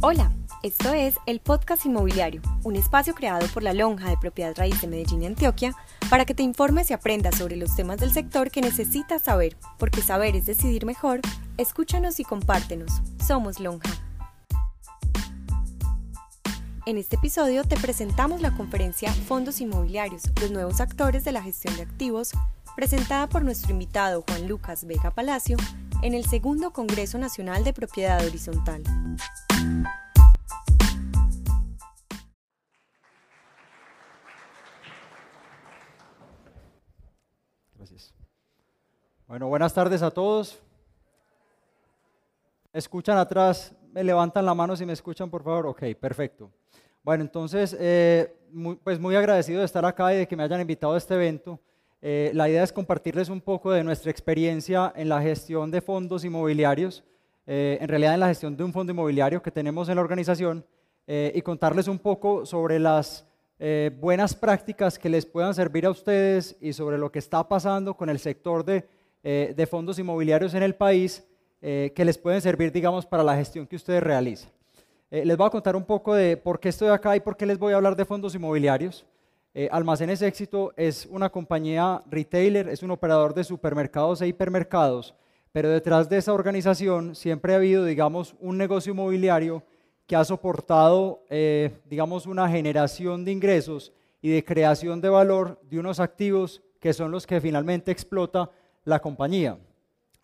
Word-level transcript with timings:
Hola, 0.00 0.30
esto 0.62 0.92
es 0.92 1.16
el 1.26 1.40
Podcast 1.40 1.84
Inmobiliario, 1.84 2.40
un 2.62 2.76
espacio 2.76 3.16
creado 3.16 3.48
por 3.48 3.64
la 3.64 3.72
Lonja 3.72 4.08
de 4.08 4.16
Propiedad 4.16 4.54
Raíz 4.56 4.80
de 4.80 4.86
Medellín 4.86 5.24
y 5.24 5.26
Antioquia 5.26 5.74
para 6.08 6.24
que 6.24 6.36
te 6.36 6.44
informes 6.44 6.88
y 6.90 6.92
aprendas 6.92 7.34
sobre 7.34 7.56
los 7.56 7.74
temas 7.74 7.98
del 7.98 8.12
sector 8.12 8.52
que 8.52 8.60
necesitas 8.60 9.22
saber, 9.22 9.56
porque 9.76 10.00
saber 10.00 10.36
es 10.36 10.46
decidir 10.46 10.86
mejor. 10.86 11.20
Escúchanos 11.56 12.20
y 12.20 12.24
compártenos. 12.24 12.92
Somos 13.26 13.58
Lonja. 13.58 13.90
En 16.86 16.96
este 16.96 17.16
episodio 17.16 17.64
te 17.64 17.76
presentamos 17.76 18.40
la 18.40 18.56
conferencia 18.56 19.12
Fondos 19.12 19.60
Inmobiliarios, 19.60 20.22
los 20.40 20.52
nuevos 20.52 20.80
actores 20.80 21.24
de 21.24 21.32
la 21.32 21.42
gestión 21.42 21.74
de 21.74 21.82
activos, 21.82 22.30
presentada 22.76 23.28
por 23.28 23.42
nuestro 23.42 23.72
invitado 23.72 24.22
Juan 24.28 24.46
Lucas 24.46 24.84
Vega 24.84 25.10
Palacio 25.10 25.56
en 26.02 26.14
el 26.14 26.24
segundo 26.24 26.72
Congreso 26.72 27.18
Nacional 27.18 27.64
de 27.64 27.72
Propiedad 27.72 28.24
Horizontal. 28.24 28.84
Bueno, 39.28 39.46
buenas 39.46 39.74
tardes 39.74 40.00
a 40.00 40.10
todos. 40.10 40.58
¿Escuchan 42.72 43.18
atrás? 43.18 43.74
¿Me 43.92 44.02
levantan 44.02 44.46
la 44.46 44.54
mano 44.54 44.74
si 44.74 44.86
me 44.86 44.94
escuchan, 44.94 45.28
por 45.28 45.42
favor? 45.42 45.66
Ok, 45.66 45.82
perfecto. 46.00 46.50
Bueno, 47.02 47.24
entonces, 47.24 47.76
eh, 47.78 48.34
pues 48.82 48.98
muy 48.98 49.16
agradecido 49.16 49.58
de 49.58 49.66
estar 49.66 49.84
acá 49.84 50.14
y 50.14 50.16
de 50.16 50.26
que 50.26 50.34
me 50.34 50.44
hayan 50.44 50.62
invitado 50.62 50.94
a 50.94 50.96
este 50.96 51.12
evento. 51.12 51.60
Eh, 52.00 52.30
la 52.32 52.48
idea 52.48 52.62
es 52.62 52.72
compartirles 52.72 53.28
un 53.28 53.42
poco 53.42 53.70
de 53.70 53.84
nuestra 53.84 54.10
experiencia 54.10 54.94
en 54.96 55.10
la 55.10 55.20
gestión 55.20 55.70
de 55.70 55.82
fondos 55.82 56.24
inmobiliarios, 56.24 57.04
eh, 57.46 57.76
en 57.82 57.88
realidad 57.88 58.14
en 58.14 58.20
la 58.20 58.28
gestión 58.28 58.56
de 58.56 58.64
un 58.64 58.72
fondo 58.72 58.92
inmobiliario 58.92 59.42
que 59.42 59.50
tenemos 59.50 59.90
en 59.90 59.96
la 59.96 60.00
organización 60.00 60.64
y 61.06 61.40
contarles 61.40 61.88
un 61.88 61.98
poco 61.98 62.44
sobre 62.44 62.78
las 62.78 63.26
buenas 63.98 64.34
prácticas 64.34 64.98
que 64.98 65.08
les 65.08 65.24
puedan 65.24 65.54
servir 65.54 65.86
a 65.86 65.90
ustedes 65.90 66.54
y 66.60 66.74
sobre 66.74 66.98
lo 66.98 67.10
que 67.10 67.18
está 67.18 67.48
pasando 67.48 67.94
con 67.94 68.10
el 68.10 68.18
sector 68.18 68.62
de, 68.62 68.86
de 69.28 69.66
fondos 69.66 69.98
inmobiliarios 69.98 70.54
en 70.54 70.62
el 70.62 70.74
país 70.74 71.22
que 71.60 72.04
les 72.04 72.16
pueden 72.16 72.40
servir, 72.40 72.72
digamos, 72.72 73.04
para 73.04 73.22
la 73.22 73.36
gestión 73.36 73.66
que 73.66 73.76
ustedes 73.76 74.02
realizan. 74.02 74.50
Eh, 75.10 75.24
les 75.24 75.38
voy 75.38 75.46
a 75.46 75.50
contar 75.50 75.74
un 75.74 75.84
poco 75.84 76.14
de 76.14 76.36
por 76.36 76.60
qué 76.60 76.68
estoy 76.68 76.88
acá 76.88 77.16
y 77.16 77.20
por 77.20 77.34
qué 77.34 77.46
les 77.46 77.58
voy 77.58 77.72
a 77.72 77.76
hablar 77.76 77.96
de 77.96 78.04
fondos 78.04 78.34
inmobiliarios. 78.34 79.06
Eh, 79.54 79.66
Almacenes 79.72 80.20
Éxito 80.20 80.74
es 80.76 81.06
una 81.06 81.30
compañía 81.30 82.02
retailer, 82.10 82.68
es 82.68 82.82
un 82.82 82.90
operador 82.90 83.32
de 83.32 83.42
supermercados 83.42 84.20
e 84.20 84.28
hipermercados, 84.28 85.14
pero 85.50 85.70
detrás 85.70 86.10
de 86.10 86.18
esa 86.18 86.34
organización 86.34 87.14
siempre 87.14 87.54
ha 87.54 87.56
habido, 87.56 87.86
digamos, 87.86 88.36
un 88.38 88.58
negocio 88.58 88.92
inmobiliario 88.92 89.62
que 90.06 90.14
ha 90.14 90.24
soportado, 90.24 91.24
eh, 91.30 91.70
digamos, 91.88 92.26
una 92.26 92.46
generación 92.46 93.24
de 93.24 93.32
ingresos 93.32 93.92
y 94.20 94.28
de 94.28 94.44
creación 94.44 95.00
de 95.00 95.08
valor 95.08 95.58
de 95.62 95.78
unos 95.78 96.00
activos 96.00 96.60
que 96.80 96.92
son 96.92 97.10
los 97.10 97.26
que 97.26 97.40
finalmente 97.40 97.90
explota 97.90 98.50
la 98.84 99.00
compañía. 99.00 99.58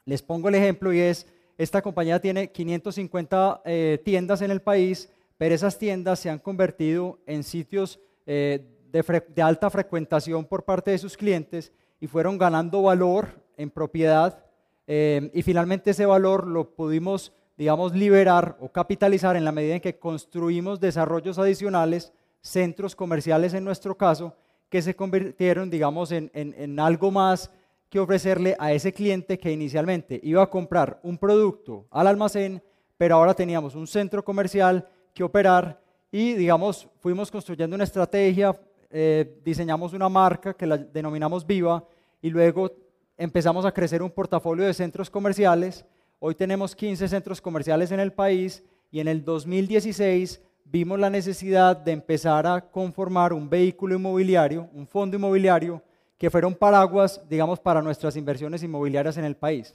Les 0.04 0.22
pongo 0.22 0.48
el 0.48 0.54
ejemplo 0.54 0.92
y 0.92 1.00
es 1.00 1.26
esta 1.56 1.82
compañía 1.82 2.20
tiene 2.20 2.50
550 2.50 3.62
eh, 3.64 4.02
tiendas 4.04 4.42
en 4.42 4.50
el 4.50 4.60
país, 4.60 5.08
pero 5.38 5.54
esas 5.54 5.78
tiendas 5.78 6.18
se 6.18 6.28
han 6.28 6.40
convertido 6.40 7.18
en 7.26 7.44
sitios 7.44 8.00
eh, 8.26 8.66
de, 8.90 9.42
alta 9.42 9.70
frecuentación 9.70 10.44
por 10.44 10.64
parte 10.64 10.90
de 10.90 10.98
sus 10.98 11.16
clientes 11.16 11.72
y 12.00 12.08
fueron 12.08 12.38
ganando 12.38 12.82
valor 12.82 13.28
en 13.56 13.70
propiedad 13.70 14.44
eh, 14.86 15.30
y 15.32 15.42
finalmente 15.42 15.90
ese 15.90 16.06
valor 16.06 16.46
lo 16.46 16.74
pudimos, 16.74 17.32
digamos, 17.56 17.94
liberar 17.94 18.56
o 18.60 18.68
capitalizar 18.68 19.36
en 19.36 19.44
la 19.44 19.52
medida 19.52 19.76
en 19.76 19.80
que 19.80 19.98
construimos 19.98 20.80
desarrollos 20.80 21.38
adicionales, 21.38 22.12
centros 22.40 22.96
comerciales 22.96 23.54
en 23.54 23.64
nuestro 23.64 23.96
caso, 23.96 24.34
que 24.68 24.82
se 24.82 24.96
convirtieron, 24.96 25.70
digamos, 25.70 26.10
en 26.10 26.80
algo 26.80 27.12
más 27.12 27.50
que 27.94 28.00
ofrecerle 28.00 28.56
a 28.58 28.72
ese 28.72 28.92
cliente 28.92 29.38
que 29.38 29.52
inicialmente 29.52 30.18
iba 30.24 30.42
a 30.42 30.50
comprar 30.50 30.98
un 31.04 31.16
producto 31.16 31.86
al 31.92 32.08
almacén, 32.08 32.60
pero 32.96 33.14
ahora 33.14 33.34
teníamos 33.34 33.76
un 33.76 33.86
centro 33.86 34.24
comercial 34.24 34.84
que 35.14 35.22
operar 35.22 35.80
y, 36.10 36.32
digamos, 36.32 36.88
fuimos 36.98 37.30
construyendo 37.30 37.76
una 37.76 37.84
estrategia, 37.84 38.52
eh, 38.90 39.38
diseñamos 39.44 39.92
una 39.92 40.08
marca 40.08 40.54
que 40.54 40.66
la 40.66 40.76
denominamos 40.76 41.46
Viva 41.46 41.84
y 42.20 42.30
luego 42.30 42.68
empezamos 43.16 43.64
a 43.64 43.70
crecer 43.70 44.02
un 44.02 44.10
portafolio 44.10 44.66
de 44.66 44.74
centros 44.74 45.08
comerciales. 45.08 45.84
Hoy 46.18 46.34
tenemos 46.34 46.74
15 46.74 47.06
centros 47.06 47.40
comerciales 47.40 47.92
en 47.92 48.00
el 48.00 48.12
país 48.12 48.64
y 48.90 48.98
en 48.98 49.06
el 49.06 49.24
2016 49.24 50.42
vimos 50.64 50.98
la 50.98 51.10
necesidad 51.10 51.76
de 51.76 51.92
empezar 51.92 52.44
a 52.44 52.60
conformar 52.60 53.32
un 53.32 53.48
vehículo 53.48 53.94
inmobiliario, 53.94 54.68
un 54.72 54.84
fondo 54.84 55.16
inmobiliario 55.16 55.80
que 56.18 56.30
fueron 56.30 56.54
paraguas, 56.54 57.20
digamos, 57.28 57.60
para 57.60 57.82
nuestras 57.82 58.16
inversiones 58.16 58.62
inmobiliarias 58.62 59.16
en 59.16 59.24
el 59.24 59.36
país. 59.36 59.74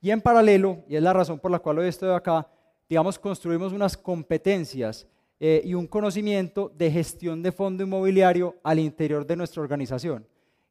Y 0.00 0.10
en 0.10 0.20
paralelo, 0.20 0.84
y 0.88 0.96
es 0.96 1.02
la 1.02 1.12
razón 1.12 1.38
por 1.38 1.50
la 1.50 1.58
cual 1.58 1.78
hoy 1.78 1.88
estoy 1.88 2.10
acá, 2.10 2.46
digamos, 2.88 3.18
construimos 3.18 3.72
unas 3.72 3.96
competencias 3.96 5.06
eh, 5.40 5.62
y 5.64 5.74
un 5.74 5.86
conocimiento 5.86 6.72
de 6.76 6.90
gestión 6.90 7.42
de 7.42 7.52
fondo 7.52 7.84
inmobiliario 7.84 8.56
al 8.62 8.78
interior 8.78 9.26
de 9.26 9.36
nuestra 9.36 9.62
organización. 9.62 10.26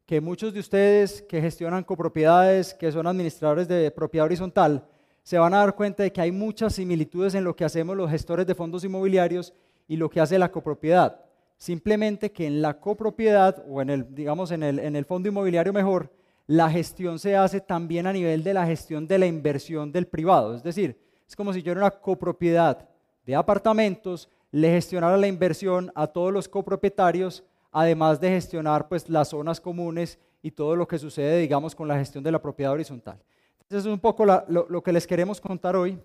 Que 0.06 0.22
muchos 0.22 0.54
de 0.54 0.60
ustedes 0.60 1.22
que 1.22 1.42
gestionan 1.42 1.84
copropiedades, 1.84 2.74
que 2.74 2.92
son 2.92 3.08
administradores 3.08 3.68
de 3.68 3.92
propiedad 3.92 4.26
horizontal, 4.26 4.86
se 5.24 5.38
van 5.38 5.54
a 5.54 5.58
dar 5.58 5.76
cuenta 5.76 6.04
de 6.04 6.12
que 6.14 6.22
hay 6.22 6.32
muchas 6.32 6.76
similitudes 6.76 7.36
en 7.36 7.44
lo 7.44 7.56
que 7.56 7.66
hacemos 7.66 7.98
los 7.98 8.10
gestores 8.10 8.48
de 8.48 8.56
fondos 8.56 8.86
inmobiliarios 8.86 9.54
y 9.88 9.98
lo 9.98 10.10
que 10.10 10.22
hace 10.22 10.40
la 10.40 10.52
copropiedad. 10.52 11.27
Simplemente 11.58 12.32
que 12.32 12.46
en 12.46 12.62
la 12.62 12.80
copropiedad 12.80 13.64
o 13.68 13.82
en 13.82 13.90
el, 13.90 14.14
digamos, 14.14 14.52
en 14.52 14.64
el, 14.64 14.80
en 14.80 14.96
el 14.96 15.06
fondo 15.06 15.28
inmobiliario 15.28 15.74
mejor, 15.74 16.12
la 16.46 16.70
gestión 16.70 17.20
se 17.20 17.36
hace 17.36 17.60
también 17.60 18.08
a 18.08 18.14
nivel 18.14 18.44
de 18.44 18.54
la 18.54 18.66
gestión 18.66 19.08
de 19.08 19.18
la 19.18 19.26
inversión 19.26 19.92
del 19.92 20.08
privado. 20.08 20.56
Es 20.56 20.64
decir, 20.64 20.98
es 21.28 21.36
como 21.36 21.52
si 21.52 21.62
yo 21.62 21.74
en 21.74 21.80
una 21.80 21.92
copropiedad 21.92 22.88
de 23.26 23.36
apartamentos 23.36 24.30
le 24.52 24.72
gestionara 24.72 25.18
la 25.18 25.28
inversión 25.28 25.92
a 25.94 26.08
todos 26.08 26.32
los 26.32 26.48
copropietarios, 26.48 27.44
además 27.72 28.20
de 28.22 28.30
gestionar 28.30 28.88
pues, 28.88 29.10
las 29.10 29.30
zonas 29.30 29.60
comunes 29.60 30.18
y 30.42 30.52
todo 30.52 30.76
lo 30.76 30.88
que 30.88 30.98
sucede, 30.98 31.40
digamos, 31.40 31.76
con 31.76 31.88
la 31.88 31.98
gestión 31.98 32.24
de 32.24 32.32
la 32.32 32.42
propiedad 32.42 32.72
horizontal. 32.72 33.20
Entonces, 33.60 33.86
es 33.86 33.94
un 33.94 34.00
poco 34.00 34.26
lo, 34.26 34.46
lo, 34.70 34.82
que 34.82 34.94
les 34.94 35.06
queremos 35.06 35.42
contar 35.42 35.76
hoy. 35.76 36.00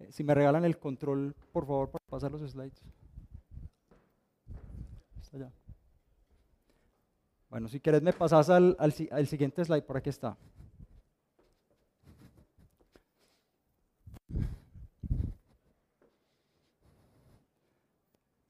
Eh, 0.00 0.10
si 0.10 0.24
me 0.24 0.34
regalan 0.34 0.64
el 0.64 0.78
control, 0.78 1.34
por 1.52 1.64
favor, 1.64 1.90
para 1.90 2.04
pasar 2.10 2.32
los 2.32 2.40
slides. 2.50 2.82
Bueno, 7.48 7.68
si 7.68 7.80
quieres 7.80 8.02
me 8.02 8.12
pasas 8.12 8.50
al, 8.50 8.76
al, 8.78 9.26
siguiente 9.26 9.64
slide, 9.64 9.82
por 9.82 9.96
aquí 9.96 10.08
está. 10.08 10.36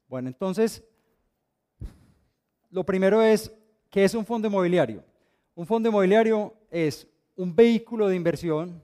Bueno, 0.07 0.27
entonces, 0.27 0.83
lo 2.69 2.83
primero 2.83 3.21
es, 3.21 3.53
¿qué 3.89 4.03
es 4.03 4.13
un 4.13 4.25
fondo 4.25 4.47
inmobiliario? 4.47 5.03
Un 5.55 5.65
fondo 5.65 5.87
inmobiliario 5.89 6.53
es 6.69 7.07
un 7.35 7.55
vehículo 7.55 8.07
de 8.07 8.15
inversión 8.15 8.83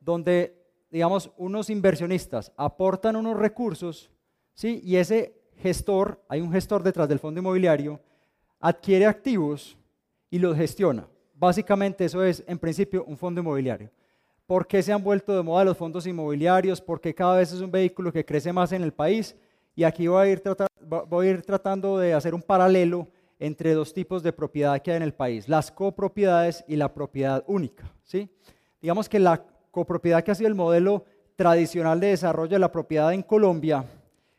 donde, 0.00 0.56
digamos, 0.90 1.30
unos 1.36 1.68
inversionistas 1.70 2.52
aportan 2.56 3.16
unos 3.16 3.36
recursos, 3.36 4.10
¿sí? 4.54 4.80
Y 4.82 4.96
ese 4.96 5.41
gestor, 5.62 6.20
hay 6.28 6.40
un 6.40 6.52
gestor 6.52 6.82
detrás 6.82 7.08
del 7.08 7.18
fondo 7.18 7.40
inmobiliario, 7.40 8.00
adquiere 8.60 9.06
activos 9.06 9.78
y 10.30 10.38
los 10.38 10.56
gestiona. 10.56 11.06
Básicamente 11.34 12.04
eso 12.04 12.22
es, 12.22 12.44
en 12.46 12.58
principio, 12.58 13.04
un 13.04 13.16
fondo 13.16 13.40
inmobiliario. 13.40 13.90
¿Por 14.46 14.66
qué 14.66 14.82
se 14.82 14.92
han 14.92 15.02
vuelto 15.02 15.34
de 15.34 15.42
moda 15.42 15.64
los 15.64 15.76
fondos 15.76 16.06
inmobiliarios? 16.06 16.80
Porque 16.80 17.14
cada 17.14 17.36
vez 17.36 17.52
es 17.52 17.60
un 17.60 17.70
vehículo 17.70 18.12
que 18.12 18.24
crece 18.24 18.52
más 18.52 18.72
en 18.72 18.82
el 18.82 18.92
país. 18.92 19.34
Y 19.74 19.84
aquí 19.84 20.06
voy 20.06 20.26
a 20.26 20.30
ir, 20.30 20.42
voy 21.08 21.26
a 21.26 21.30
ir 21.30 21.42
tratando 21.42 21.98
de 21.98 22.12
hacer 22.12 22.34
un 22.34 22.42
paralelo 22.42 23.08
entre 23.38 23.74
dos 23.74 23.92
tipos 23.92 24.22
de 24.22 24.32
propiedad 24.32 24.80
que 24.80 24.90
hay 24.90 24.98
en 24.98 25.02
el 25.02 25.14
país, 25.14 25.48
las 25.48 25.72
copropiedades 25.72 26.64
y 26.68 26.76
la 26.76 26.92
propiedad 26.92 27.42
única. 27.46 27.92
¿sí? 28.04 28.28
Digamos 28.80 29.08
que 29.08 29.18
la 29.18 29.44
copropiedad 29.70 30.22
que 30.22 30.30
ha 30.30 30.34
sido 30.34 30.48
el 30.48 30.54
modelo 30.54 31.04
tradicional 31.34 31.98
de 31.98 32.08
desarrollo 32.08 32.52
de 32.52 32.58
la 32.58 32.70
propiedad 32.70 33.12
en 33.12 33.22
Colombia 33.22 33.84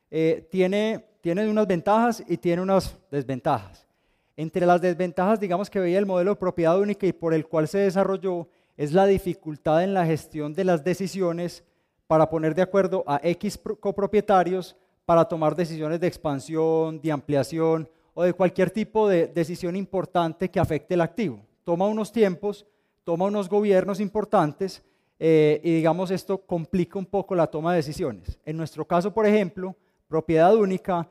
eh, 0.09 0.47
tiene, 0.49 1.05
tiene 1.23 1.47
unas 1.47 1.65
ventajas 1.65 2.21
y 2.27 2.35
tiene 2.35 2.61
unas 2.61 2.97
desventajas. 3.09 3.87
Entre 4.35 4.65
las 4.65 4.81
desventajas, 4.81 5.39
digamos, 5.39 5.69
que 5.69 5.79
veía 5.79 5.97
el 5.97 6.05
modelo 6.05 6.31
de 6.31 6.35
propiedad 6.35 6.77
única 6.77 7.07
y 7.07 7.13
por 7.13 7.33
el 7.33 7.47
cual 7.47 7.69
se 7.69 7.77
desarrolló, 7.77 8.49
es 8.75 8.91
la 8.91 9.05
dificultad 9.05 9.85
en 9.85 9.93
la 9.93 10.05
gestión 10.05 10.53
de 10.53 10.65
las 10.65 10.83
decisiones 10.83 11.63
para 12.07 12.29
poner 12.29 12.53
de 12.53 12.63
acuerdo 12.63 13.05
a 13.07 13.21
X 13.23 13.57
copropietarios 13.79 14.75
para 15.05 15.23
tomar 15.23 15.55
decisiones 15.55 16.01
de 16.01 16.07
expansión, 16.07 16.99
de 16.99 17.13
ampliación 17.13 17.87
o 18.13 18.23
de 18.23 18.33
cualquier 18.33 18.69
tipo 18.69 19.07
de 19.07 19.27
decisión 19.27 19.77
importante 19.77 20.51
que 20.51 20.59
afecte 20.59 20.95
el 20.95 21.01
activo. 21.01 21.39
Toma 21.63 21.87
unos 21.87 22.11
tiempos, 22.11 22.65
toma 23.05 23.27
unos 23.27 23.47
gobiernos 23.47 24.01
importantes 24.01 24.83
eh, 25.19 25.61
y 25.63 25.73
digamos 25.73 26.11
esto 26.11 26.39
complica 26.39 26.99
un 26.99 27.05
poco 27.05 27.33
la 27.33 27.47
toma 27.47 27.71
de 27.71 27.77
decisiones. 27.77 28.37
En 28.43 28.57
nuestro 28.57 28.85
caso, 28.85 29.13
por 29.13 29.25
ejemplo, 29.25 29.73
propiedad 30.13 30.53
única, 30.55 31.09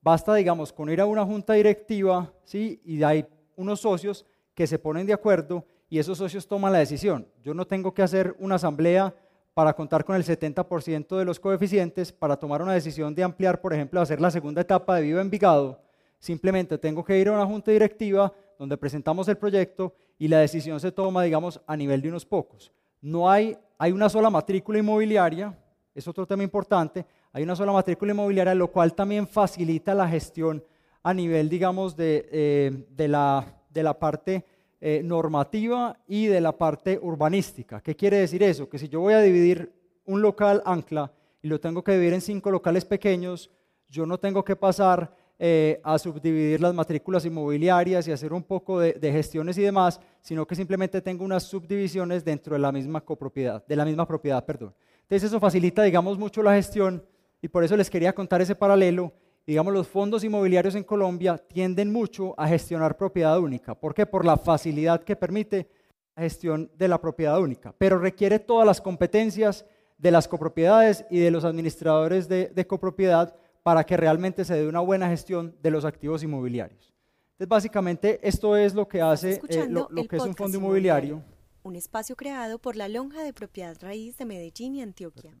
basta 0.00 0.32
digamos 0.32 0.72
con 0.72 0.88
ir 0.88 1.00
a 1.00 1.06
una 1.06 1.24
junta 1.24 1.54
directiva 1.54 2.32
¿sí? 2.44 2.80
y 2.84 3.02
hay 3.02 3.26
unos 3.56 3.80
socios 3.80 4.24
que 4.54 4.68
se 4.68 4.78
ponen 4.78 5.08
de 5.08 5.12
acuerdo 5.12 5.66
y 5.90 5.98
esos 5.98 6.18
socios 6.18 6.46
toman 6.46 6.72
la 6.72 6.78
decisión. 6.78 7.26
Yo 7.42 7.52
no 7.52 7.66
tengo 7.66 7.92
que 7.92 8.02
hacer 8.02 8.36
una 8.38 8.54
asamblea 8.54 9.12
para 9.54 9.74
contar 9.74 10.04
con 10.04 10.14
el 10.14 10.24
70% 10.24 11.18
de 11.18 11.24
los 11.24 11.40
coeficientes 11.40 12.12
para 12.12 12.36
tomar 12.36 12.62
una 12.62 12.74
decisión 12.74 13.12
de 13.12 13.24
ampliar, 13.24 13.60
por 13.60 13.74
ejemplo, 13.74 14.00
hacer 14.00 14.20
la 14.20 14.30
segunda 14.30 14.60
etapa 14.60 14.94
de 14.94 15.02
Viva 15.02 15.20
Envigado. 15.20 15.80
Simplemente 16.20 16.78
tengo 16.78 17.04
que 17.04 17.18
ir 17.18 17.26
a 17.26 17.32
una 17.32 17.46
junta 17.46 17.72
directiva 17.72 18.32
donde 18.56 18.76
presentamos 18.76 19.26
el 19.26 19.36
proyecto 19.36 19.96
y 20.16 20.28
la 20.28 20.38
decisión 20.38 20.78
se 20.78 20.92
toma, 20.92 21.24
digamos, 21.24 21.60
a 21.66 21.76
nivel 21.76 22.00
de 22.00 22.08
unos 22.10 22.24
pocos. 22.24 22.70
No 23.00 23.28
hay, 23.28 23.58
hay 23.78 23.90
una 23.90 24.08
sola 24.08 24.30
matrícula 24.30 24.78
inmobiliaria, 24.78 25.58
es 25.92 26.06
otro 26.06 26.24
tema 26.24 26.44
importante, 26.44 27.04
hay 27.34 27.42
una 27.42 27.56
sola 27.56 27.72
matrícula 27.72 28.12
inmobiliaria, 28.12 28.54
lo 28.54 28.68
cual 28.68 28.94
también 28.94 29.26
facilita 29.26 29.92
la 29.92 30.08
gestión 30.08 30.62
a 31.02 31.12
nivel, 31.12 31.48
digamos, 31.48 31.96
de, 31.96 32.28
eh, 32.30 32.86
de, 32.88 33.08
la, 33.08 33.60
de 33.70 33.82
la 33.82 33.98
parte 33.98 34.44
eh, 34.80 35.02
normativa 35.02 35.98
y 36.06 36.26
de 36.26 36.40
la 36.40 36.52
parte 36.56 36.96
urbanística. 37.02 37.80
¿Qué 37.80 37.96
quiere 37.96 38.18
decir 38.18 38.40
eso? 38.44 38.68
Que 38.68 38.78
si 38.78 38.88
yo 38.88 39.00
voy 39.00 39.14
a 39.14 39.20
dividir 39.20 39.72
un 40.06 40.22
local 40.22 40.62
ancla 40.64 41.10
y 41.42 41.48
lo 41.48 41.58
tengo 41.58 41.82
que 41.82 41.92
dividir 41.92 42.14
en 42.14 42.20
cinco 42.20 42.52
locales 42.52 42.84
pequeños, 42.84 43.50
yo 43.88 44.06
no 44.06 44.16
tengo 44.16 44.44
que 44.44 44.54
pasar 44.54 45.12
eh, 45.36 45.80
a 45.82 45.98
subdividir 45.98 46.60
las 46.60 46.72
matrículas 46.72 47.24
inmobiliarias 47.24 48.06
y 48.06 48.12
hacer 48.12 48.32
un 48.32 48.44
poco 48.44 48.78
de, 48.78 49.10
gestiones 49.10 49.58
y 49.58 49.62
demás, 49.62 50.00
sino 50.20 50.46
que 50.46 50.54
simplemente 50.54 51.02
tengo 51.02 51.24
unas 51.24 51.42
subdivisiones 51.42 52.24
dentro 52.24 52.54
de 52.54 52.60
la 52.60 52.70
misma 52.70 53.00
copropiedad, 53.00 53.66
de 53.66 53.74
la 53.74 53.84
misma 53.84 54.06
propiedad, 54.06 54.44
perdón. 54.44 54.72
Entonces 55.02 55.24
eso 55.28 55.40
facilita, 55.40 55.82
digamos, 55.82 56.16
mucho 56.16 56.40
la 56.40 56.54
gestión 56.54 57.02
y 57.44 57.48
por 57.48 57.62
eso 57.62 57.76
les 57.76 57.90
quería 57.90 58.14
contar 58.14 58.40
ese 58.40 58.54
paralelo 58.54 59.12
digamos, 59.46 59.72
los 59.74 59.86
fondos 59.86 60.24
inmobiliarios 60.24 60.74
en 60.74 60.84
Colombia 60.84 61.36
tienden 61.36 61.92
mucho 61.92 62.34
a 62.38 62.48
gestionar 62.48 62.96
propiedad 62.96 63.38
única. 63.38 63.74
¿Por 63.74 63.94
qué? 63.94 64.06
Por 64.06 64.24
la 64.24 64.36
facilidad 64.36 65.02
que 65.02 65.16
permite 65.16 65.68
la 66.16 66.22
gestión 66.22 66.70
de 66.76 66.88
la 66.88 67.00
propiedad 67.00 67.38
única, 67.38 67.74
pero 67.76 67.98
requiere 67.98 68.38
todas 68.38 68.66
las 68.66 68.80
competencias 68.80 69.66
de 69.98 70.10
las 70.10 70.28
copropiedades 70.28 71.04
y 71.10 71.18
de 71.18 71.30
los 71.30 71.44
administradores 71.44 72.28
de, 72.28 72.66
copropiedad 72.66 73.36
para 73.62 73.84
que 73.84 73.96
realmente 73.96 74.44
se 74.44 74.54
dé 74.54 74.66
una 74.66 74.80
buena 74.80 75.08
gestión 75.08 75.54
de 75.62 75.70
los 75.70 75.84
activos 75.84 76.22
inmobiliarios. 76.22 76.92
Entonces, 77.32 77.48
básicamente, 77.48 78.20
esto 78.22 78.56
es 78.56 78.74
lo 78.74 78.86
que 78.86 79.02
hace 79.02 79.40
eh, 79.48 79.66
lo, 79.68 79.88
que 79.88 80.16
es 80.16 80.22
un 80.22 80.34
fondo 80.34 80.56
inmobiliario. 80.56 81.22
Un 81.62 81.76
espacio 81.76 82.14
creado 82.14 82.58
por 82.58 82.76
la 82.76 82.88
Lonja 82.88 83.22
de 83.22 83.32
Propiedad 83.32 83.76
Raíz 83.80 84.16
de 84.18 84.24
Medellín 84.24 84.76
y 84.76 84.82
Antioquia. 84.82 85.34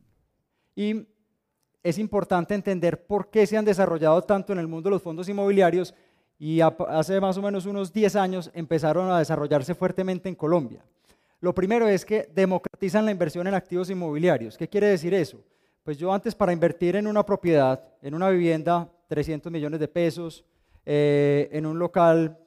Y 0.74 1.06
es 1.84 1.98
importante 1.98 2.54
entender 2.54 3.06
por 3.06 3.28
qué 3.28 3.46
se 3.46 3.58
han 3.58 3.64
desarrollado 3.64 4.22
tanto 4.22 4.54
en 4.54 4.58
el 4.58 4.66
mundo 4.66 4.88
los 4.88 5.02
fondos 5.02 5.28
inmobiliarios 5.28 5.94
y 6.38 6.60
hace 6.60 7.20
más 7.20 7.36
o 7.36 7.42
menos 7.42 7.66
unos 7.66 7.92
10 7.92 8.16
años 8.16 8.50
empezaron 8.54 9.10
a 9.10 9.18
desarrollarse 9.18 9.74
fuertemente 9.74 10.28
en 10.28 10.34
Colombia. 10.34 10.82
Lo 11.40 11.54
primero 11.54 11.86
es 11.86 12.06
que 12.06 12.26
democratizan 12.34 13.04
la 13.04 13.10
inversión 13.10 13.46
en 13.46 13.54
activos 13.54 13.90
inmobiliarios. 13.90 14.56
¿Qué 14.56 14.66
quiere 14.66 14.88
decir 14.88 15.12
eso? 15.12 15.44
Pues 15.82 15.98
yo 15.98 16.10
antes 16.10 16.34
para 16.34 16.54
invertir 16.54 16.96
en 16.96 17.06
una 17.06 17.24
propiedad, 17.24 17.84
en 18.00 18.14
una 18.14 18.30
vivienda, 18.30 18.90
300 19.08 19.52
millones 19.52 19.78
de 19.78 19.86
pesos, 19.86 20.42
eh, 20.86 21.50
en 21.52 21.66
un 21.66 21.78
local 21.78 22.38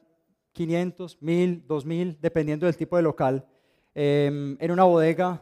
500, 0.52 1.22
1000, 1.22 1.64
2000, 1.64 2.18
dependiendo 2.20 2.66
del 2.66 2.76
tipo 2.76 2.96
de 2.96 3.02
local, 3.02 3.46
em, 3.94 4.56
en 4.58 4.70
una 4.72 4.82
bodega 4.82 5.40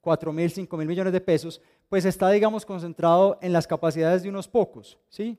4 0.00 0.32
mil, 0.32 0.50
5 0.50 0.76
mil 0.78 0.88
millones 0.88 1.12
de 1.12 1.20
pesos, 1.20 1.60
pues 1.88 2.04
está, 2.04 2.30
digamos, 2.30 2.66
concentrado 2.66 3.38
en 3.40 3.52
las 3.52 3.66
capacidades 3.66 4.22
de 4.22 4.28
unos 4.28 4.48
pocos, 4.48 4.98
¿sí? 5.08 5.38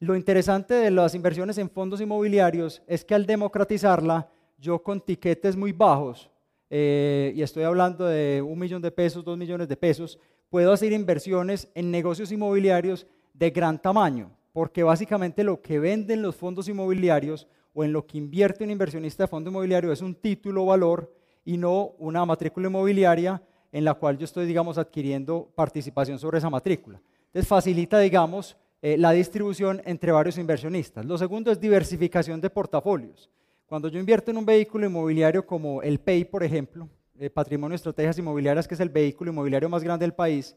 Lo 0.00 0.14
interesante 0.14 0.74
de 0.74 0.90
las 0.92 1.14
inversiones 1.14 1.58
en 1.58 1.68
fondos 1.68 2.00
inmobiliarios 2.00 2.82
es 2.86 3.04
que 3.04 3.14
al 3.14 3.26
democratizarla, 3.26 4.30
yo 4.56 4.80
con 4.82 5.00
tiquetes 5.00 5.56
muy 5.56 5.72
bajos, 5.72 6.30
eh, 6.70 7.32
y 7.34 7.42
estoy 7.42 7.64
hablando 7.64 8.04
de 8.06 8.40
un 8.42 8.58
millón 8.58 8.82
de 8.82 8.92
pesos, 8.92 9.24
dos 9.24 9.36
millones 9.36 9.66
de 9.68 9.76
pesos, 9.76 10.18
puedo 10.50 10.72
hacer 10.72 10.92
inversiones 10.92 11.68
en 11.74 11.90
negocios 11.90 12.30
inmobiliarios 12.30 13.06
de 13.34 13.50
gran 13.50 13.80
tamaño, 13.80 14.30
porque 14.52 14.84
básicamente 14.84 15.42
lo 15.42 15.60
que 15.60 15.80
venden 15.80 16.22
los 16.22 16.36
fondos 16.36 16.68
inmobiliarios 16.68 17.48
o 17.74 17.84
en 17.84 17.92
lo 17.92 18.06
que 18.06 18.18
invierte 18.18 18.64
un 18.64 18.70
inversionista 18.70 19.24
de 19.24 19.28
fondo 19.28 19.50
inmobiliario 19.50 19.92
es 19.92 20.02
un 20.02 20.14
título 20.14 20.66
valor 20.66 21.12
y 21.44 21.56
no 21.56 21.94
una 21.98 22.24
matrícula 22.24 22.68
inmobiliaria 22.68 23.42
en 23.72 23.84
la 23.84 23.94
cual 23.94 24.18
yo 24.18 24.24
estoy, 24.24 24.46
digamos, 24.46 24.78
adquiriendo 24.78 25.50
participación 25.54 26.18
sobre 26.18 26.38
esa 26.38 26.50
matrícula. 26.50 27.00
Entonces 27.26 27.48
facilita, 27.48 27.98
digamos, 27.98 28.56
eh, 28.80 28.96
la 28.96 29.12
distribución 29.12 29.82
entre 29.84 30.12
varios 30.12 30.38
inversionistas. 30.38 31.04
Lo 31.04 31.18
segundo 31.18 31.50
es 31.50 31.60
diversificación 31.60 32.40
de 32.40 32.48
portafolios. 32.48 33.28
Cuando 33.66 33.88
yo 33.88 33.98
invierto 33.98 34.30
en 34.30 34.38
un 34.38 34.46
vehículo 34.46 34.86
inmobiliario 34.86 35.44
como 35.44 35.82
el 35.82 35.98
PEI, 35.98 36.24
por 36.24 36.42
ejemplo, 36.42 36.88
eh, 37.18 37.28
Patrimonio 37.28 37.74
Estrategias 37.74 38.18
Inmobiliarias, 38.18 38.66
que 38.66 38.74
es 38.74 38.80
el 38.80 38.88
vehículo 38.88 39.30
inmobiliario 39.30 39.68
más 39.68 39.82
grande 39.82 40.04
del 40.04 40.14
país, 40.14 40.56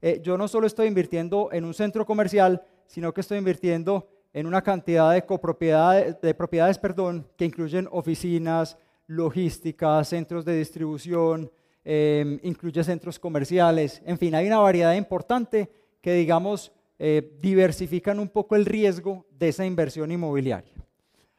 eh, 0.00 0.20
yo 0.22 0.36
no 0.36 0.46
solo 0.46 0.66
estoy 0.66 0.86
invirtiendo 0.86 1.48
en 1.52 1.64
un 1.64 1.74
centro 1.74 2.04
comercial, 2.04 2.62
sino 2.86 3.12
que 3.12 3.22
estoy 3.22 3.38
invirtiendo 3.38 4.08
en 4.32 4.46
una 4.46 4.62
cantidad 4.62 5.12
de 5.12 5.24
copropiedades, 5.24 6.20
de 6.20 6.34
propiedades, 6.34 6.78
perdón, 6.78 7.26
que 7.36 7.46
incluyen 7.46 7.88
oficinas, 7.90 8.76
logística, 9.06 10.02
centros 10.04 10.44
de 10.44 10.56
distribución, 10.56 11.50
Em, 11.84 12.38
incluye 12.44 12.84
centros 12.84 13.18
comerciales, 13.18 14.02
en 14.06 14.16
fin, 14.16 14.34
hay 14.36 14.46
una 14.46 14.58
variedad 14.58 14.94
importante 14.94 15.68
que, 16.00 16.12
digamos, 16.12 16.70
eh, 16.98 17.36
diversifican 17.40 18.20
un 18.20 18.28
poco 18.28 18.54
el 18.54 18.66
riesgo 18.66 19.26
de 19.36 19.48
esa 19.48 19.66
inversión 19.66 20.12
inmobiliaria. 20.12 20.74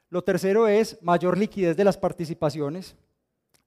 Lo 0.10 0.22
tercero 0.22 0.68
es 0.68 1.01
mayor 1.01 1.38
liquidez 1.38 1.78
de 1.78 1.86
las 1.86 1.98
participaciones 1.98 2.98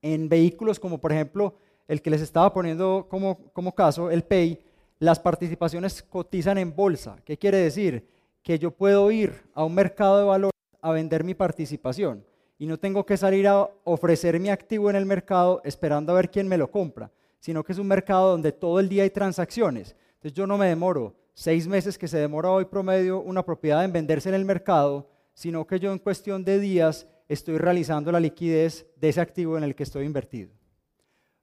en 0.03 0.29
vehículos 0.29 0.79
como 0.79 0.99
por 0.99 1.11
ejemplo 1.11 1.55
el 1.87 2.01
que 2.01 2.11
les 2.11 2.21
estaba 2.21 2.53
poniendo 2.53 3.07
como, 3.09 3.51
como 3.53 3.73
caso, 3.73 4.11
el 4.11 4.23
PEI, 4.23 4.59
las 4.99 5.19
participaciones 5.19 6.03
cotizan 6.03 6.59
en 6.59 6.75
bolsa. 6.75 7.17
¿Qué 7.25 7.37
quiere 7.37 7.57
decir? 7.57 8.07
Que 8.43 8.59
yo 8.59 8.69
puedo 8.69 9.09
ir 9.09 9.33
a 9.55 9.63
un 9.63 9.73
mercado 9.73 10.19
de 10.19 10.25
valores 10.25 10.53
a 10.81 10.91
vender 10.91 11.23
mi 11.23 11.33
participación 11.33 12.23
y 12.57 12.65
no 12.65 12.79
tengo 12.79 13.05
que 13.05 13.17
salir 13.17 13.47
a 13.47 13.69
ofrecer 13.83 14.39
mi 14.39 14.49
activo 14.49 14.89
en 14.89 14.95
el 14.95 15.05
mercado 15.05 15.61
esperando 15.63 16.11
a 16.11 16.15
ver 16.15 16.29
quién 16.29 16.47
me 16.47 16.57
lo 16.57 16.71
compra, 16.71 17.11
sino 17.39 17.63
que 17.63 17.71
es 17.71 17.79
un 17.79 17.87
mercado 17.87 18.31
donde 18.31 18.51
todo 18.51 18.79
el 18.79 18.89
día 18.89 19.03
hay 19.03 19.09
transacciones. 19.09 19.95
Entonces 20.15 20.33
yo 20.33 20.47
no 20.47 20.57
me 20.57 20.67
demoro 20.67 21.15
seis 21.33 21.67
meses 21.67 21.97
que 21.97 22.07
se 22.07 22.17
demora 22.17 22.49
hoy 22.49 22.65
promedio 22.65 23.19
una 23.21 23.43
propiedad 23.43 23.85
en 23.85 23.93
venderse 23.93 24.29
en 24.29 24.35
el 24.35 24.45
mercado, 24.45 25.07
sino 25.33 25.67
que 25.67 25.79
yo 25.79 25.91
en 25.91 25.99
cuestión 25.99 26.43
de 26.43 26.59
días 26.59 27.07
estoy 27.27 27.57
realizando 27.57 28.11
la 28.11 28.19
liquidez 28.19 28.87
de 28.95 29.09
ese 29.09 29.21
activo 29.21 29.57
en 29.57 29.63
el 29.63 29.75
que 29.75 29.83
estoy 29.83 30.05
invertido. 30.05 30.49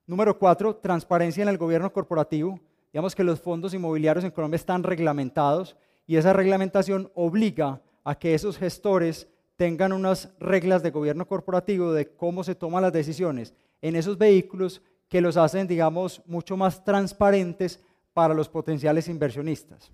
Número 0.07 0.37
cuatro, 0.39 0.77
transparencia 0.77 1.43
en 1.43 1.49
el 1.49 1.59
gobierno 1.59 1.93
corporativo. 1.93 2.59
Digamos 2.93 3.15
que 3.15 3.25
los 3.25 3.41
fondos 3.41 3.73
inmobiliarios 3.73 4.25
en 4.25 4.33
Colombia 4.33 4.57
están 4.57 4.83
reglamentados 4.83 5.77
y 6.07 6.17
esa 6.17 6.33
reglamentación 6.33 7.11
obliga 7.15 7.81
a 8.03 8.19
que 8.19 8.35
esos 8.35 8.59
gestores 8.59 9.29
tengan 9.57 9.93
unas 9.93 10.31
reglas 10.39 10.83
de 10.83 10.91
gobierno 10.91 11.27
corporativo 11.27 11.93
de 11.93 12.09
cómo 12.15 12.45
se 12.45 12.55
toman 12.55 12.83
las 12.83 12.93
decisiones 12.93 13.55
en 13.81 13.97
esos 13.97 14.19
vehículos 14.19 14.83
que 15.09 15.21
los 15.21 15.37
hacen, 15.37 15.67
digamos, 15.67 16.23
mucho 16.27 16.57
más 16.57 16.85
transparentes 16.85 17.81
para 18.13 18.35
los 18.35 18.49
potenciales 18.49 19.09
inversionistas. 19.09 19.91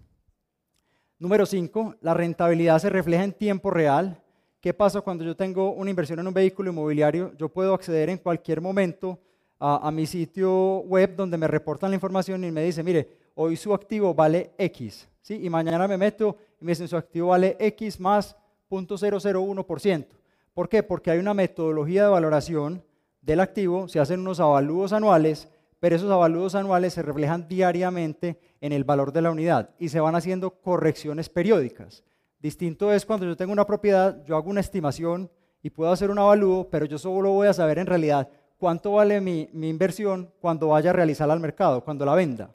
Número 1.19 1.45
5, 1.45 1.97
la 2.01 2.15
rentabilidad 2.15 2.79
se 2.79 2.89
refleja 2.89 3.25
en 3.25 3.33
tiempo 3.33 3.71
real. 3.71 4.23
¿Qué 4.61 4.73
pasa 4.73 5.01
cuando 5.01 5.25
yo 5.25 5.37
tengo 5.37 5.73
una 5.73 5.91
inversión 5.91 6.19
en 6.21 6.27
un 6.27 6.35
vehículo 6.35 6.71
inmobiliario? 6.71 7.33
Yo 7.37 7.49
puedo 7.49 7.75
acceder 7.75 8.09
en 8.09 8.19
cualquier 8.19 8.61
momento 8.61 9.19
a, 9.59 9.91
mi 9.91 10.07
sitio 10.07 10.79
web 10.81 11.15
donde 11.17 11.37
me 11.37 11.47
reportan 11.47 11.91
la 11.91 11.97
información 11.97 12.43
y 12.45 12.51
me 12.51 12.63
dice, 12.63 12.83
mire, 12.83 13.19
hoy 13.35 13.57
su 13.57 13.75
activo 13.75 14.15
vale 14.15 14.53
X, 14.57 15.07
¿sí? 15.21 15.39
y 15.43 15.51
mañana 15.51 15.87
me 15.87 15.99
meto 15.99 16.37
y 16.59 16.65
me 16.65 16.73
dicen 16.73 16.89
su 16.89 16.97
activo 16.97 17.29
vale 17.29 17.57
X 17.59 18.01
más 18.01 18.35
0.001%. 18.71 20.07
¿Por 20.55 20.69
qué? 20.69 20.83
Porque 20.83 21.11
hay 21.11 21.19
una 21.19 21.35
metodología 21.35 22.05
de 22.05 22.11
valoración 22.11 22.85
del 23.21 23.41
activo, 23.41 23.89
se 23.89 24.01
hacen 24.01 24.21
unos 24.21 24.41
avalúos 24.41 24.93
anuales, 24.93 25.49
pero 25.79 25.97
esos 25.97 26.11
avalúos 26.11 26.55
anuales 26.55 26.95
se 26.95 27.03
reflejan 27.03 27.49
diariamente 27.49 28.39
en 28.61 28.73
el 28.73 28.85
valor 28.85 29.13
de 29.13 29.23
la 29.23 29.31
unidad 29.31 29.71
y 29.79 29.89
se 29.89 30.01
van 30.01 30.15
haciendo 30.15 30.51
correcciones 30.51 31.29
periódicas. 31.29 32.05
Distinto 32.39 32.93
es 32.93 33.05
cuando 33.05 33.27
yo 33.27 33.37
tengo 33.37 33.53
una 33.53 33.67
propiedad, 33.67 34.25
yo 34.25 34.37
hago 34.37 34.51
una 34.51 34.61
estimación 34.61 35.31
y 35.63 35.71
puedo 35.71 35.93
hacer 35.93 36.11
un 36.11 36.19
avalúo, 36.19 36.69
pero 36.71 36.87
yo 36.87 36.99
solo 36.99 37.33
voy 37.33 37.49
a 37.49 37.53
saber 37.53 37.79
en 37.79 37.87
realidad 37.87 38.29
cuánto 38.59 38.93
vale 38.93 39.21
mi, 39.21 39.49
mi 39.53 39.69
inversión 39.69 40.33
cuando 40.41 40.69
vaya 40.69 40.91
a 40.91 40.95
realizarla 40.95 41.35
al 41.35 41.41
mercado, 41.41 41.85
cuando 41.85 42.05
la 42.05 42.15
venda. 42.15 42.55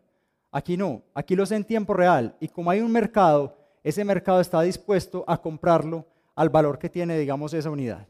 Aquí 0.51 0.77
no, 0.77 1.03
aquí 1.13 1.35
lo 1.35 1.45
sé 1.45 1.55
en 1.55 1.65
tiempo 1.65 1.93
real 1.93 2.35
y 2.39 2.47
como 2.47 2.71
hay 2.71 2.79
un 2.79 2.91
mercado 2.91 3.57
ese 3.85 4.03
mercado 4.03 4.41
está 4.41 4.63
dispuesto 4.63 5.23
a 5.27 5.39
comprarlo 5.39 6.07
al 6.33 6.49
valor 6.49 6.79
que 6.79 6.89
tiene, 6.89 7.19
digamos, 7.19 7.53
esa 7.53 7.69
unidad. 7.69 8.07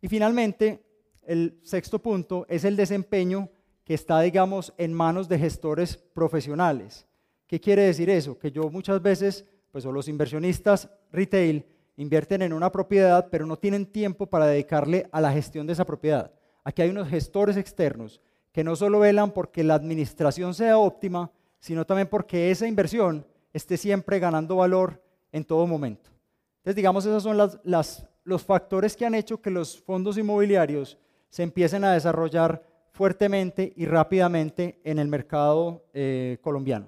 Y 0.00 0.08
finalmente, 0.08 0.82
el 1.22 1.60
sexto 1.62 2.00
punto 2.00 2.46
es 2.48 2.64
el 2.64 2.74
desempeño 2.74 3.48
que 3.84 3.94
está, 3.94 4.20
digamos, 4.22 4.74
en 4.76 4.92
manos 4.92 5.28
de 5.28 5.38
gestores 5.38 5.96
profesionales. 5.96 7.06
¿Qué 7.46 7.60
quiere 7.60 7.82
decir 7.82 8.10
eso? 8.10 8.36
Que 8.36 8.50
yo 8.50 8.68
muchas 8.70 9.00
veces, 9.00 9.44
pues 9.70 9.86
o 9.86 9.92
los 9.92 10.08
inversionistas 10.08 10.90
retail 11.12 11.64
invierten 11.96 12.42
en 12.42 12.52
una 12.52 12.72
propiedad, 12.72 13.28
pero 13.30 13.46
no 13.46 13.56
tienen 13.56 13.86
tiempo 13.86 14.26
para 14.26 14.46
dedicarle 14.46 15.06
a 15.12 15.20
la 15.20 15.32
gestión 15.32 15.64
de 15.64 15.74
esa 15.74 15.86
propiedad. 15.86 16.32
Aquí 16.64 16.82
hay 16.82 16.90
unos 16.90 17.08
gestores 17.08 17.56
externos 17.56 18.20
que 18.50 18.64
no 18.64 18.74
solo 18.74 18.98
velan 18.98 19.30
porque 19.30 19.62
la 19.62 19.74
administración 19.74 20.54
sea 20.54 20.76
óptima, 20.76 21.30
sino 21.60 21.86
también 21.86 22.08
porque 22.08 22.50
esa 22.50 22.66
inversión 22.66 23.24
esté 23.52 23.76
siempre 23.76 24.18
ganando 24.18 24.56
valor 24.56 25.03
en 25.34 25.44
todo 25.44 25.66
momento. 25.66 26.10
Entonces, 26.58 26.76
digamos, 26.76 27.04
esos 27.04 27.24
son 27.24 27.36
los 27.36 28.44
factores 28.44 28.96
que 28.96 29.04
han 29.04 29.16
hecho 29.16 29.42
que 29.42 29.50
los 29.50 29.80
fondos 29.82 30.16
inmobiliarios 30.16 30.96
se 31.28 31.42
empiecen 31.42 31.82
a 31.82 31.92
desarrollar 31.92 32.64
fuertemente 32.92 33.72
y 33.74 33.86
rápidamente 33.86 34.80
en 34.84 35.00
el 35.00 35.08
mercado 35.08 35.84
eh, 35.92 36.38
colombiano. 36.40 36.86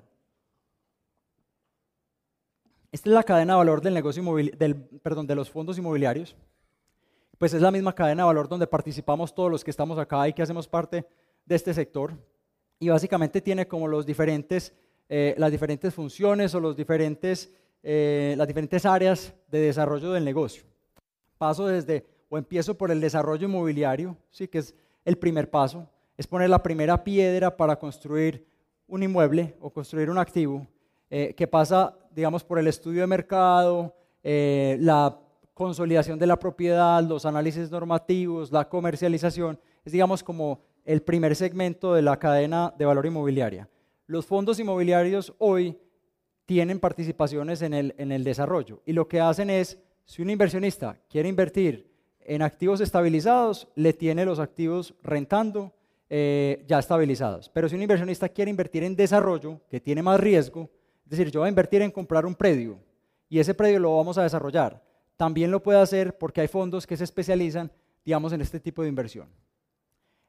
Esta 2.93 3.11
es 3.11 3.15
la 3.15 3.25
cadena 3.25 3.55
de 3.55 3.59
valor 3.59 3.83
del 3.83 3.95
negocio 3.95 4.23
del, 4.57 4.77
perdón, 5.03 5.27
de 5.27 5.35
los 5.35 5.51
fondos 5.51 5.77
inmobiliarios. 5.77 6.37
Pues 7.39 7.53
es 7.53 7.61
la 7.61 7.73
misma 7.73 7.97
cadena 7.97 8.23
de 8.23 8.27
valor 8.29 8.49
donde 8.49 8.69
participamos 8.69 9.35
todos 9.35 9.51
los 9.51 9.65
que 9.65 9.73
estamos 9.73 9.99
acá 9.99 10.29
y 10.29 10.33
que 10.33 10.43
hacemos 10.43 10.69
parte 10.69 11.05
de 11.45 11.55
este 11.57 11.75
sector. 11.75 12.17
Y 12.79 12.91
básicamente 12.91 13.41
tiene 13.41 13.67
como 13.67 13.89
los 13.89 14.07
diferentes, 14.07 14.73
eh, 15.09 15.35
las 15.37 15.51
diferentes 15.51 15.93
funciones 15.93 16.55
o 16.55 16.61
los 16.61 16.77
diferentes, 16.77 17.53
eh, 17.89 18.35
las 18.37 18.49
diferentes 18.49 18.85
áreas 18.85 19.33
de 19.49 19.61
desarrollo 19.61 20.11
del 20.11 20.25
negocio. 20.25 20.65
Paso 21.39 21.69
desde, 21.69 22.05
o 22.29 22.37
empiezo 22.37 22.77
por 22.77 22.91
el 22.91 23.01
desarrollo 23.01 23.47
inmobiliario, 23.47 24.17
¿sí? 24.33 24.49
que 24.49 24.59
es 24.59 24.75
el 25.05 25.17
primer 25.17 25.49
paso 25.49 25.89
es 26.17 26.27
poner 26.27 26.51
la 26.51 26.63
primera 26.63 27.05
piedra 27.05 27.57
para 27.57 27.79
construir 27.79 28.45
un 28.89 29.05
inmueble 29.05 29.55
o 29.61 29.71
construir 29.71 30.11
un 30.11 30.19
activo 30.19 30.67
eh, 31.11 31.33
que 31.37 31.47
pasa, 31.47 31.95
digamos, 32.11 32.43
por 32.43 32.59
el 32.59 32.67
estudio 32.67 33.03
de 33.03 33.07
mercado, 33.07 33.95
eh, 34.25 34.79
la 34.81 35.17
consolidación 35.55 36.19
de 36.19 36.27
la 36.27 36.39
propiedad, 36.39 37.03
los 37.05 37.25
análisis 37.25 37.71
normativos, 37.71 38.51
la 38.51 38.69
comercialización. 38.69 39.61
Es, 39.85 39.93
digamos, 39.93 40.25
como 40.25 40.61
el 40.85 41.03
primer 41.03 41.37
segmento 41.37 41.95
de 41.95 42.03
la 42.03 42.19
cadena 42.19 42.75
de 42.77 42.85
valor 42.85 43.07
inmobiliaria. 43.07 43.69
Los 44.07 44.27
fondos 44.27 44.59
inmobiliarios 44.59 45.35
hoy 45.39 45.79
tienen 46.47 46.81
participaciones 46.81 47.61
en 47.63 47.75
el, 47.75 47.95
en 47.99 48.13
el 48.13 48.25
desarrollo 48.25 48.81
y 48.87 48.93
lo 48.93 49.09
que 49.09 49.21
hacen 49.21 49.51
es, 49.51 49.79
si 50.05 50.23
un 50.23 50.31
inversionista 50.31 50.99
quiere 51.11 51.29
invertir 51.29 51.91
en 52.21 52.43
activos 52.43 52.81
estabilizados, 52.81 53.69
le 53.75 53.93
tiene 53.93 54.25
los 54.25 54.39
activos 54.39 54.95
rentando 55.03 55.73
eh, 56.09 56.65
ya 56.67 56.79
estabilizados. 56.79 57.49
Pero 57.49 57.69
si 57.69 57.75
un 57.75 57.83
inversionista 57.83 58.29
quiere 58.29 58.51
invertir 58.51 58.85
en 58.85 58.97
desarrollo, 58.97 59.61
que 59.69 59.81
tiene 59.81 60.03
más 60.03 60.21
riesgo, 60.21 60.71
es 61.05 61.11
decir, 61.11 61.31
yo 61.31 61.41
voy 61.41 61.47
a 61.47 61.51
invertir 61.51 61.83
en 61.83 61.91
comprar 61.91 62.27
un 62.27 62.35
predio 62.35 62.79
y 63.29 63.39
ese 63.39 63.55
predio 63.55 63.81
lo 63.81 63.97
vamos 63.97 64.19
a 64.19 64.23
desarrollar, 64.23 64.83
también 65.17 65.51
lo 65.51 65.63
puede 65.63 65.81
hacer 65.81 66.17
porque 66.19 66.41
hay 66.41 66.49
fondos 66.49 66.87
que 66.87 66.97
se 66.97 67.05
especializan, 67.05 67.71
digamos, 68.05 68.33
en 68.33 68.41
este 68.41 68.61
tipo 68.61 68.83
de 68.83 68.89
inversión. 68.89 69.29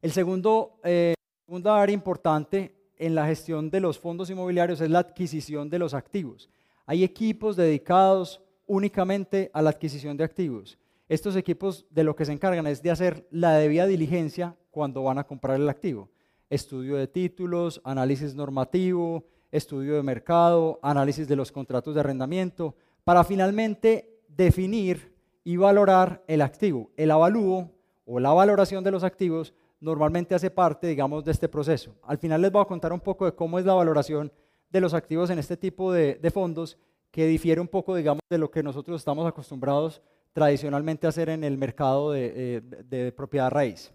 El 0.02 0.12
segundo, 0.12 0.80
eh, 0.84 1.14
segunda 1.46 1.82
área 1.82 1.94
importante 1.94 2.77
en 3.00 3.16
la 3.16 3.26
gestión 3.26 3.70
de 3.70 3.80
los 3.80 4.00
fondos 4.00 4.30
inmobiliarios 4.30 4.82
es 4.82 4.90
la 4.90 5.00
adquisición 5.00 5.70
de 5.70 5.80
los 5.80 5.94
activos. 5.94 6.50
Hay 6.86 7.04
equipos 7.04 7.56
dedicados 7.56 8.42
únicamente 8.66 9.50
a 9.54 9.62
la 9.62 9.72
adquisición 9.72 10.18
de 10.18 10.24
activos. 10.24 10.78
Estos 11.10 11.36
equipos 11.36 11.86
de 11.90 12.04
lo 12.04 12.16
que 12.16 12.26
se 12.26 12.34
encargan 12.34 12.68
es 12.68 12.82
de 12.82 12.92
hacer 12.92 13.28
la 13.32 13.54
debida 13.54 13.88
diligencia 13.88 14.56
cuando 14.72 15.04
van 15.04 15.18
a 15.18 15.26
comprar 15.26 15.56
el 15.56 15.70
activo. 15.70 16.10
Estudio 16.50 16.98
de 16.98 17.08
títulos, 17.08 17.82
análisis 17.84 18.36
normativo, 18.36 19.26
estudio 19.52 19.96
de 19.96 20.04
mercado, 20.04 20.80
análisis 20.82 21.28
de 21.28 21.36
los 21.36 21.52
contratos 21.52 21.94
de 21.94 22.02
arrendamiento, 22.02 22.76
para 23.04 23.24
finalmente 23.24 24.20
definir 24.28 25.14
y 25.44 25.56
valorar 25.56 26.24
el 26.28 26.42
activo. 26.42 26.92
El 26.98 27.12
avalúo 27.12 27.72
o 28.06 28.20
la 28.20 28.34
valoración 28.34 28.84
de 28.84 28.92
los 28.92 29.04
activos 29.04 29.54
normalmente 29.80 30.36
hace 30.36 30.50
parte, 30.50 30.88
digamos, 30.88 31.24
de 31.24 31.32
este 31.32 31.48
proceso. 31.48 31.96
Al 32.04 32.18
final 32.18 32.42
les 32.42 32.52
voy 32.52 32.62
a 32.62 32.66
contar 32.66 32.94
un 32.94 33.00
poco 33.00 33.26
de 33.26 33.34
cómo 33.34 33.60
es 33.60 33.66
la 33.66 33.74
valoración 33.74 34.32
de 34.70 34.82
los 34.82 34.94
activos 34.94 35.30
en 35.30 35.40
este 35.40 35.58
tipo 35.58 35.92
de, 35.92 36.32
fondos, 36.34 36.78
que 37.12 37.26
difiere 37.26 37.62
un 37.62 37.68
poco, 37.68 37.96
digamos, 37.96 38.22
de 38.30 38.38
lo 38.38 38.52
que 38.52 38.64
nosotros 38.64 39.00
estamos 39.00 39.26
acostumbrados 39.26 40.02
tradicionalmente 40.34 41.08
a 41.08 41.10
hacer 41.10 41.30
en 41.30 41.44
el 41.44 41.58
mercado 41.58 42.12
de, 42.12 42.34
eh, 42.36 42.62
de 42.62 43.12
propiedad 43.12 43.50
raíz. 43.50 43.92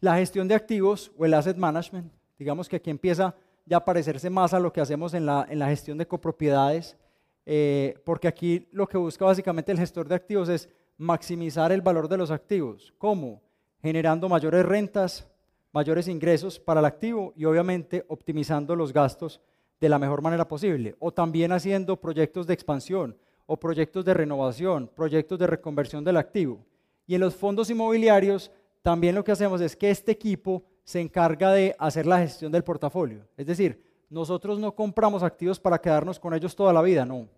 La 0.00 0.16
gestión 0.16 0.48
de 0.48 0.54
activos 0.54 1.12
o 1.16 1.24
el 1.24 1.34
asset 1.34 1.56
management, 1.56 2.12
digamos 2.38 2.68
que 2.68 2.76
aquí 2.76 2.90
empieza 2.90 3.34
ya 3.66 3.78
a 3.78 3.84
parecerse 3.84 4.28
más 4.30 4.52
a 4.52 4.60
lo 4.60 4.72
que 4.72 4.80
hacemos 4.80 5.14
en 5.14 5.26
la, 5.26 5.46
en 5.48 5.58
la 5.58 5.68
gestión 5.68 5.98
de 5.98 6.06
copropiedades, 6.06 6.96
eh, 7.46 8.00
porque 8.04 8.28
aquí 8.28 8.68
lo 8.72 8.86
que 8.86 8.98
busca 8.98 9.24
básicamente 9.24 9.72
el 9.72 9.78
gestor 9.78 10.08
de 10.08 10.14
activos 10.14 10.48
es 10.48 10.68
maximizar 10.96 11.72
el 11.72 11.82
valor 11.82 12.08
de 12.08 12.16
los 12.16 12.30
activos. 12.30 12.92
¿Cómo? 12.98 13.42
Generando 13.84 14.30
mayores 14.30 14.64
rentas, 14.64 15.28
mayores 15.70 16.08
ingresos 16.08 16.58
para 16.58 16.80
el 16.80 16.86
activo 16.86 17.34
y 17.36 17.44
obviamente 17.44 18.02
optimizando 18.08 18.74
los 18.74 18.94
gastos 18.94 19.42
de 19.78 19.90
la 19.90 19.98
mejor 19.98 20.22
manera 20.22 20.48
posible. 20.48 20.96
O 21.00 21.12
también 21.12 21.52
haciendo 21.52 22.00
proyectos 22.00 22.46
de 22.46 22.54
expansión 22.54 23.14
o 23.44 23.58
proyectos 23.58 24.02
de 24.06 24.14
renovación, 24.14 24.88
proyectos 24.88 25.38
de 25.38 25.48
reconversión 25.48 26.02
del 26.02 26.16
activo. 26.16 26.64
Y 27.06 27.14
en 27.14 27.20
los 27.20 27.34
fondos 27.34 27.68
inmobiliarios 27.68 28.50
también 28.80 29.14
lo 29.14 29.22
que 29.22 29.32
hacemos 29.32 29.60
es 29.60 29.76
que 29.76 29.90
este 29.90 30.12
equipo 30.12 30.62
se 30.82 31.02
encarga 31.02 31.52
de 31.52 31.76
hacer 31.78 32.06
la 32.06 32.20
gestión 32.20 32.50
del 32.50 32.64
portafolio. 32.64 33.28
Es 33.36 33.44
decir, 33.44 33.84
nosotros 34.08 34.58
no 34.58 34.74
compramos 34.74 35.22
activos 35.22 35.60
para 35.60 35.78
quedarnos 35.78 36.18
con 36.18 36.32
ellos 36.32 36.56
toda 36.56 36.72
la 36.72 36.80
vida, 36.80 37.04
no. 37.04 37.28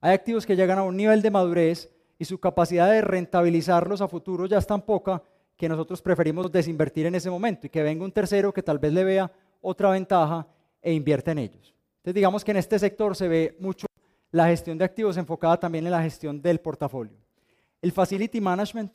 Hay 0.00 0.14
activos 0.14 0.46
que 0.46 0.56
llegan 0.56 0.78
a 0.78 0.82
un 0.82 0.96
nivel 0.96 1.20
de 1.20 1.30
madurez 1.30 1.90
y 2.18 2.24
su 2.24 2.40
capacidad 2.40 2.90
de 2.90 3.02
rentabilizarlos 3.02 4.00
a 4.00 4.08
futuro 4.08 4.46
ya 4.46 4.56
es 4.56 4.66
tan 4.66 4.80
poca 4.80 5.22
que 5.56 5.68
nosotros 5.68 6.02
preferimos 6.02 6.50
desinvertir 6.50 7.06
en 7.06 7.14
ese 7.14 7.30
momento 7.30 7.66
y 7.66 7.70
que 7.70 7.82
venga 7.82 8.04
un 8.04 8.12
tercero 8.12 8.52
que 8.52 8.62
tal 8.62 8.78
vez 8.78 8.92
le 8.92 9.04
vea 9.04 9.30
otra 9.60 9.90
ventaja 9.90 10.46
e 10.82 10.92
invierta 10.92 11.32
en 11.32 11.38
ellos. 11.38 11.74
Entonces 11.98 12.14
digamos 12.14 12.44
que 12.44 12.50
en 12.50 12.58
este 12.58 12.78
sector 12.78 13.16
se 13.16 13.28
ve 13.28 13.56
mucho 13.60 13.86
la 14.30 14.46
gestión 14.46 14.76
de 14.76 14.84
activos 14.84 15.16
enfocada 15.16 15.58
también 15.58 15.86
en 15.86 15.92
la 15.92 16.02
gestión 16.02 16.42
del 16.42 16.60
portafolio. 16.60 17.16
El 17.80 17.92
facility 17.92 18.40
management 18.40 18.92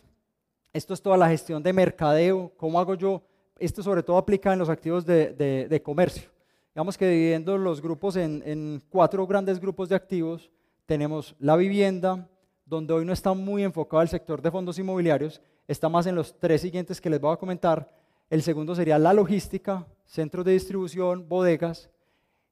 esto 0.72 0.94
es 0.94 1.02
toda 1.02 1.18
la 1.18 1.28
gestión 1.28 1.64
de 1.64 1.74
mercadeo. 1.74 2.52
¿Cómo 2.56 2.80
hago 2.80 2.94
yo? 2.94 3.24
Esto 3.58 3.82
sobre 3.82 4.04
todo 4.04 4.18
aplica 4.18 4.54
en 4.54 4.60
los 4.60 4.70
activos 4.70 5.06
de, 5.06 5.82
comercio. 5.84 6.30
Digamos 6.76 6.98
que 6.98 7.08
dividiendo 7.08 7.58
los 7.58 7.82
grupos 7.82 8.16
en, 8.16 8.82
cuatro 8.90 9.26
grandes 9.26 9.60
grupos 9.60 9.90
de 9.90 9.96
activos, 9.96 10.52
tenemos 10.86 11.36
la 11.40 11.56
vivienda, 11.56 12.30
donde 12.66 12.94
hoy 12.94 13.04
no 13.04 13.14
está 13.14 13.34
muy 13.34 13.64
enfocado 13.64 14.04
el 14.04 14.10
sector 14.10 14.42
de 14.42 14.52
fondos 14.52 14.78
inmobiliarios, 14.78 15.42
está 15.70 15.88
más 15.88 16.08
en 16.08 16.16
los 16.16 16.38
tres 16.40 16.62
siguientes 16.62 17.00
que 17.00 17.12
les 17.12 17.22
voy 17.22 17.32
a 17.32 17.38
comentar. 17.38 17.88
El 18.28 18.42
segundo 18.42 18.74
sería 18.74 18.98
la 18.98 19.14
logística, 19.14 19.86
centros 20.04 20.44
de 20.44 20.54
distribución, 20.54 21.30
bodegas. 21.30 21.92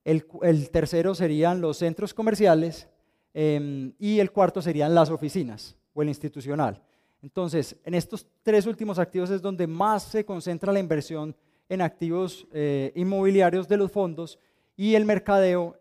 El, 0.05 0.23
tercero 0.69 1.15
serían 1.15 1.59
los 1.59 1.77
centros 1.77 2.13
comerciales 2.13 2.87
em, 3.33 3.91
y 3.97 4.19
el 4.19 4.31
cuarto 4.31 4.61
serían 4.61 4.93
las 4.93 5.09
oficinas 5.09 5.75
o 5.93 6.03
el 6.03 6.09
institucional. 6.09 6.79
Entonces, 7.23 7.75
en 7.83 7.95
estos 7.95 8.27
tres 8.43 8.67
últimos 8.67 8.99
activos 8.99 9.31
es 9.31 9.41
donde 9.41 9.65
más 9.65 10.03
se 10.03 10.23
concentra 10.23 10.71
la 10.71 10.79
inversión 10.79 11.35
en 11.69 11.81
activos 11.81 12.47
eh, 12.53 12.93
inmobiliarios 12.95 13.67
de 13.67 13.77
los 13.77 13.91
fondos 13.91 14.37
y 14.77 14.93
el 14.93 15.05
mercadeo, 15.05 15.75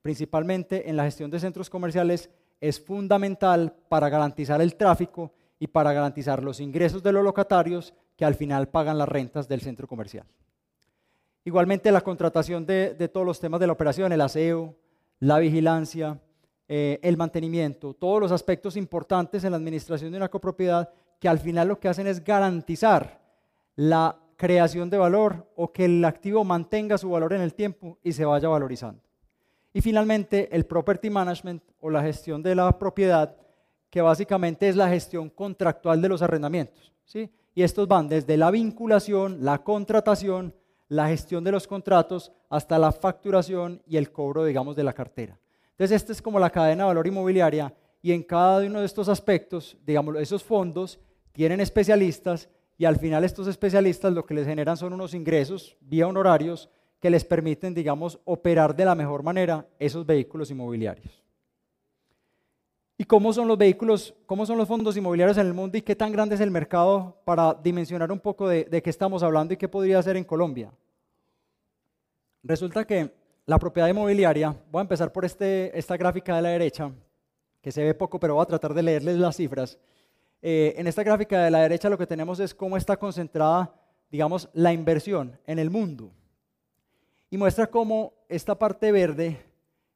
principalmente 0.00 0.88
en 0.88 0.96
la 0.96 1.04
gestión 1.04 1.30
de 1.30 1.40
centros 1.40 1.68
comerciales, 1.68 2.30
es 2.58 2.80
fundamental 2.80 3.74
para 3.90 4.08
garantizar 4.08 4.62
el 4.62 4.74
tráfico 4.74 5.30
y 5.60 5.68
para 5.68 5.92
garantizar 5.92 6.42
los 6.42 6.58
ingresos 6.58 7.02
de 7.02 7.12
los 7.12 7.22
locatarios 7.22 7.94
que 8.16 8.24
al 8.24 8.34
final 8.34 8.68
pagan 8.68 8.98
las 8.98 9.08
rentas 9.08 9.46
del 9.46 9.60
centro 9.60 9.86
comercial. 9.86 10.26
Igualmente 11.44 11.92
la 11.92 12.00
contratación 12.00 12.66
de, 12.66 13.08
todos 13.12 13.26
los 13.26 13.38
temas 13.38 13.60
de 13.60 13.66
la 13.66 13.74
operación, 13.74 14.10
el 14.12 14.22
aseo, 14.22 14.74
la 15.20 15.38
vigilancia, 15.38 16.18
eh, 16.66 16.98
el 17.02 17.16
mantenimiento, 17.16 17.94
todos 17.94 18.20
los 18.20 18.32
aspectos 18.32 18.76
importantes 18.76 19.44
en 19.44 19.52
la 19.52 19.58
administración 19.58 20.10
de 20.10 20.16
una 20.16 20.30
copropiedad 20.30 20.90
que 21.18 21.28
al 21.28 21.38
final 21.38 21.68
lo 21.68 21.78
que 21.78 21.88
hacen 21.88 22.06
es 22.06 22.24
garantizar 22.24 23.20
la 23.76 24.16
creación 24.36 24.88
de 24.88 24.96
valor 24.96 25.46
o 25.56 25.70
que 25.72 25.84
el 25.84 26.02
activo 26.06 26.42
mantenga 26.42 26.96
su 26.96 27.10
valor 27.10 27.34
en 27.34 27.42
el 27.42 27.52
tiempo 27.52 27.98
y 28.02 28.12
se 28.12 28.24
vaya 28.24 28.48
valorizando. 28.48 29.02
Y 29.74 29.82
finalmente 29.82 30.48
el 30.56 30.64
property 30.64 31.10
management 31.10 31.62
o 31.80 31.90
la 31.90 32.02
gestión 32.02 32.42
de 32.42 32.54
la 32.54 32.78
propiedad, 32.78 33.36
que 33.90 34.00
básicamente 34.00 34.68
es 34.68 34.76
la 34.76 34.88
gestión 34.88 35.28
contractual 35.28 36.00
de 36.00 36.08
los 36.08 36.22
arrendamientos. 36.22 36.92
¿sí? 37.04 37.30
Y 37.54 37.62
estos 37.62 37.88
van 37.88 38.08
desde 38.08 38.36
la 38.36 38.50
vinculación, 38.50 39.44
la 39.44 39.62
contratación, 39.62 40.54
la 40.88 41.08
gestión 41.08 41.44
de 41.44 41.52
los 41.52 41.66
contratos, 41.66 42.32
hasta 42.48 42.78
la 42.78 42.92
facturación 42.92 43.82
y 43.86 43.96
el 43.96 44.10
cobro, 44.10 44.44
digamos, 44.44 44.76
de 44.76 44.84
la 44.84 44.92
cartera. 44.92 45.38
Entonces, 45.72 45.96
esta 45.96 46.12
es 46.12 46.22
como 46.22 46.38
la 46.38 46.50
cadena 46.50 46.84
de 46.84 46.88
valor 46.88 47.06
inmobiliaria 47.06 47.74
y 48.02 48.12
en 48.12 48.22
cada 48.22 48.64
uno 48.64 48.80
de 48.80 48.86
estos 48.86 49.08
aspectos, 49.08 49.76
digamos, 49.84 50.16
esos 50.16 50.42
fondos 50.42 50.98
tienen 51.32 51.60
especialistas 51.60 52.48
y 52.76 52.84
al 52.84 52.96
final 52.96 53.24
estos 53.24 53.46
especialistas 53.46 54.12
lo 54.12 54.24
que 54.24 54.34
les 54.34 54.46
generan 54.46 54.76
son 54.76 54.92
unos 54.92 55.14
ingresos 55.14 55.76
vía 55.80 56.06
honorarios 56.06 56.68
que 56.98 57.10
les 57.10 57.24
permiten, 57.24 57.74
digamos, 57.74 58.20
operar 58.24 58.74
de 58.74 58.84
la 58.84 58.94
mejor 58.94 59.22
manera 59.22 59.66
esos 59.78 60.04
vehículos 60.04 60.50
inmobiliarios. 60.50 61.19
¿Y 63.00 63.06
cómo 63.06 63.32
son 63.32 63.48
los 63.48 63.56
vehículos, 63.56 64.14
cómo 64.26 64.44
son 64.44 64.58
los 64.58 64.68
fondos 64.68 64.94
inmobiliarios 64.94 65.38
en 65.38 65.46
el 65.46 65.54
mundo 65.54 65.78
y 65.78 65.80
qué 65.80 65.96
tan 65.96 66.12
grande 66.12 66.34
es 66.34 66.40
el 66.42 66.50
mercado 66.50 67.16
para 67.24 67.54
dimensionar 67.54 68.12
un 68.12 68.20
poco 68.20 68.46
de, 68.46 68.66
qué 68.66 68.90
estamos 68.90 69.22
hablando 69.22 69.54
y 69.54 69.56
qué 69.56 69.68
podría 69.68 70.02
ser 70.02 70.18
en 70.18 70.24
Colombia? 70.24 70.70
Resulta 72.42 72.86
que 72.86 73.10
la 73.46 73.58
propiedad 73.58 73.88
inmobiliaria, 73.88 74.54
voy 74.70 74.80
a 74.80 74.82
empezar 74.82 75.10
por 75.12 75.24
este, 75.24 75.78
esta 75.78 75.96
gráfica 75.96 76.36
de 76.36 76.42
la 76.42 76.50
derecha, 76.50 76.92
que 77.62 77.72
se 77.72 77.82
ve 77.82 77.94
poco, 77.94 78.20
pero 78.20 78.34
voy 78.34 78.42
a 78.42 78.46
tratar 78.46 78.74
de 78.74 78.82
leerles 78.82 79.16
las 79.16 79.34
cifras. 79.34 79.78
Eh, 80.42 80.74
en 80.76 80.86
esta 80.86 81.02
gráfica 81.02 81.42
de 81.42 81.50
la 81.50 81.60
derecha 81.60 81.88
lo 81.88 81.96
que 81.96 82.06
tenemos 82.06 82.38
es 82.38 82.54
cómo 82.54 82.76
está 82.76 82.98
concentrada, 82.98 83.74
digamos, 84.10 84.50
la 84.52 84.74
inversión 84.74 85.40
en 85.46 85.58
el 85.58 85.70
mundo. 85.70 86.12
Y 87.30 87.38
muestra 87.38 87.66
cómo 87.66 88.12
esta 88.28 88.58
parte 88.58 88.92
verde 88.92 89.40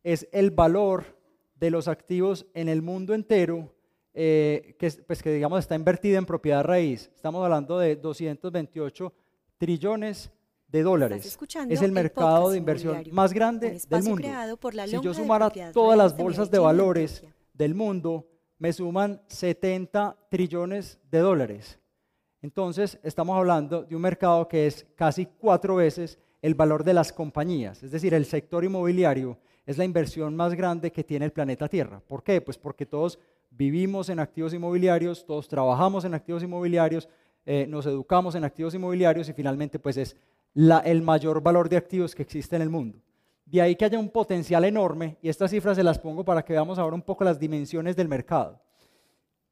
es 0.02 0.26
el 0.32 0.50
valor 0.50 1.22
de 1.64 1.70
los 1.70 1.88
activos 1.88 2.44
en 2.52 2.68
el 2.68 2.82
mundo 2.82 3.14
entero, 3.14 3.74
eh, 4.12 4.76
que, 4.78 4.90
pues 5.06 5.22
que 5.22 5.32
digamos 5.32 5.60
está 5.60 5.74
invertida 5.74 6.18
en 6.18 6.26
propiedad 6.26 6.62
raíz. 6.62 7.10
Estamos 7.14 7.42
hablando 7.42 7.78
de 7.78 7.96
228 7.96 9.10
trillones 9.56 10.30
de 10.68 10.82
dólares. 10.82 11.38
Es 11.70 11.80
el 11.80 11.92
mercado 11.92 12.50
de 12.50 12.58
inversión 12.58 13.02
más 13.12 13.32
grande 13.32 13.80
del 13.88 14.02
mundo. 14.02 14.28
si 14.86 15.00
yo 15.00 15.14
sumara 15.14 15.50
todas 15.72 15.96
las 15.96 16.14
bolsas 16.14 16.50
de, 16.50 16.58
valores 16.58 17.24
del 17.54 17.74
mundo, 17.74 18.28
me 18.58 18.70
suman 18.70 19.22
70 19.28 20.18
trillones 20.28 20.98
de 21.10 21.18
dólares. 21.20 21.80
Entonces, 22.42 22.98
estamos 23.02 23.38
hablando 23.38 23.84
de 23.84 23.96
un 23.96 24.02
mercado 24.02 24.46
que 24.48 24.66
es 24.66 24.86
casi 24.96 25.24
cuatro 25.24 25.76
veces 25.76 26.18
el 26.42 26.54
valor 26.54 26.84
de 26.84 26.92
las 26.92 27.10
compañías. 27.10 27.82
Es 27.82 27.90
decir, 27.90 28.12
el 28.12 28.26
sector 28.26 28.64
inmobiliario 28.64 29.38
es 29.66 29.78
la 29.78 29.84
inversión 29.84 30.36
más 30.36 30.54
grande 30.54 30.92
que 30.92 31.04
tiene 31.04 31.24
el 31.24 31.32
planeta 31.32 31.68
Tierra. 31.68 32.00
¿Por 32.00 32.22
qué? 32.22 32.40
Pues 32.40 32.58
porque 32.58 32.86
todos 32.86 33.18
vivimos 33.50 34.08
en 34.08 34.18
activos 34.18 34.52
inmobiliarios, 34.52 35.24
todos 35.24 35.48
trabajamos 35.48 36.04
en 36.04 36.14
activos 36.14 36.42
inmobiliarios, 36.42 37.08
eh, 37.46 37.66
nos 37.68 37.86
educamos 37.86 38.34
en 38.34 38.44
activos 38.44 38.74
inmobiliarios 38.74 39.28
y 39.28 39.32
finalmente 39.32 39.78
pues 39.78 39.96
es 39.96 40.16
el 40.54 41.02
mayor 41.02 41.42
valor 41.42 41.68
de 41.68 41.76
activos 41.76 42.14
que 42.14 42.22
existe 42.22 42.56
en 42.56 42.62
el 42.62 42.70
mundo. 42.70 42.98
De 43.44 43.60
ahí 43.60 43.76
que 43.76 43.84
haya 43.84 43.98
un 43.98 44.08
potencial 44.08 44.64
enorme, 44.64 45.18
y 45.20 45.28
estas 45.28 45.50
cifras 45.50 45.76
se 45.76 45.82
las 45.82 45.98
pongo 45.98 46.24
para 46.24 46.44
que 46.44 46.54
veamos 46.54 46.78
ahora 46.78 46.94
un 46.94 47.02
poco 47.02 47.24
las 47.24 47.38
dimensiones 47.38 47.94
del 47.94 48.08
mercado. 48.08 48.60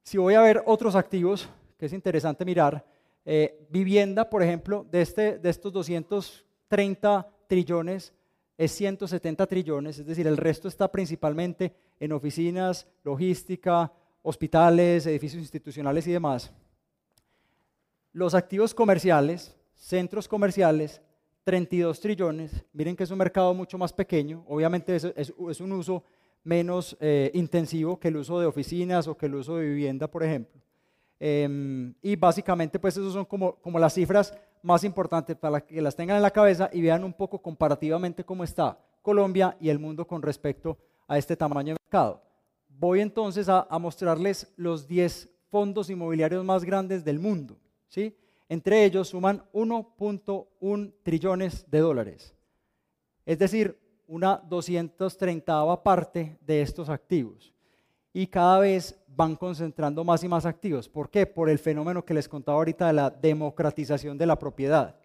Si 0.01 0.17
voy 0.17 0.33
a 0.33 0.41
ver 0.41 0.63
otros 0.65 0.95
activos, 0.95 1.47
que 1.77 1.85
es 1.85 1.93
interesante 1.93 2.43
mirar, 2.43 2.83
eh, 3.25 3.65
vivienda, 3.69 4.29
por 4.29 4.41
ejemplo, 4.41 4.85
de, 4.89 5.01
este, 5.01 5.37
de 5.37 5.49
estos 5.49 5.71
230 5.71 7.27
trillones, 7.47 8.13
es 8.57 8.71
170 8.73 9.47
trillones, 9.47 9.99
es 9.99 10.05
decir, 10.05 10.27
el 10.27 10.37
resto 10.37 10.67
está 10.67 10.91
principalmente 10.91 11.75
en 11.99 12.11
oficinas, 12.11 12.87
logística, 13.03 13.91
hospitales, 14.21 15.05
edificios 15.05 15.41
institucionales 15.41 16.07
y 16.07 16.11
demás. 16.11 16.51
Los 18.11 18.35
activos 18.35 18.73
comerciales, 18.73 19.55
centros 19.75 20.27
comerciales, 20.27 21.01
32 21.43 21.99
trillones. 21.99 22.63
Miren 22.73 22.95
que 22.95 23.03
es 23.03 23.11
un 23.11 23.17
mercado 23.17 23.53
mucho 23.53 23.77
más 23.77 23.91
pequeño. 23.91 24.45
Obviamente 24.47 24.95
es, 24.95 25.59
un 25.59 25.71
uso 25.73 26.03
menos 26.43 26.95
eh, 26.99 27.31
intensivo 27.33 27.99
que 27.99 28.07
el 28.07 28.17
uso 28.17 28.39
de 28.39 28.45
oficinas 28.45 29.07
o 29.07 29.17
que 29.17 29.25
el 29.25 29.35
uso 29.35 29.57
de 29.57 29.65
vivienda, 29.65 30.09
por 30.09 30.23
ejemplo. 30.23 30.62
Em, 31.25 31.93
y 32.01 32.17
básicamente, 32.17 32.77
pues 32.77 32.97
esos 32.97 33.13
son 33.13 33.23
como, 33.23 33.55
como 33.55 33.79
las 33.79 33.93
cifras 33.93 34.37
más 34.61 34.83
importantes 34.83 35.37
para 35.37 35.61
que 35.61 35.81
las 35.81 35.95
tengan 35.95 36.17
en 36.17 36.21
la 36.21 36.31
cabeza 36.31 36.69
y 36.73 36.81
vean 36.81 37.01
un 37.05 37.13
poco 37.13 37.41
comparativamente 37.41 38.25
cómo 38.25 38.43
está 38.43 38.77
Colombia 39.01 39.55
y 39.61 39.69
el 39.69 39.79
mundo 39.79 40.05
con 40.05 40.21
respecto 40.21 40.77
a 41.07 41.17
este 41.17 41.37
tamaño 41.37 41.75
de 41.75 41.79
mercado. 41.81 42.21
Voy 42.67 42.99
entonces 42.99 43.47
a, 43.47 43.65
a 43.69 43.79
mostrarles 43.79 44.51
los 44.57 44.85
10 44.85 45.29
fondos 45.49 45.89
inmobiliarios 45.89 46.43
más 46.43 46.65
grandes 46.65 47.05
del 47.05 47.19
mundo. 47.19 47.55
¿sí? 47.87 48.13
Entre 48.49 48.83
ellos 48.83 49.07
suman 49.07 49.45
1.1 49.53 50.93
trillones 51.03 51.71
de 51.71 51.79
dólares. 51.79 52.35
Es 53.25 53.39
decir, 53.39 53.79
una 54.07 54.43
230 54.43 55.83
parte 55.83 56.37
de 56.41 56.61
estos 56.61 56.89
activos. 56.89 57.53
Y 58.13 58.27
cada 58.27 58.59
vez 58.59 58.95
van 59.07 59.35
concentrando 59.35 60.03
más 60.03 60.23
y 60.23 60.27
más 60.27 60.45
activos. 60.45 60.87
¿Por 60.87 61.09
qué? 61.09 61.25
Por 61.25 61.49
el 61.49 61.59
fenómeno 61.59 62.05
que 62.05 62.13
les 62.13 62.29
contaba 62.29 62.57
ahorita 62.57 62.87
de 62.87 62.93
la 62.93 63.09
democratización 63.09 64.17
de 64.17 64.25
la 64.25 64.37
propiedad. 64.37 64.95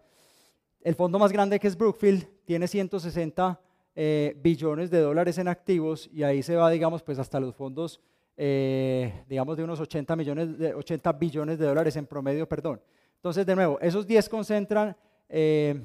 El 0.83 0.95
fondo 0.95 1.19
más 1.19 1.33
grande 1.33 1.59
que 1.59 1.67
es 1.67 1.77
Brookfield 1.77 2.27
tiene 2.45 2.69
160 2.69 3.61
eh, 3.95 4.37
billones 4.41 4.91
de 4.91 5.01
dólares 5.01 5.39
en 5.39 5.49
activos 5.49 6.09
y 6.13 6.23
ahí 6.23 6.43
se 6.43 6.55
va, 6.55 6.71
digamos, 6.71 7.03
pues 7.03 7.19
hasta 7.19 7.41
los 7.41 7.55
fondos, 7.55 8.01
eh, 8.37 9.25
digamos, 9.29 9.57
de 9.57 9.65
unos 9.65 9.81
80, 9.81 10.15
millones 10.15 10.59
de, 10.59 10.75
80 10.75 11.13
billones 11.13 11.59
de 11.59 11.67
dólares 11.67 11.97
en 11.97 12.07
promedio, 12.07 12.49
perdón. 12.49 12.81
Entonces, 13.17 13.45
de 13.45 13.57
nuevo, 13.57 13.81
esos 13.81 14.07
10 14.07 14.29
concentran 14.29 14.97
eh, 15.29 15.85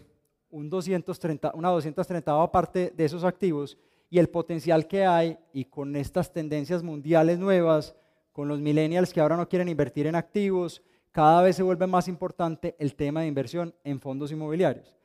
un 0.51 0.69
230, 0.69 1.51
una 1.55 1.69
230 1.69 2.51
parte 2.51 2.93
de 2.95 3.05
esos 3.05 3.23
activos 3.23 3.77
y 4.13 4.19
el 4.19 4.29
potencial 4.29 4.85
que 4.85 5.07
hay 5.07 5.39
y 5.53 5.65
con 5.65 5.95
estas 5.95 6.31
tendencias 6.31 6.83
mundiales 6.83 7.39
nuevas, 7.39 7.95
con 8.31 8.47
los 8.47 8.59
millennials 8.59 9.11
que 9.11 9.19
ahora 9.19 9.35
no 9.35 9.49
quieren 9.49 9.69
invertir 9.69 10.05
en 10.05 10.13
activos, 10.13 10.83
cada 11.11 11.41
vez 11.41 11.55
se 11.55 11.63
vuelve 11.63 11.87
más 11.87 12.07
importante 12.07 12.75
el 12.77 12.93
tema 12.93 13.21
de 13.21 13.27
inversión 13.27 13.73
en 13.83 13.99
fondos 13.99 14.31
inmobiliarios. 14.31 14.95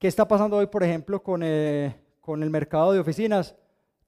¿Qué 0.00 0.08
está 0.08 0.26
pasando 0.26 0.56
hoy, 0.56 0.66
por 0.66 0.82
ejemplo, 0.82 1.22
con, 1.22 1.42
eh, 1.44 1.94
con 2.20 2.42
el 2.42 2.50
mercado 2.50 2.90
de 2.90 2.98
oficinas? 2.98 3.54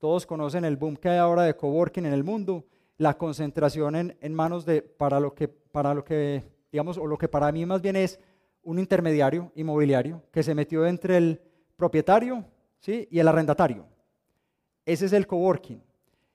Todos 0.01 0.27
conocen 0.27 0.65
el 0.65 0.77
boom 0.77 0.97
que 0.97 1.09
hay 1.09 1.19
ahora 1.19 1.45
de 1.45 1.55
coworking 1.55 2.07
en 2.07 2.13
el 2.13 2.25
mundo, 2.25 2.65
la 2.97 3.17
concentración 3.17 3.95
en, 3.95 4.19
en 4.21 4.35
manos 4.35 4.67
de, 4.67 4.83
para 4.83 5.21
lo 5.21 5.37
que, 5.37 5.47
para 5.47 5.95
lo 5.95 6.05
que 6.05 6.43
digamos, 6.73 6.99
o 6.99 7.07
lo 7.07 7.17
que 7.17 7.29
para 7.29 7.53
mí 7.53 7.65
más 7.65 7.81
bien 7.81 7.95
es 7.95 8.19
un 8.65 8.81
intermediario 8.81 9.53
inmobiliario 9.55 10.25
que 10.33 10.43
se 10.43 10.53
metió 10.53 10.85
entre 10.85 11.17
el 11.17 11.41
propietario 11.77 12.45
¿sí? 12.81 13.07
y 13.09 13.21
el 13.21 13.29
arrendatario. 13.29 13.87
Ese 14.89 15.05
es 15.05 15.13
el 15.13 15.27
coworking. 15.27 15.83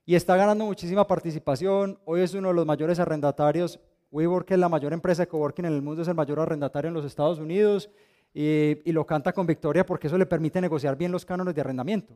Y 0.06 0.14
está 0.14 0.36
ganando 0.36 0.66
muchísima 0.66 1.08
participación. 1.08 1.98
Hoy 2.06 2.22
es 2.22 2.36
uno 2.36 2.50
de 2.50 2.54
los 2.54 2.68
mayores 2.68 3.00
arrendatarios. 3.00 3.80
WeWork 4.12 4.52
es 4.52 4.60
la 4.60 4.70
mayor 4.70 4.94
empresa 4.94 5.24
de 5.24 5.28
coworking 5.28 5.66
en 5.66 5.74
el 5.74 5.82
mundo, 5.82 6.04
es 6.04 6.08
el 6.08 6.14
mayor 6.14 6.40
arrendatario 6.40 6.90
en 6.90 6.94
los 6.94 7.04
Estados 7.04 7.40
Unidos 7.40 7.90
y, 8.32 8.92
lo 8.92 9.08
canta 9.08 9.34
con 9.34 9.48
victoria 9.48 9.84
porque 9.84 10.06
eso 10.06 10.20
le 10.20 10.28
permite 10.28 10.62
negociar 10.62 10.96
bien 10.96 11.12
los 11.12 11.26
cánones 11.26 11.56
de 11.56 11.62
arrendamiento. 11.62 12.16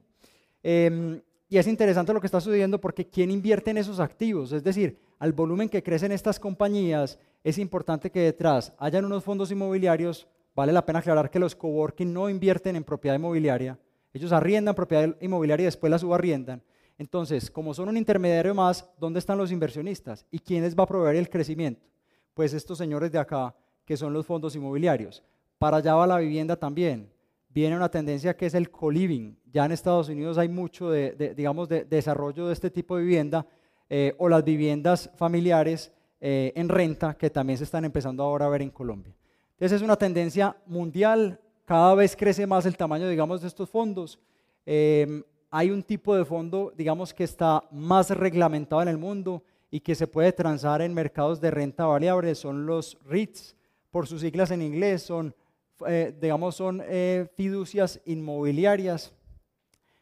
Em, 0.62 1.20
y 1.50 1.58
es 1.58 1.66
interesante 1.66 2.14
lo 2.14 2.22
que 2.22 2.28
está 2.28 2.40
sucediendo 2.40 2.80
porque 2.80 3.08
¿quién 3.08 3.32
invierte 3.32 3.72
en 3.72 3.80
esos 3.80 4.00
activos? 4.00 4.52
Es 4.52 4.64
decir, 4.64 5.00
al 5.18 5.34
volumen 5.34 5.70
que 5.70 5.82
crecen 5.82 6.12
estas 6.12 6.40
compañías, 6.40 7.18
es 7.44 7.58
importante 7.58 8.12
que 8.12 8.20
detrás 8.20 8.74
hayan 8.78 9.06
unos 9.06 9.24
fondos 9.24 9.50
inmobiliarios. 9.50 10.28
Vale 10.56 10.72
la 10.72 10.86
pena 10.86 11.00
aclarar 11.00 11.32
que 11.32 11.40
los 11.40 11.56
coworking 11.56 12.14
no 12.14 12.30
invierten 12.30 12.76
en 12.76 12.84
propiedad 12.84 13.16
inmobiliaria. 13.16 13.80
Ellos 14.18 14.32
arriendan 14.32 14.74
propiedad 14.74 15.16
inmobiliaria 15.22 15.66
y 15.66 15.66
después 15.66 15.92
la 15.92 16.00
subarriendan. 16.00 16.64
Entonces, 16.98 17.52
como 17.52 17.76
son 17.76 17.88
un 17.88 17.98
intermediario 17.98 18.56
más, 18.56 18.90
¿dónde 19.00 19.20
están 19.20 19.38
los 19.38 19.52
inversionistas? 19.52 20.26
¿Y 20.32 20.40
quién 20.40 20.64
les 20.64 20.76
va 20.76 20.86
a 20.86 20.88
proveer 20.88 21.18
el 21.18 21.30
crecimiento? 21.30 21.86
Pues 22.34 22.52
estos 22.54 22.80
señores 22.80 23.12
de 23.12 23.20
acá, 23.20 23.56
que 23.86 23.96
son 23.96 24.14
los 24.14 24.26
fondos 24.26 24.56
inmobiliarios. 24.56 25.24
Para 25.60 25.78
allá 25.78 25.94
va 25.94 26.08
la 26.08 26.18
vivienda 26.18 26.56
también. 26.56 27.12
Viene 27.50 27.76
una 27.76 27.90
tendencia 27.90 28.36
que 28.36 28.48
es 28.48 28.56
el 28.56 28.72
co-living. 28.72 29.36
Ya 29.54 29.66
en 29.66 29.72
Estados 29.72 30.10
Unidos 30.10 30.40
hay 30.40 30.50
mucho 30.50 30.90
de, 30.90 31.36
digamos, 31.36 31.70
de 31.70 31.86
desarrollo 31.86 32.48
de 32.48 32.54
este 32.54 32.72
tipo 32.72 32.98
de 32.98 33.04
vivienda 33.04 33.46
eh, 33.88 34.16
o 34.18 34.28
las 34.28 34.44
viviendas 34.44 35.12
familiares 35.16 35.92
eh, 36.20 36.54
en 36.56 36.70
renta 36.70 37.16
que 37.16 37.30
también 37.30 37.60
se 37.60 37.66
están 37.66 37.86
empezando 37.86 38.24
ahora 38.24 38.48
a 38.48 38.50
ver 38.50 38.64
en 38.64 38.72
Colombia. 38.72 39.14
Entonces 39.52 39.76
es 39.76 39.82
una 39.84 39.96
tendencia 39.96 40.58
mundial, 40.66 41.40
cada 41.68 41.96
vez 41.96 42.16
crece 42.16 42.48
más 42.48 42.66
el 42.66 42.78
tamaño, 42.78 43.10
digamos, 43.10 43.42
de 43.42 43.50
estos 43.50 43.70
fondos. 43.70 44.18
Em, 44.66 45.22
hay 45.52 45.70
un 45.70 45.84
tipo 45.84 46.16
de 46.16 46.24
fondo, 46.24 46.72
digamos, 46.78 47.14
que 47.14 47.26
está 47.26 47.62
más 47.72 48.10
reglamentado 48.10 48.82
en 48.82 48.88
el 48.88 48.98
mundo 48.98 49.44
y 49.70 49.82
que 49.82 49.94
se 49.94 50.08
puede 50.08 50.32
transar 50.32 50.82
en 50.82 50.94
mercados 50.94 51.42
de 51.42 51.52
renta 51.52 51.86
variable, 51.86 52.34
son 52.36 52.66
los 52.66 52.98
REITs, 53.06 53.54
por 53.92 54.08
sus 54.08 54.22
siglas 54.22 54.52
en 54.52 54.62
inglés, 54.62 55.04
son, 55.04 55.36
eh, 55.86 56.16
digamos, 56.22 56.56
son 56.56 56.82
eh, 56.86 57.28
fiducias 57.36 58.00
inmobiliarias 58.06 59.14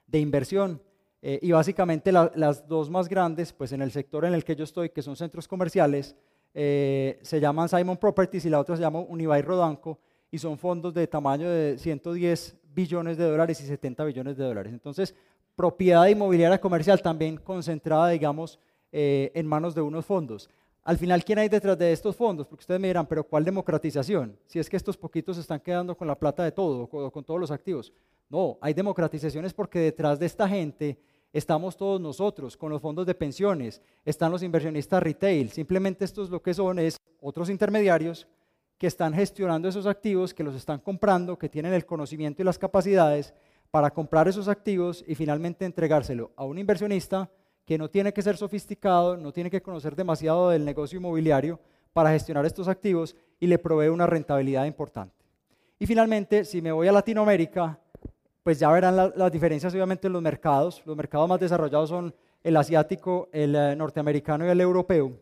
de 0.06 0.20
inversión. 0.20 0.80
Eh, 1.24 1.40
y 1.42 1.52
básicamente 1.52 2.12
las 2.12 2.68
dos 2.68 2.92
más 2.92 3.10
grandes, 3.10 3.52
pues 3.52 3.72
en 3.72 3.82
el 3.82 3.92
sector 3.92 4.24
en 4.26 4.36
el 4.36 4.44
que 4.44 4.56
yo 4.56 4.66
estoy, 4.66 4.92
que 4.92 5.02
son 5.02 5.16
centros 5.16 5.48
comerciales, 5.48 6.16
eh, 6.54 7.18
se 7.24 7.40
llaman 7.40 7.68
Simon 7.68 7.98
Properties 7.98 8.46
y 8.46 8.52
la 8.52 8.60
otra 8.60 8.76
se 8.76 8.84
llama 8.84 9.00
Unibail 9.00 9.44
Rodanco 9.44 9.98
y 10.36 10.40
son 10.40 10.58
fondos 10.58 10.94
de 10.94 11.08
tamaño 11.08 11.50
de 11.50 11.78
110 11.78 12.58
billones 12.76 13.18
de 13.18 13.24
dólares 13.24 13.62
y 13.62 13.66
70 13.66 14.04
billones 14.04 14.36
de 14.36 14.44
dólares. 14.44 14.74
Entonces, 14.74 15.16
propiedad 15.56 16.06
inmobiliaria 16.08 16.60
comercial 16.60 17.02
también 17.02 17.38
concentrada, 17.38 18.10
digamos, 18.10 18.60
eh, 18.92 19.32
en 19.34 19.48
manos 19.48 19.74
de 19.74 19.82
unos 19.82 20.06
fondos. 20.06 20.50
al 20.84 20.98
final, 21.00 21.24
¿quién 21.24 21.40
hay 21.40 21.50
detrás 21.50 21.78
de 21.80 21.92
estos 21.92 22.16
fondos? 22.16 22.46
Porque 22.46 22.62
ustedes 22.62 22.80
me 22.80 22.88
dirán, 22.88 23.08
pero 23.08 23.24
¿cuál 23.24 23.44
democratización? 23.44 24.38
Si 24.46 24.60
es 24.60 24.70
que 24.70 24.78
estos 24.78 24.96
poquitos 24.96 25.38
se 25.38 25.42
están 25.42 25.60
quedando 25.60 25.98
con 25.98 26.08
la 26.08 26.14
plata 26.14 26.44
de 26.44 26.52
todo, 26.52 26.84
o 26.92 27.12
con 27.12 27.24
todos 27.24 27.40
los 27.40 27.50
activos. 27.50 27.92
No, 28.30 28.60
hay 28.62 28.74
democratizaciones 28.74 29.52
porque 29.52 29.80
detrás 29.80 30.20
de 30.20 30.28
esta 30.28 30.48
gente 30.48 31.00
estamos 31.34 31.76
todos 31.76 32.00
nosotros, 32.00 32.56
con 32.56 32.70
los 32.70 32.82
fondos 32.82 33.08
de 33.08 33.16
pensiones, 33.16 33.82
están 34.04 34.32
los 34.32 34.44
inversionistas 34.44 35.02
retail. 35.02 35.50
Simplemente 35.50 36.06
estos 36.06 36.30
lo 36.30 36.42
que 36.42 36.54
son 36.54 36.78
es 36.78 36.98
otros 37.20 37.50
intermediarios 37.50 38.28
que 38.78 38.88
están 38.88 39.14
gestionando 39.14 39.68
esos 39.68 39.86
activos, 39.86 40.34
que 40.34 40.44
los 40.44 40.56
están 40.56 40.80
comprando, 40.80 41.38
que 41.38 41.50
tienen 41.50 41.74
el 41.74 41.86
conocimiento 41.86 42.42
y 42.42 42.46
las 42.46 42.60
capacidades 42.60 43.34
para 43.72 43.92
comprar 43.92 44.28
esos 44.28 44.48
activos 44.48 45.04
y 45.08 45.16
finalmente 45.16 45.66
entregárselo 45.66 46.32
a 46.36 46.46
un 46.46 46.58
inversionista 46.58 47.30
que 47.66 47.78
no 47.78 47.90
tiene 47.90 48.14
que 48.14 48.22
ser 48.22 48.38
sofisticado, 48.38 49.18
no 49.18 49.32
tiene 49.32 49.50
que 49.50 49.62
conocer 49.62 49.96
demasiado 49.96 50.50
del 50.50 50.66
negocio 50.66 51.00
inmobiliario 51.00 51.60
para 51.94 52.12
gestionar 52.12 52.46
estos 52.46 52.68
activos 52.68 53.16
y 53.40 53.48
le 53.48 53.58
provee 53.58 53.88
una 53.88 54.06
rentabilidad 54.06 54.66
importante. 54.66 55.16
Y 55.80 55.86
finalmente, 55.86 56.46
si 56.46 56.62
me 56.62 56.72
voy 56.72 56.88
a 56.88 56.92
Latinoamérica, 56.92 57.80
pues 58.44 58.60
ya 58.60 58.72
verán 58.72 59.12
las 59.16 59.32
diferencias 59.32 59.74
obviamente 59.74 60.08
en 60.08 60.14
los 60.14 60.22
mercados. 60.22 60.82
Los 60.86 60.96
mercados 60.96 61.28
más 61.28 61.40
desarrollados 61.40 61.90
son 61.90 62.14
el 62.44 62.56
asiático, 62.58 63.28
el 63.32 63.56
eh, 63.56 63.76
norteamericano 63.76 64.46
y 64.46 64.50
el 64.50 64.62
europeo. 64.62 65.14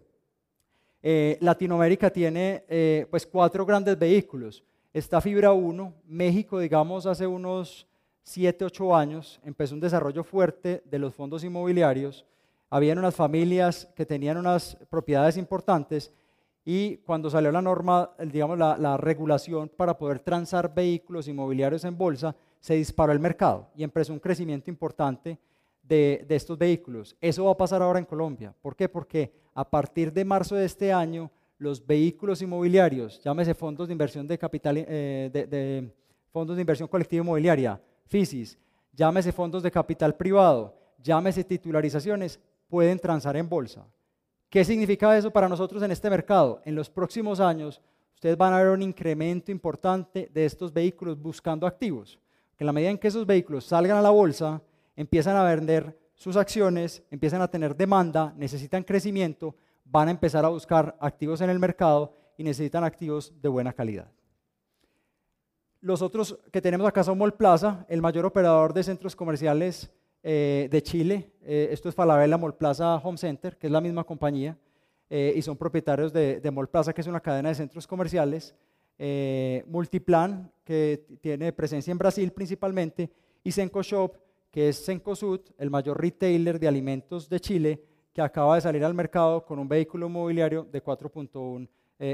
Eh, 1.03 1.37
Latinoamérica 1.41 2.09
tiene 2.09 2.63
eh, 2.67 3.05
pues 3.11 3.27
cuatro 3.27 3.65
grandes 3.65 3.99
vehículos. 3.99 4.63
Está 4.93 5.21
Fibra 5.21 5.51
1, 5.51 5.93
México, 6.07 6.59
digamos, 6.59 7.05
hace 7.05 7.27
unos 7.27 7.85
7, 8.23 8.65
8 8.65 8.95
años 8.95 9.39
empezó 9.43 9.75
un 9.75 9.81
desarrollo 9.81 10.23
fuerte 10.23 10.81
de 10.85 10.97
los 10.97 11.13
fondos 11.13 11.43
inmobiliarios 11.43 12.25
habían 12.73 12.97
unas 12.97 13.13
familias 13.13 13.87
que 13.95 14.03
tenían 14.03 14.35
unas 14.35 14.75
propiedades 14.89 15.37
importantes 15.37 16.11
y 16.65 16.97
cuando 16.97 17.29
salió 17.29 17.51
la 17.51 17.61
norma, 17.61 18.09
digamos, 18.17 18.57
la, 18.57 18.97
regulación 18.97 19.69
para 19.69 19.95
poder 19.95 20.21
transar 20.21 20.73
vehículos 20.73 21.27
inmobiliarios 21.27 21.83
en 21.85 21.95
bolsa, 21.95 22.35
se 22.59 22.73
disparó 22.73 23.13
el 23.13 23.19
mercado 23.19 23.67
y 23.75 23.83
empezó 23.83 24.11
un 24.11 24.17
crecimiento 24.17 24.71
importante 24.71 25.37
de, 25.83 26.25
estos 26.29 26.57
vehículos. 26.57 27.15
Eso 27.21 27.45
va 27.45 27.51
a 27.51 27.57
pasar 27.57 27.81
ahora 27.81 27.99
en 27.99 28.05
Colombia. 28.05 28.55
¿Por 28.61 28.75
qué? 28.75 28.89
Porque 28.89 29.31
a 29.53 29.69
partir 29.69 30.11
de 30.11 30.25
marzo 30.25 30.55
de 30.55 30.65
este 30.65 30.91
año, 30.91 31.29
los 31.57 31.85
vehículos 31.85 32.41
inmobiliarios, 32.41 33.21
llámese 33.23 33.53
fondos 33.53 33.87
de 33.87 33.91
inversión 33.91 34.27
de 34.27 34.37
capital, 34.37 34.77
eh, 34.77 35.29
de, 35.31 35.45
de 35.45 35.93
fondos 36.31 36.55
de 36.55 36.61
inversión 36.61 36.87
colectiva 36.87 37.23
inmobiliaria, 37.23 37.79
FISIS, 38.07 38.57
llámese 38.93 39.31
fondos 39.31 39.61
de 39.61 39.71
capital 39.71 40.15
privado, 40.15 40.75
llámese 40.97 41.43
titularizaciones, 41.43 42.39
pueden 42.67 42.97
transar 42.97 43.35
en 43.37 43.47
bolsa. 43.47 43.85
¿Qué 44.49 44.63
significa 44.63 45.17
eso 45.17 45.31
para 45.31 45.49
nosotros 45.49 45.81
en 45.83 45.91
este 45.91 46.09
mercado? 46.09 46.61
En 46.65 46.75
los 46.75 46.89
próximos 46.89 47.39
años, 47.39 47.81
ustedes 48.13 48.37
van 48.37 48.53
a 48.53 48.57
ver 48.57 48.69
un 48.69 48.81
incremento 48.81 49.51
importante 49.51 50.29
de 50.33 50.45
estos 50.45 50.71
vehículos 50.71 51.19
buscando 51.19 51.65
activos. 51.65 52.19
Que 52.55 52.63
en 52.63 52.67
la 52.67 52.71
medida 52.71 52.91
en 52.91 52.97
que 52.97 53.07
esos 53.07 53.25
vehículos 53.25 53.65
salgan 53.65 53.97
a 53.97 54.01
la 54.01 54.11
bolsa, 54.11 54.61
empiezan 54.95 55.35
a 55.35 55.43
vender 55.43 55.97
sus 56.15 56.37
acciones, 56.37 57.03
empiezan 57.11 57.41
a 57.41 57.47
tener 57.47 57.75
demanda, 57.75 58.33
necesitan 58.37 58.83
crecimiento, 58.83 59.55
van 59.85 60.07
a 60.07 60.11
empezar 60.11 60.45
a 60.45 60.49
buscar 60.49 60.95
activos 60.99 61.41
en 61.41 61.49
el 61.49 61.59
mercado 61.59 62.13
y 62.37 62.43
necesitan 62.43 62.83
activos 62.83 63.33
de 63.41 63.49
buena 63.49 63.73
calidad. 63.73 64.11
Los 65.81 66.01
otros 66.01 66.39
que 66.51 66.61
tenemos 66.61 66.87
acá 66.87 67.03
son 67.03 67.17
Molplaza, 67.17 67.85
el 67.89 68.01
mayor 68.01 68.25
operador 68.25 68.73
de 68.73 68.83
centros 68.83 69.15
comerciales 69.15 69.91
eh, 70.23 70.69
de 70.71 70.81
Chile. 70.81 71.31
Eh, 71.41 71.67
esto 71.71 71.89
es 71.89 71.95
Falabella 71.95 72.37
Mall 72.37 72.55
Plaza 72.55 72.95
Home 72.95 73.17
Center, 73.17 73.57
que 73.57 73.67
es 73.67 73.73
la 73.73 73.81
misma 73.81 74.05
compañía, 74.05 74.57
eh, 75.09 75.33
y 75.35 75.41
son 75.41 75.57
propietarios 75.57 76.13
de, 76.13 76.39
de 76.39 76.51
Mall 76.51 76.69
Plaza, 76.69 76.93
que 76.93 77.01
es 77.01 77.07
una 77.07 77.19
cadena 77.19 77.49
de 77.49 77.55
centros 77.55 77.85
comerciales. 77.85 78.55
Multiplan, 79.67 80.49
que 80.63 81.19
tiene 81.19 81.51
presencia 81.51 81.91
en 81.91 81.97
Brasil 81.97 82.31
principalmente, 82.31 83.11
y 83.43 83.51
Senco 83.51 83.81
Shop, 83.83 84.15
que 84.53 84.69
es 84.69 84.85
Sud, 85.15 85.41
el 85.57 85.71
mayor 85.71 85.99
retailer 85.99 86.59
de 86.59 86.67
alimentos 86.67 87.27
de 87.27 87.39
Chile, 87.39 87.83
que 88.13 88.21
acaba 88.21 88.53
de 88.53 88.61
salir 88.61 88.85
al 88.85 88.93
mercado 88.93 89.43
con 89.43 89.57
un 89.57 89.67
vehículo 89.67 90.07
mobiliario 90.07 90.63
de 90.71 90.83
4.1 90.83 91.67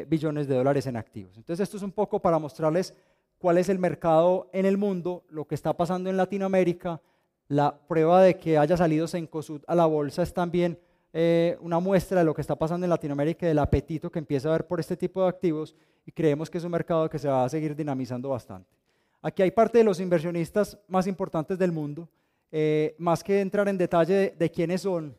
billones 0.07 0.47
de 0.47 0.55
dólares 0.55 0.87
en 0.87 0.95
activos. 0.95 1.35
Entonces, 1.35 1.63
esto 1.63 1.75
es 1.75 1.83
un 1.83 1.91
poco 1.91 2.21
para 2.21 2.39
mostrarles 2.39 2.95
cuál 3.37 3.57
es 3.57 3.67
el 3.67 3.77
mercado 3.77 4.49
en 4.53 4.65
el 4.65 4.77
mundo, 4.77 5.25
lo 5.29 5.45
que 5.45 5.55
está 5.55 5.75
pasando 5.75 6.09
en 6.09 6.15
Latinoamérica, 6.15 7.01
la 7.49 7.77
prueba 7.77 8.23
de 8.23 8.37
que 8.37 8.57
haya 8.57 8.77
salido 8.77 9.05
Sencosud 9.05 9.61
a 9.67 9.75
la 9.75 9.85
bolsa 9.85 10.23
es 10.23 10.33
también 10.33 10.79
eh, 11.11 11.57
una 11.59 11.79
muestra 11.79 12.19
de 12.19 12.25
lo 12.25 12.33
que 12.33 12.39
está 12.39 12.55
pasando 12.55 12.85
en 12.85 12.89
Latinoamérica 12.89 13.45
y 13.45 13.49
del 13.49 13.59
apetito 13.59 14.09
que 14.09 14.19
empieza 14.19 14.47
a 14.47 14.51
haber 14.51 14.65
por 14.65 14.79
este 14.79 14.95
tipo 14.95 15.21
de 15.21 15.27
activos 15.27 15.75
y 16.05 16.13
creemos 16.13 16.49
que 16.49 16.57
es 16.57 16.63
un 16.63 16.71
mercado 16.71 17.09
que 17.09 17.19
se 17.19 17.27
va 17.27 17.43
a 17.43 17.49
seguir 17.49 17.75
dinamizando 17.75 18.29
bastante. 18.29 18.79
Aquí 19.21 19.41
hay 19.41 19.51
parte 19.51 19.79
de 19.79 19.83
los 19.83 19.99
inversionistas 19.99 20.77
más 20.87 21.05
importantes 21.05 21.57
del 21.57 21.73
mundo. 21.73 22.07
Eh, 22.51 22.95
más 22.97 23.23
que 23.23 23.41
entrar 23.41 23.67
en 23.67 23.77
detalle 23.77 24.35
de, 24.37 24.51
quiénes 24.51 24.81
son, 24.81 25.15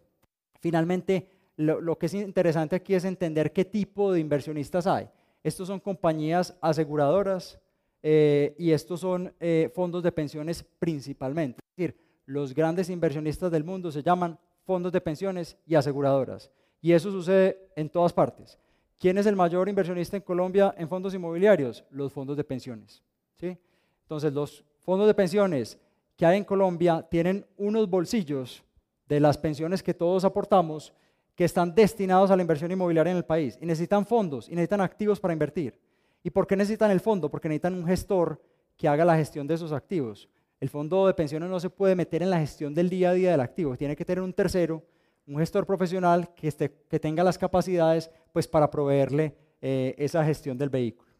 finalmente 0.60 1.28
lo, 1.56 1.96
que 1.98 2.06
es 2.06 2.14
interesante 2.14 2.76
aquí 2.76 2.94
es 2.94 3.04
entender 3.04 3.52
qué 3.52 3.64
tipo 3.64 4.12
de 4.12 4.20
inversionistas 4.20 4.86
hay. 4.86 5.08
Estos 5.42 5.68
son 5.68 5.80
compañías 5.80 6.56
aseguradoras 6.60 7.60
eh, 8.02 8.54
y 8.58 8.72
estos 8.72 9.00
son 9.00 9.32
fondos 9.74 10.02
de 10.02 10.12
pensiones 10.12 10.64
principalmente. 10.78 11.60
Es 11.60 11.76
decir, 11.76 12.00
los 12.26 12.54
grandes 12.54 12.88
inversionistas 12.90 13.50
del 13.50 13.64
mundo 13.64 13.90
se 13.90 14.02
llaman 14.02 14.38
fondos 14.64 14.92
de 14.92 15.00
pensiones 15.00 15.56
y 15.66 15.74
aseguradoras. 15.74 16.50
Y 16.80 16.92
eso 16.92 17.10
sucede 17.10 17.70
en 17.76 17.88
todas 17.90 18.12
partes. 18.12 18.58
¿Quién 19.00 19.18
es 19.18 19.26
el 19.26 19.34
mayor 19.34 19.68
inversionista 19.68 20.16
en 20.16 20.22
Colombia 20.22 20.74
en 20.76 20.88
fondos 20.88 21.14
inmobiliarios? 21.14 21.84
Los 21.90 22.12
fondos 22.12 22.36
de 22.36 22.44
pensiones. 22.44 23.02
¿sí? 23.36 23.56
Entonces, 24.02 24.32
los 24.32 24.64
fondos 24.80 25.06
de 25.06 25.14
pensiones 25.14 25.78
que 26.20 26.26
hay 26.26 26.36
en 26.36 26.44
Colombia 26.44 27.00
tienen 27.10 27.46
unos 27.56 27.88
bolsillos 27.88 28.62
de 29.08 29.20
las 29.20 29.38
pensiones 29.38 29.82
que 29.82 29.94
todos 29.94 30.22
aportamos 30.22 30.92
que 31.34 31.46
están 31.46 31.74
destinados 31.74 32.30
a 32.30 32.36
la 32.36 32.42
inversión 32.42 32.70
inmobiliaria 32.70 33.12
en 33.12 33.16
el 33.16 33.24
país 33.24 33.56
y 33.58 33.64
necesitan 33.64 34.04
fondos 34.04 34.46
y 34.46 34.50
necesitan 34.50 34.82
activos 34.82 35.18
para 35.18 35.32
invertir. 35.32 35.80
¿Y 36.22 36.28
por 36.28 36.46
qué 36.46 36.56
necesitan 36.56 36.90
el 36.90 37.00
fondo? 37.00 37.30
Porque 37.30 37.48
necesitan 37.48 37.72
un 37.72 37.86
gestor 37.86 38.38
que 38.76 38.86
haga 38.86 39.02
la 39.02 39.16
gestión 39.16 39.46
de 39.46 39.54
esos 39.54 39.72
activos. 39.72 40.28
El 40.60 40.68
fondo 40.68 41.06
de 41.06 41.14
pensiones 41.14 41.48
no 41.48 41.58
se 41.58 41.70
puede 41.70 41.96
meter 41.96 42.22
en 42.22 42.28
la 42.28 42.38
gestión 42.38 42.74
del 42.74 42.90
día 42.90 43.08
a 43.08 43.14
día 43.14 43.30
del 43.30 43.40
activo, 43.40 43.74
tiene 43.78 43.96
que 43.96 44.04
tener 44.04 44.22
un 44.22 44.34
tercero, 44.34 44.84
un 45.26 45.38
gestor 45.38 45.64
profesional 45.64 46.34
que, 46.34 46.48
esté, 46.48 46.70
que 46.86 47.00
tenga 47.00 47.24
las 47.24 47.38
capacidades 47.38 48.10
pues, 48.30 48.46
para 48.46 48.70
proveerle 48.70 49.34
eh, 49.62 49.94
esa 49.96 50.22
gestión 50.22 50.58
del 50.58 50.68
vehículo. 50.68 51.10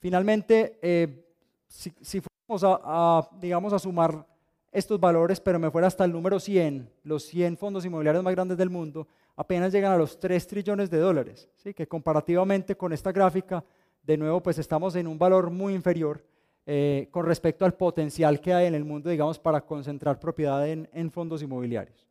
Finalmente, 0.00 0.80
eh, 0.82 1.29
si, 1.70 2.20
fuéramos 2.20 2.80
a, 2.84 3.28
digamos, 3.40 3.72
a 3.72 3.78
sumar 3.78 4.26
estos 4.72 5.00
valores, 5.00 5.40
pero 5.40 5.58
me 5.58 5.70
fuera 5.70 5.86
hasta 5.86 6.04
el 6.04 6.12
número 6.12 6.38
100, 6.38 6.90
los 7.04 7.24
100 7.24 7.56
fondos 7.56 7.84
inmobiliarios 7.84 8.22
más 8.22 8.34
grandes 8.34 8.58
del 8.58 8.70
mundo, 8.70 9.06
apenas 9.36 9.72
llegan 9.72 9.92
a 9.92 9.96
los 9.96 10.18
3 10.18 10.46
trillones 10.46 10.90
de 10.90 10.98
dólares, 10.98 11.48
¿sí? 11.56 11.72
que 11.72 11.86
comparativamente 11.86 12.76
con 12.76 12.92
esta 12.92 13.12
gráfica, 13.12 13.64
de 14.02 14.16
nuevo, 14.16 14.42
pues 14.42 14.58
estamos 14.58 14.96
en 14.96 15.06
un 15.06 15.18
valor 15.18 15.50
muy 15.50 15.74
inferior 15.74 16.24
eh, 16.66 17.08
con 17.10 17.26
respecto 17.26 17.64
al 17.64 17.74
potencial 17.74 18.40
que 18.40 18.52
hay 18.52 18.66
en 18.66 18.74
el 18.74 18.84
mundo, 18.84 19.10
digamos, 19.10 19.38
para 19.38 19.60
concentrar 19.60 20.18
propiedad 20.18 20.68
en, 20.68 21.10
fondos 21.10 21.42
inmobiliarios. 21.42 22.06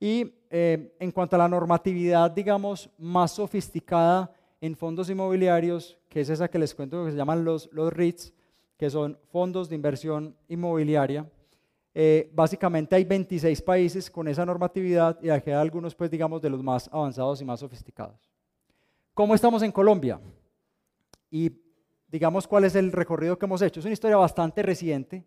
Y 0.00 0.34
eh, 0.50 0.94
en 0.98 1.10
cuanto 1.10 1.36
a 1.36 1.40
la 1.40 1.48
normatividad, 1.48 2.30
digamos, 2.30 2.90
más 2.98 3.32
sofisticada 3.32 4.32
en 4.60 4.76
fondos 4.76 5.10
inmobiliarios, 5.10 5.98
que 6.08 6.20
es 6.20 6.30
esa 6.30 6.48
que 6.48 6.58
les 6.58 6.74
cuento 6.74 7.04
que 7.04 7.10
se 7.12 7.16
llaman 7.16 7.44
los, 7.44 7.68
los 7.72 7.92
REITs, 7.92 8.32
que 8.78 8.88
son 8.88 9.18
fondos 9.30 9.68
de 9.68 9.74
inversión 9.74 10.36
inmobiliaria. 10.48 11.28
Eh, 11.92 12.30
básicamente 12.32 12.94
hay 12.94 13.04
26 13.04 13.60
países 13.62 14.10
con 14.10 14.28
esa 14.28 14.46
normatividad 14.46 15.18
y 15.20 15.30
hay 15.30 15.42
algunos, 15.52 15.94
pues, 15.94 16.10
digamos, 16.10 16.40
de 16.40 16.48
los 16.48 16.62
más 16.62 16.88
avanzados 16.92 17.40
y 17.40 17.44
más 17.44 17.60
sofisticados. 17.60 18.30
¿Cómo 19.14 19.34
estamos 19.34 19.62
en 19.64 19.72
Colombia? 19.72 20.20
Y 21.28 21.50
digamos, 22.06 22.46
cuál 22.46 22.64
es 22.64 22.74
el 22.74 22.92
recorrido 22.92 23.38
que 23.38 23.46
hemos 23.46 23.62
hecho. 23.62 23.80
Es 23.80 23.86
una 23.86 23.92
historia 23.92 24.16
bastante 24.16 24.62
reciente. 24.62 25.24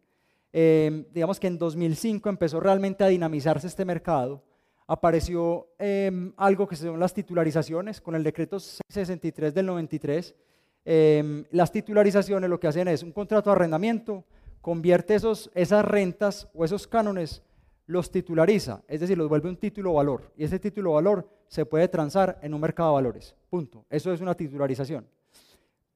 Em, 0.54 1.06
digamos 1.14 1.40
que 1.40 1.48
en 1.48 1.58
2005 1.58 2.30
empezó 2.30 2.60
realmente 2.60 3.04
a 3.04 3.08
dinamizarse 3.08 3.68
este 3.68 3.86
mercado. 3.86 4.44
Apareció 4.88 5.68
em, 5.78 6.34
algo 6.38 6.68
que 6.68 6.76
son 6.76 7.00
las 7.00 7.14
titularizaciones 7.14 8.02
con 8.02 8.16
el 8.16 8.24
decreto 8.24 8.60
63 8.60 9.54
del 9.54 9.66
93. 9.66 10.36
Em, 10.84 11.46
las 11.52 11.72
titularizaciones 11.72 12.50
lo 12.50 12.60
que 12.60 12.67
hacen 12.67 12.88
es 12.88 13.04
un 13.04 13.12
contrato 13.12 13.50
de 13.50 13.56
arrendamiento, 13.56 14.24
convierte 14.62 15.15
esos, 15.15 15.52
esas 15.54 15.86
rentas 15.86 16.48
o 16.54 16.65
esos 16.65 16.88
cánones, 16.88 17.44
los 17.88 18.10
titulariza, 18.10 18.82
es 18.88 19.02
decir, 19.02 19.17
los 19.17 19.28
vuelve 19.28 19.50
un 19.50 19.58
título 19.58 19.94
valor. 19.94 20.32
Y 20.38 20.44
ese 20.44 20.60
título 20.60 20.94
valor 20.94 21.28
se 21.48 21.65
puede 21.65 21.88
transar 21.88 22.39
en 22.41 22.54
un 22.54 22.62
mercado 22.62 22.89
de 22.89 22.96
valores. 22.96 23.36
Punto. 23.50 23.86
Eso 23.89 24.13
es 24.13 24.22
una 24.22 24.36
titularización 24.36 25.06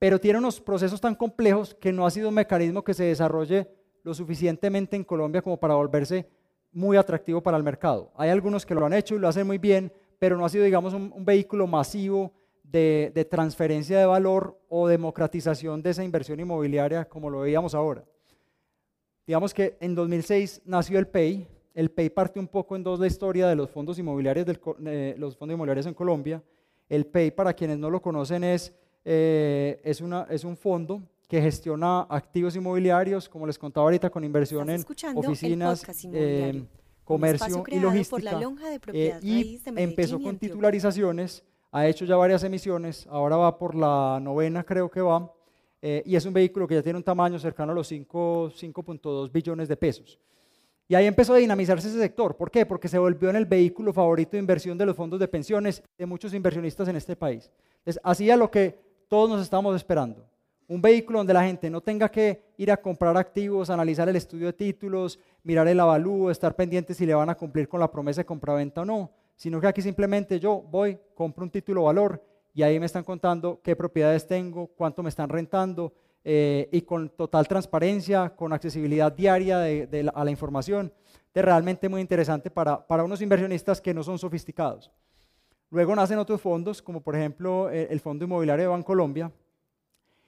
pero 0.05 0.19
tiene 0.19 0.39
unos 0.39 0.59
procesos 0.59 0.99
tan 0.99 1.15
complejos 1.15 1.73
que 1.73 1.93
no 1.93 2.05
ha 2.05 2.11
sido 2.11 2.29
un 2.29 2.35
mecanismo 2.35 2.83
que 2.83 2.93
se 2.93 3.05
desarrolle 3.05 3.67
lo 4.03 4.13
suficientemente 4.13 4.95
en 4.95 5.03
Colombia 5.03 5.41
como 5.41 5.57
para 5.57 5.75
volverse 5.75 6.27
muy 6.71 6.97
atractivo 6.97 7.41
para 7.41 7.57
el 7.57 7.63
mercado. 7.63 8.11
Hay 8.15 8.29
algunos 8.29 8.65
que 8.65 8.75
lo 8.75 8.85
han 8.85 8.93
hecho 8.93 9.15
y 9.15 9.19
lo 9.19 9.27
hacen 9.27 9.47
muy 9.47 9.57
bien, 9.57 9.91
pero 10.19 10.37
no 10.37 10.45
ha 10.45 10.49
sido, 10.49 10.65
digamos, 10.65 10.93
un, 10.93 11.25
vehículo 11.25 11.65
masivo 11.65 12.31
de, 12.71 13.11
de, 13.13 13.25
transferencia 13.25 13.97
de 13.97 14.05
valor 14.05 14.59
o 14.69 14.87
democratización 14.87 15.81
de 15.81 15.91
esa 15.91 16.03
inversión 16.03 16.39
inmobiliaria 16.39 17.05
como 17.05 17.29
lo 17.29 17.41
veíamos 17.41 17.73
ahora. 17.73 18.03
Digamos 19.25 19.53
que 19.53 19.77
en 19.79 19.95
2006 19.95 20.61
nació 20.65 20.99
el 20.99 21.07
PEI. 21.07 21.47
El 21.73 21.89
PEI 21.89 22.09
parte 22.09 22.39
un 22.39 22.47
poco 22.47 22.75
en 22.75 22.83
dos 22.83 22.99
la 22.99 23.07
historia 23.07 23.47
de 23.47 23.55
los 23.55 23.69
fondos 23.69 23.97
inmobiliarios, 23.97 24.45
del, 24.45 24.59
eh, 24.85 25.15
los 25.17 25.35
fondos 25.35 25.55
inmobiliarios 25.55 25.87
en 25.87 25.93
Colombia. 25.93 26.43
El 26.87 27.05
PEI, 27.05 27.31
para 27.31 27.53
quienes 27.53 27.79
no 27.79 27.89
lo 27.89 28.01
conocen, 28.01 28.43
es, 28.43 28.73
eh, 29.03 29.81
es, 29.83 30.01
una, 30.01 30.27
es 30.29 30.43
un 30.43 30.55
fondo 30.55 31.01
que 31.27 31.41
gestiona 31.41 32.01
activos 32.01 32.55
inmobiliarios, 32.55 33.27
como 33.27 33.47
les 33.47 33.57
contaba 33.57 33.85
ahorita, 33.85 34.11
con 34.11 34.23
inversión 34.23 34.69
en 34.69 34.85
oficinas, 35.15 35.83
eh, 36.13 36.63
comercio 37.03 37.63
y 37.67 37.79
logística. 37.79 38.39
y 39.21 39.59
empezó 39.75 40.21
con 40.21 40.37
titularizaciones, 40.37 41.43
ha 41.75 41.85
hecho 41.85 42.05
ya 42.05 42.15
varias 42.15 42.41
emisiones, 42.45 43.05
ahora 43.07 43.35
va 43.35 43.57
por 43.57 43.75
la 43.75 44.17
novena 44.21 44.63
creo 44.63 44.89
que 44.89 45.01
va, 45.01 45.29
eh, 45.81 46.01
y 46.05 46.15
es 46.15 46.25
un 46.25 46.31
vehículo 46.31 46.65
que 46.65 46.75
ya 46.75 46.81
tiene 46.81 46.95
un 46.95 47.03
tamaño 47.03 47.37
cercano 47.37 47.73
a 47.73 47.75
los 47.75 47.91
5.2 47.91 49.29
billones 49.29 49.67
de 49.67 49.75
pesos. 49.75 50.17
Y 50.87 50.95
ahí 50.95 51.05
empezó 51.05 51.33
a 51.33 51.37
dinamizarse 51.37 51.89
ese 51.89 51.99
sector. 51.99 52.37
¿Por 52.37 52.49
qué? 52.49 52.65
Porque 52.65 52.87
se 52.87 52.97
volvió 52.97 53.29
en 53.29 53.35
el 53.35 53.45
vehículo 53.45 53.91
favorito 53.91 54.31
de 54.31 54.37
inversión 54.37 54.77
de 54.77 54.85
los 54.85 54.95
fondos 54.95 55.19
de 55.19 55.27
pensiones 55.27 55.83
de 55.97 56.05
muchos 56.05 56.33
inversionistas 56.33 56.87
en 56.87 56.95
este 56.95 57.17
país. 57.17 57.51
Entonces, 57.79 58.01
hacía 58.05 58.37
lo 58.37 58.49
que 58.49 58.79
todos 59.09 59.29
nos 59.29 59.41
estábamos 59.41 59.75
esperando. 59.75 60.25
Un 60.69 60.81
vehículo 60.81 61.19
donde 61.19 61.33
la 61.33 61.43
gente 61.43 61.69
no 61.69 61.81
tenga 61.81 62.07
que 62.07 62.53
ir 62.55 62.71
a 62.71 62.77
comprar 62.77 63.17
activos, 63.17 63.69
analizar 63.69 64.07
el 64.07 64.15
estudio 64.15 64.45
de 64.45 64.53
títulos, 64.53 65.19
mirar 65.43 65.67
el 65.67 65.81
avalúo, 65.81 66.31
estar 66.31 66.55
pendiente 66.55 66.93
si 66.93 67.05
le 67.05 67.13
van 67.13 67.29
a 67.29 67.35
cumplir 67.35 67.67
con 67.67 67.81
la 67.81 67.91
promesa 67.91 68.21
de 68.21 68.25
compraventa 68.25 68.81
o 68.81 68.85
no, 68.85 69.11
sino 69.35 69.59
que 69.59 69.67
aquí 69.67 69.81
simplemente 69.81 70.39
yo 70.39 70.61
voy, 70.61 70.97
compro 71.13 71.43
un 71.43 71.49
título 71.49 71.83
valor 71.83 72.23
y 72.53 72.63
ahí 72.63 72.79
me 72.79 72.85
están 72.85 73.03
contando 73.03 73.59
qué 73.61 73.75
propiedades 73.75 74.25
tengo, 74.25 74.67
cuánto 74.67 75.03
me 75.03 75.09
están 75.09 75.29
rentando 75.29 75.93
eh, 76.23 76.69
y 76.71 76.81
con 76.81 77.09
total 77.09 77.47
transparencia, 77.47 78.35
con 78.35 78.53
accesibilidad 78.53 79.11
diaria 79.11 79.61
a 79.61 80.23
la 80.23 80.31
información. 80.31 80.91
Es 81.33 81.43
realmente 81.43 81.89
muy 81.89 82.01
interesante 82.01 82.49
para, 82.49 82.87
para, 82.87 83.03
unos 83.03 83.21
inversionistas 83.21 83.81
que 83.81 83.93
no 83.93 84.03
son 84.03 84.17
sofisticados. 84.17 84.89
Luego 85.69 85.93
nacen 85.95 86.17
otros 86.17 86.39
fondos, 86.39 86.81
como 86.81 87.01
por 87.01 87.15
ejemplo 87.15 87.69
eh, 87.69 87.87
el 87.91 87.99
Fondo 87.99 88.23
Inmobiliario 88.23 88.63
de 88.63 88.69
Bancolombia. 88.69 89.31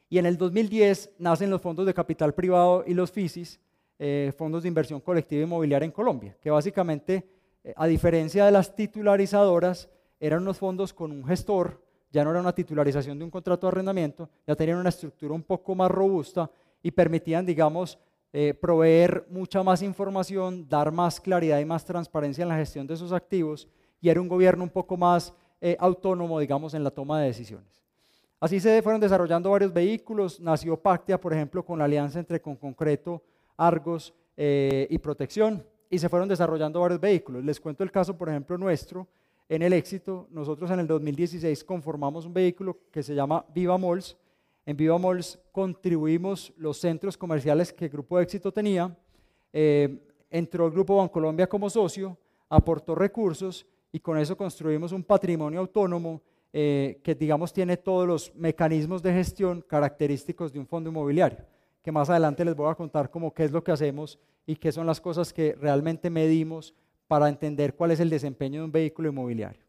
Y 0.10 0.18
en 0.18 0.26
el 0.26 0.38
2010 0.38 1.16
nacen 1.20 1.50
los 1.50 1.62
fondos 1.62 1.86
de 1.86 1.94
capital 1.94 2.34
privado 2.34 2.84
y 2.86 2.94
los 2.94 3.12
FISIS, 3.12 3.60
eh, 4.00 4.32
fondos 4.38 4.64
de 4.64 4.68
inversión 4.68 5.00
colectiva 5.00 5.44
inmobiliaria 5.44 5.86
en 5.86 5.92
Colombia, 5.92 6.38
que 6.42 6.52
básicamente, 6.52 7.28
a 7.76 7.88
diferencia 7.88 8.46
de 8.46 8.52
las 8.52 8.76
titularizadoras, 8.76 9.90
eran 10.20 10.42
unos 10.42 10.58
fondos 10.58 10.94
con 10.94 11.12
un 11.12 11.26
gestor 11.26 11.82
ya 12.12 12.24
no 12.24 12.32
era 12.32 12.40
una 12.40 12.54
titularización 12.54 13.18
de 13.18 13.26
un 13.26 13.32
contrato 13.32 13.68
de 13.68 13.72
arrendamiento, 13.72 14.30
ya 14.46 14.56
tenían 14.56 14.78
una 14.78 14.90
estructura 14.90 15.34
un 15.34 15.44
poco 15.44 15.76
más 15.76 15.92
robusta 15.92 16.50
y 16.82 16.92
permitían, 16.92 17.46
digamos, 17.46 18.00
eh, 18.34 18.54
proveer 18.54 19.26
mucha 19.30 19.64
más 19.64 19.82
información, 19.82 20.68
dar 20.68 20.92
más 20.92 21.20
claridad 21.20 21.60
y 21.60 21.66
más 21.66 21.86
transparencia 21.86 22.44
en 22.44 22.50
la 22.50 22.58
gestión 22.58 22.88
de 22.88 22.94
esos 22.94 23.12
activos 23.12 23.68
y 24.00 24.10
era 24.10 24.22
un 24.22 24.28
gobierno 24.28 24.64
un 24.64 24.70
poco 24.70 24.96
más 24.96 25.34
eh, 25.60 25.76
autónomo, 25.80 26.40
digamos, 26.40 26.74
en 26.74 26.84
la 26.84 26.92
toma 26.92 27.20
de 27.20 27.28
decisiones. 27.28 27.84
Así 28.40 28.60
se 28.60 28.82
fueron 28.84 29.02
desarrollando 29.02 29.50
varios 29.50 29.74
vehículos, 29.74 30.40
nació 30.40 30.78
Pactia, 30.78 31.20
por 31.20 31.34
ejemplo, 31.34 31.66
con 31.66 31.80
la 31.80 31.86
alianza 31.86 32.20
entre 32.20 32.40
Con 32.40 32.56
Concreto, 32.56 33.24
Argos 33.58 34.14
eh, 34.36 34.88
y 34.90 34.98
Protección, 35.00 35.66
y 35.90 36.00
se 36.00 36.10
fueron 36.10 36.28
desarrollando 36.28 36.80
varios 36.80 37.00
vehículos. 37.00 37.44
Les 37.44 37.60
cuento 37.60 37.84
el 37.84 37.92
caso, 37.92 38.18
por 38.18 38.30
ejemplo, 38.30 38.58
nuestro, 38.58 39.08
en 39.50 39.62
el 39.62 39.72
éxito, 39.74 40.28
nosotros 40.30 40.70
en 40.72 40.80
el 40.80 40.88
2016 40.88 41.64
conformamos 41.64 42.26
un 42.26 42.34
vehículo 42.34 42.78
que 42.92 43.02
se 43.02 43.16
llama 43.16 43.46
Viva 43.54 43.78
Malls. 43.78 44.18
En 44.66 44.76
Viva 44.76 44.98
Malls 44.98 45.40
contribuimos 45.54 46.54
los 46.58 46.78
centros 46.78 47.16
comerciales 47.16 47.72
que 47.72 47.86
el 47.86 47.92
Grupo 47.92 48.20
Éxito 48.20 48.52
tenía. 48.52 48.94
Eh, 49.54 50.04
entró 50.30 50.66
el 50.66 50.74
Grupo 50.74 50.98
Bancolombia 50.98 51.48
como 51.48 51.70
socio, 51.70 52.18
aportó 52.50 52.94
recursos 52.94 53.66
y 53.92 54.00
con 54.02 54.18
eso 54.18 54.36
construimos 54.36 54.92
un 54.92 55.04
patrimonio 55.04 55.62
autónomo 55.62 56.22
eh, 56.52 57.00
que, 57.04 57.16
digamos, 57.16 57.54
tiene 57.54 57.78
todos 57.78 58.08
los 58.08 58.36
mecanismos 58.36 59.02
de 59.02 59.14
gestión 59.14 59.62
característicos 59.62 60.52
de 60.52 60.60
un 60.60 60.68
fondo 60.68 60.90
inmobiliario, 60.90 61.40
que 61.88 61.92
más 61.94 62.10
adelante 62.10 62.44
les 62.44 62.54
voy 62.54 62.70
a 62.70 62.76
contar 62.76 63.10
cómo 63.10 63.34
qué 63.34 63.46
es 63.46 63.52
lo 63.54 63.64
que 63.64 63.72
hacemos 63.72 64.20
y 64.46 64.58
qué 64.58 64.74
son 64.74 64.86
las 64.86 65.00
cosas 65.00 65.32
que 65.32 65.56
realmente 65.58 66.10
medimos 66.10 66.74
para 67.08 67.30
entender 67.30 67.76
cuál 67.76 67.92
es 67.92 68.02
el 68.02 68.10
desempeño 68.10 68.60
de 68.60 68.66
un 68.66 68.74
vehículo 68.74 69.08
inmobiliario. 69.08 69.64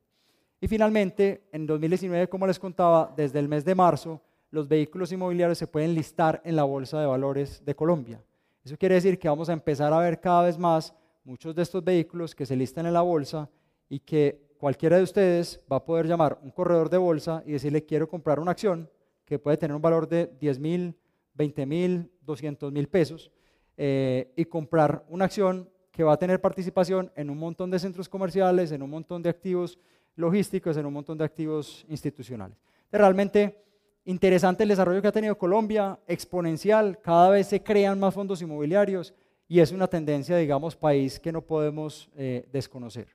Y 0.60 0.66
finalmente, 0.66 1.44
en 1.52 1.64
2019, 1.64 2.28
como 2.28 2.44
les 2.48 2.58
contaba, 2.58 3.14
desde 3.16 3.38
el 3.38 3.46
mes 3.46 3.64
de 3.64 3.76
marzo, 3.76 4.20
los 4.50 4.66
vehículos 4.66 5.12
inmobiliarios 5.12 5.58
se 5.58 5.68
pueden 5.68 5.94
listar 5.94 6.42
en 6.44 6.56
la 6.56 6.64
Bolsa 6.64 6.98
de 6.98 7.06
Valores 7.06 7.64
de 7.64 7.76
Colombia. 7.76 8.20
Eso 8.64 8.76
quiere 8.76 8.96
decir 8.96 9.16
que 9.16 9.28
vamos 9.28 9.48
a 9.48 9.52
empezar 9.52 9.92
a 9.92 10.00
ver 10.00 10.18
cada 10.18 10.42
vez 10.42 10.58
más 10.58 10.92
muchos 11.22 11.54
de 11.54 11.62
estos 11.62 11.84
vehículos 11.84 12.34
que 12.34 12.46
se 12.46 12.56
listan 12.56 12.86
en 12.86 12.94
la 12.94 13.02
bolsa 13.02 13.48
y 13.88 14.00
que 14.00 14.56
cualquiera 14.58 14.96
de 14.96 15.04
ustedes 15.04 15.60
va 15.70 15.76
a 15.76 15.84
poder 15.84 16.08
llamar 16.08 16.36
un 16.42 16.50
corredor 16.50 16.90
de 16.90 16.98
bolsa 16.98 17.44
y 17.46 17.52
decirle 17.52 17.84
quiero 17.84 18.08
comprar 18.08 18.40
una 18.40 18.50
acción 18.50 18.90
que 19.24 19.38
puede 19.38 19.56
tener 19.56 19.76
un 19.76 19.82
valor 19.82 20.08
de 20.08 20.26
10 20.40 20.58
mil, 20.58 20.96
20 21.38 21.66
mil, 21.66 22.10
200 22.22 22.72
mil 22.72 22.88
pesos 22.88 23.30
eh, 23.76 24.32
y 24.36 24.44
comprar 24.44 25.06
una 25.08 25.24
acción 25.24 25.70
que 25.92 26.02
va 26.02 26.12
a 26.12 26.18
tener 26.18 26.40
participación 26.40 27.10
en 27.16 27.30
un 27.30 27.38
montón 27.38 27.70
de 27.70 27.78
centros 27.78 28.08
comerciales, 28.08 28.72
en 28.72 28.82
un 28.82 28.90
montón 28.90 29.22
de 29.22 29.30
activos 29.30 29.78
logísticos, 30.16 30.76
en 30.76 30.84
un 30.84 30.92
montón 30.92 31.16
de 31.16 31.24
activos 31.24 31.86
institucionales. 31.88 32.58
realmente 32.90 33.64
interesante 34.04 34.62
el 34.62 34.70
desarrollo 34.70 35.02
que 35.02 35.08
ha 35.08 35.12
tenido 35.12 35.36
Colombia, 35.36 35.98
exponencial, 36.06 36.98
cada 37.00 37.30
vez 37.30 37.46
se 37.46 37.62
crean 37.62 38.00
más 38.00 38.14
fondos 38.14 38.42
inmobiliarios 38.42 39.14
y 39.46 39.60
es 39.60 39.70
una 39.70 39.86
tendencia, 39.86 40.36
digamos, 40.36 40.76
país 40.76 41.20
que 41.20 41.32
no 41.32 41.42
podemos 41.42 42.10
eh, 42.16 42.48
desconocer. 42.50 43.08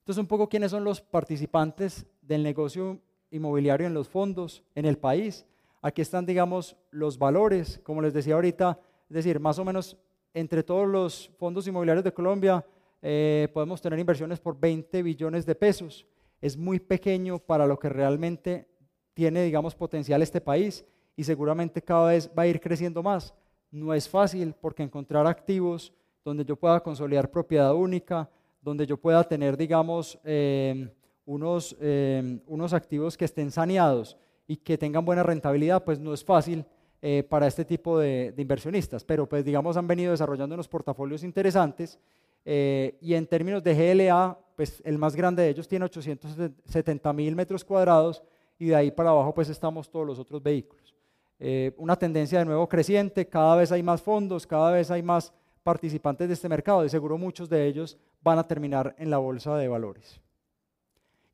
Entonces, 0.00 0.20
un 0.20 0.26
poco 0.26 0.48
quiénes 0.48 0.70
son 0.70 0.84
los 0.84 1.00
participantes 1.00 2.06
del 2.22 2.42
negocio 2.42 2.98
inmobiliario 3.30 3.86
en 3.86 3.94
los 3.94 4.08
fondos 4.08 4.62
en 4.74 4.86
el 4.86 4.96
país. 4.96 5.44
Aquí 5.80 6.02
están, 6.02 6.26
digamos, 6.26 6.76
los 6.90 7.18
valores, 7.18 7.80
como 7.84 8.02
les 8.02 8.12
decía 8.12 8.34
ahorita, 8.34 8.78
es 9.08 9.14
decir, 9.14 9.38
más 9.38 9.58
o 9.58 9.64
menos 9.64 9.96
entre 10.34 10.62
todos 10.62 10.86
los 10.88 11.30
fondos 11.38 11.66
inmobiliarios 11.66 12.04
de 12.04 12.12
Colombia 12.12 12.64
eh, 13.00 13.48
podemos 13.54 13.80
tener 13.80 13.98
inversiones 13.98 14.40
por 14.40 14.58
20 14.58 15.02
billones 15.02 15.46
de 15.46 15.54
pesos. 15.54 16.06
Es 16.40 16.56
muy 16.56 16.80
pequeño 16.80 17.38
para 17.38 17.66
lo 17.66 17.78
que 17.78 17.88
realmente 17.88 18.68
tiene, 19.14 19.42
digamos, 19.44 19.74
potencial 19.74 20.22
este 20.22 20.40
país 20.40 20.84
y 21.16 21.24
seguramente 21.24 21.82
cada 21.82 22.08
vez 22.08 22.30
va 22.36 22.42
a 22.42 22.46
ir 22.46 22.60
creciendo 22.60 23.02
más. 23.02 23.34
No 23.70 23.94
es 23.94 24.08
fácil 24.08 24.54
porque 24.60 24.82
encontrar 24.82 25.26
activos 25.26 25.92
donde 26.24 26.44
yo 26.44 26.56
pueda 26.56 26.80
consolidar 26.80 27.30
propiedad 27.30 27.74
única, 27.74 28.28
donde 28.60 28.86
yo 28.86 28.96
pueda 28.96 29.24
tener, 29.24 29.56
digamos, 29.56 30.18
eh, 30.24 30.92
unos, 31.24 31.76
eh, 31.80 32.40
unos 32.46 32.72
activos 32.72 33.16
que 33.16 33.24
estén 33.24 33.50
saneados 33.50 34.16
y 34.48 34.56
que 34.56 34.76
tengan 34.76 35.04
buena 35.04 35.22
rentabilidad, 35.22 35.84
pues 35.84 36.00
no 36.00 36.12
es 36.12 36.24
fácil 36.24 36.64
eh, 37.00 37.22
para 37.28 37.46
este 37.46 37.64
tipo 37.64 37.98
de, 37.98 38.34
inversionistas, 38.36 39.04
pero 39.04 39.28
pues 39.28 39.44
digamos 39.44 39.76
han 39.76 39.86
venido 39.86 40.10
desarrollando 40.10 40.54
unos 40.54 40.66
portafolios 40.66 41.22
interesantes 41.22 42.00
eh, 42.44 42.96
y 43.00 43.14
en 43.14 43.26
términos 43.26 43.62
de 43.62 43.74
GLA, 43.74 44.36
pues 44.56 44.82
el 44.84 44.98
más 44.98 45.14
grande 45.14 45.42
de 45.42 45.50
ellos 45.50 45.68
tiene 45.68 45.84
870 45.84 47.12
mil 47.12 47.36
metros 47.36 47.62
cuadrados 47.62 48.22
y 48.58 48.68
de 48.68 48.74
ahí 48.74 48.90
para 48.90 49.10
abajo 49.10 49.32
pues 49.34 49.50
estamos 49.50 49.88
todos 49.88 50.06
los 50.06 50.18
otros 50.18 50.42
vehículos. 50.42 50.94
Eh, 51.38 51.72
una 51.76 51.94
tendencia 51.94 52.40
de 52.40 52.46
nuevo 52.46 52.68
creciente, 52.68 53.28
cada 53.28 53.54
vez 53.54 53.70
hay 53.70 53.82
más 53.82 54.02
fondos, 54.02 54.46
cada 54.46 54.72
vez 54.72 54.90
hay 54.90 55.02
más 55.02 55.32
participantes 55.62 56.26
de 56.26 56.34
este 56.34 56.48
mercado 56.48 56.84
y 56.84 56.88
seguro 56.88 57.18
muchos 57.18 57.48
de 57.50 57.66
ellos 57.66 57.98
van 58.22 58.38
a 58.38 58.48
terminar 58.48 58.96
en 58.98 59.10
la 59.10 59.18
bolsa 59.18 59.56
de 59.56 59.68
valores. 59.68 60.20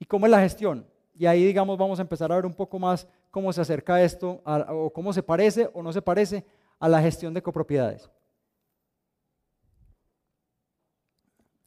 ¿Y 0.01 0.05
cómo 0.05 0.27
es 0.27 0.31
la 0.31 0.41
gestión? 0.41 0.85
Y 1.17 1.27
ahí, 1.27 1.45
digamos, 1.45 1.79
vamos 1.79 1.99
a 1.99 2.03
empezar 2.03 2.33
a 2.33 2.37
ver 2.37 2.47
un 2.47 2.55
poco 2.55 2.79
más 2.79 3.07
cómo 3.31 3.53
se 3.53 3.61
acerca 3.61 4.03
esto, 4.03 4.43
o 4.45 4.93
cómo 4.93 5.13
se 5.13 5.23
parece 5.23 5.71
o 5.73 5.83
no 5.83 5.93
se 5.93 6.03
parece 6.03 6.45
a 6.79 6.89
la 6.89 7.01
gestión 7.01 7.33
de 7.33 7.43
copropiedades. 7.43 8.11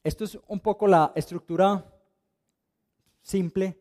Esto 0.04 0.24
es 0.24 0.38
un 0.48 0.60
poco 0.60 0.88
la 0.88 1.12
estructura 1.16 1.86
simple 3.22 3.78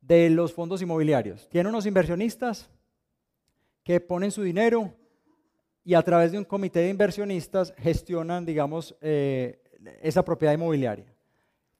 de 0.00 0.30
los 0.30 0.52
fondos 0.52 0.80
inmobiliarios. 0.80 1.48
Tienen 1.48 1.68
unos 1.68 1.84
inversionistas 1.84 2.70
que 3.84 4.00
ponen 4.00 4.30
su 4.30 4.42
dinero 4.42 4.94
y 5.84 5.94
a 5.94 6.02
través 6.02 6.32
de 6.32 6.38
un 6.38 6.44
comité 6.44 6.80
de 6.80 6.90
inversionistas 6.90 7.74
gestionan, 7.78 8.44
digamos, 8.44 8.96
eh, 9.00 9.62
esa 10.02 10.24
propiedad 10.24 10.54
inmobiliaria. 10.54 11.14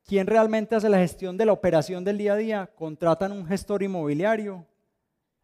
¿Quién 0.08 0.26
realmente 0.26 0.74
hace 0.74 0.88
la 0.88 0.96
gestión 0.96 1.36
de 1.36 1.44
la 1.44 1.52
operación 1.52 2.02
del 2.02 2.16
día 2.16 2.32
a 2.32 2.36
día? 2.36 2.70
Contratan 2.74 3.30
un 3.30 3.44
gestor 3.44 3.82
inmobiliario. 3.82 4.64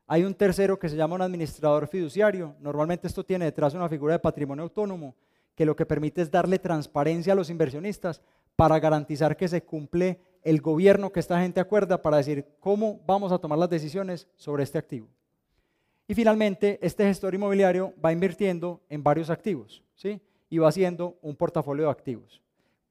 Hay 0.07 0.24
un 0.24 0.33
tercero 0.33 0.79
que 0.79 0.88
se 0.88 0.96
llama 0.96 1.16
un 1.16 1.20
administrador 1.20 1.87
fiduciario. 1.87 2.57
Normalmente 2.61 3.07
esto 3.07 3.22
tiene 3.22 3.44
detrás 3.44 3.74
una 3.74 3.90
figura 3.90 4.14
de 4.14 4.20
patrimonio 4.20 4.64
autónomo 4.64 5.14
que 5.55 5.66
lo 5.66 5.77
que 5.77 5.85
permite 5.85 6.22
es 6.22 6.31
darle 6.31 6.59
transparencia 6.59 7.35
a 7.35 7.37
los 7.37 7.50
inversionistas 7.50 8.22
para 8.57 8.79
garantizar 8.79 9.37
que 9.37 9.48
se 9.48 9.62
cumple 9.62 10.18
el 10.42 10.62
gobierno 10.62 11.12
que 11.12 11.20
esta 11.20 11.38
gente 11.42 11.61
acuerda 11.61 12.00
para 12.00 12.16
decir 12.16 12.46
cómo 12.59 13.03
vamos 13.07 13.33
a 13.33 13.38
tomar 13.38 13.59
las 13.59 13.68
decisiones 13.68 14.29
sobre 14.35 14.62
este 14.62 14.79
activo. 14.79 15.09
Y 16.09 16.14
finalmente, 16.14 16.79
este 16.81 17.05
gestor 17.05 17.35
inmobiliario 17.35 17.92
va 18.03 18.12
invirtiendo 18.12 18.81
en 18.88 19.03
varios 19.03 19.29
activos, 19.29 19.85
¿sí? 19.94 20.22
Y 20.48 20.57
va 20.57 20.68
haciendo 20.68 21.18
un 21.20 21.37
portafolio 21.37 21.85
de 21.85 21.90
activos. 21.90 22.43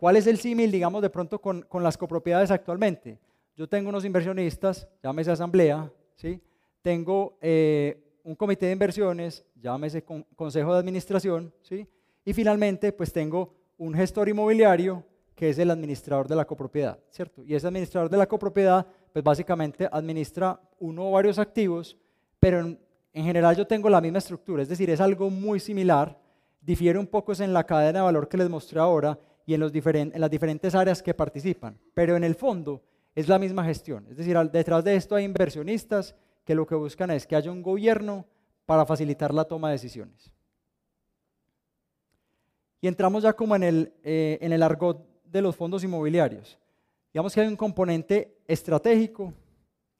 ¿Cuál 0.03 0.17
es 0.17 0.27
el 0.27 0.37
símil, 0.37 0.69
digamos, 0.69 1.01
de 1.01 1.09
pronto 1.09 1.39
con, 1.39 1.61
con, 1.61 1.81
las 1.81 1.97
copropiedades 1.97 2.51
actualmente? 2.51 3.17
Yo 3.55 3.69
tengo 3.69 3.87
unos 3.87 4.03
inversionistas, 4.03 4.85
llámese 5.01 5.31
asamblea, 5.31 5.89
¿sí? 6.17 6.41
Tengo 6.81 7.37
eh, 7.39 8.03
un 8.21 8.35
comité 8.35 8.65
de 8.65 8.73
inversiones, 8.73 9.45
llámese 9.55 10.03
consejo 10.35 10.73
de 10.73 10.79
administración, 10.79 11.53
¿sí? 11.61 11.87
Y 12.25 12.33
finalmente, 12.33 12.91
pues 12.91 13.13
tengo 13.13 13.53
un 13.77 13.93
gestor 13.93 14.27
inmobiliario 14.27 15.05
que 15.35 15.51
es 15.51 15.57
el 15.57 15.71
administrador 15.71 16.27
de 16.27 16.35
la 16.35 16.43
copropiedad, 16.43 16.99
¿cierto? 17.09 17.41
Y 17.41 17.55
ese 17.55 17.67
administrador 17.67 18.09
de 18.09 18.17
la 18.17 18.27
copropiedad, 18.27 18.85
pues 19.13 19.23
básicamente 19.23 19.87
administra 19.89 20.59
uno 20.79 21.07
o 21.07 21.11
varios 21.11 21.39
activos, 21.39 21.95
pero 22.41 22.59
en, 22.59 22.77
general 23.13 23.55
yo 23.55 23.65
tengo 23.65 23.89
la 23.89 24.01
misma 24.01 24.17
estructura, 24.17 24.63
es 24.63 24.67
decir, 24.67 24.89
es 24.89 24.99
algo 24.99 25.29
muy 25.29 25.61
similar, 25.61 26.19
difiere 26.59 26.99
un 26.99 27.07
poco 27.07 27.31
en 27.31 27.53
la 27.53 27.63
cadena 27.63 27.99
de 27.99 28.03
valor 28.03 28.27
que 28.27 28.35
les 28.35 28.49
mostré 28.49 28.81
ahora 28.81 29.17
y 29.45 29.53
en, 29.53 29.59
los 29.59 29.71
en 29.73 30.21
las 30.21 30.31
diferentes 30.31 30.75
áreas 30.75 31.01
que 31.03 31.13
participan, 31.13 31.77
pero 31.93 32.15
en 32.15 32.23
el 32.23 32.35
fondo 32.35 32.81
es 33.15 33.27
la 33.27 33.39
misma 33.39 33.63
gestión, 33.65 34.07
es 34.09 34.17
decir, 34.17 34.37
detrás 34.51 34.83
de 34.83 34.95
esto 34.95 35.15
hay 35.15 35.25
inversionistas 35.25 36.15
que 36.43 36.55
lo 36.55 36.65
que 36.65 36.75
buscan 36.75 37.11
es 37.11 37.27
que 37.27 37.35
haya 37.35 37.51
un 37.51 37.61
gobierno 37.61 38.25
para 38.65 38.85
facilitar 38.85 39.33
la 39.33 39.45
toma 39.45 39.69
de 39.69 39.73
decisiones. 39.73 40.31
Y 42.81 42.87
entramos 42.87 43.23
ya 43.23 43.33
como 43.33 43.55
en 43.55 43.63
el, 43.63 43.93
eh, 44.03 44.37
en 44.41 44.51
el 44.51 44.61
argot 44.61 45.07
de 45.23 45.41
los 45.41 45.55
fondos 45.55 45.83
inmobiliarios. 45.83 46.59
Digamos 47.13 47.33
que 47.33 47.41
hay 47.41 47.47
un 47.47 47.55
componente 47.55 48.37
estratégico, 48.47 49.33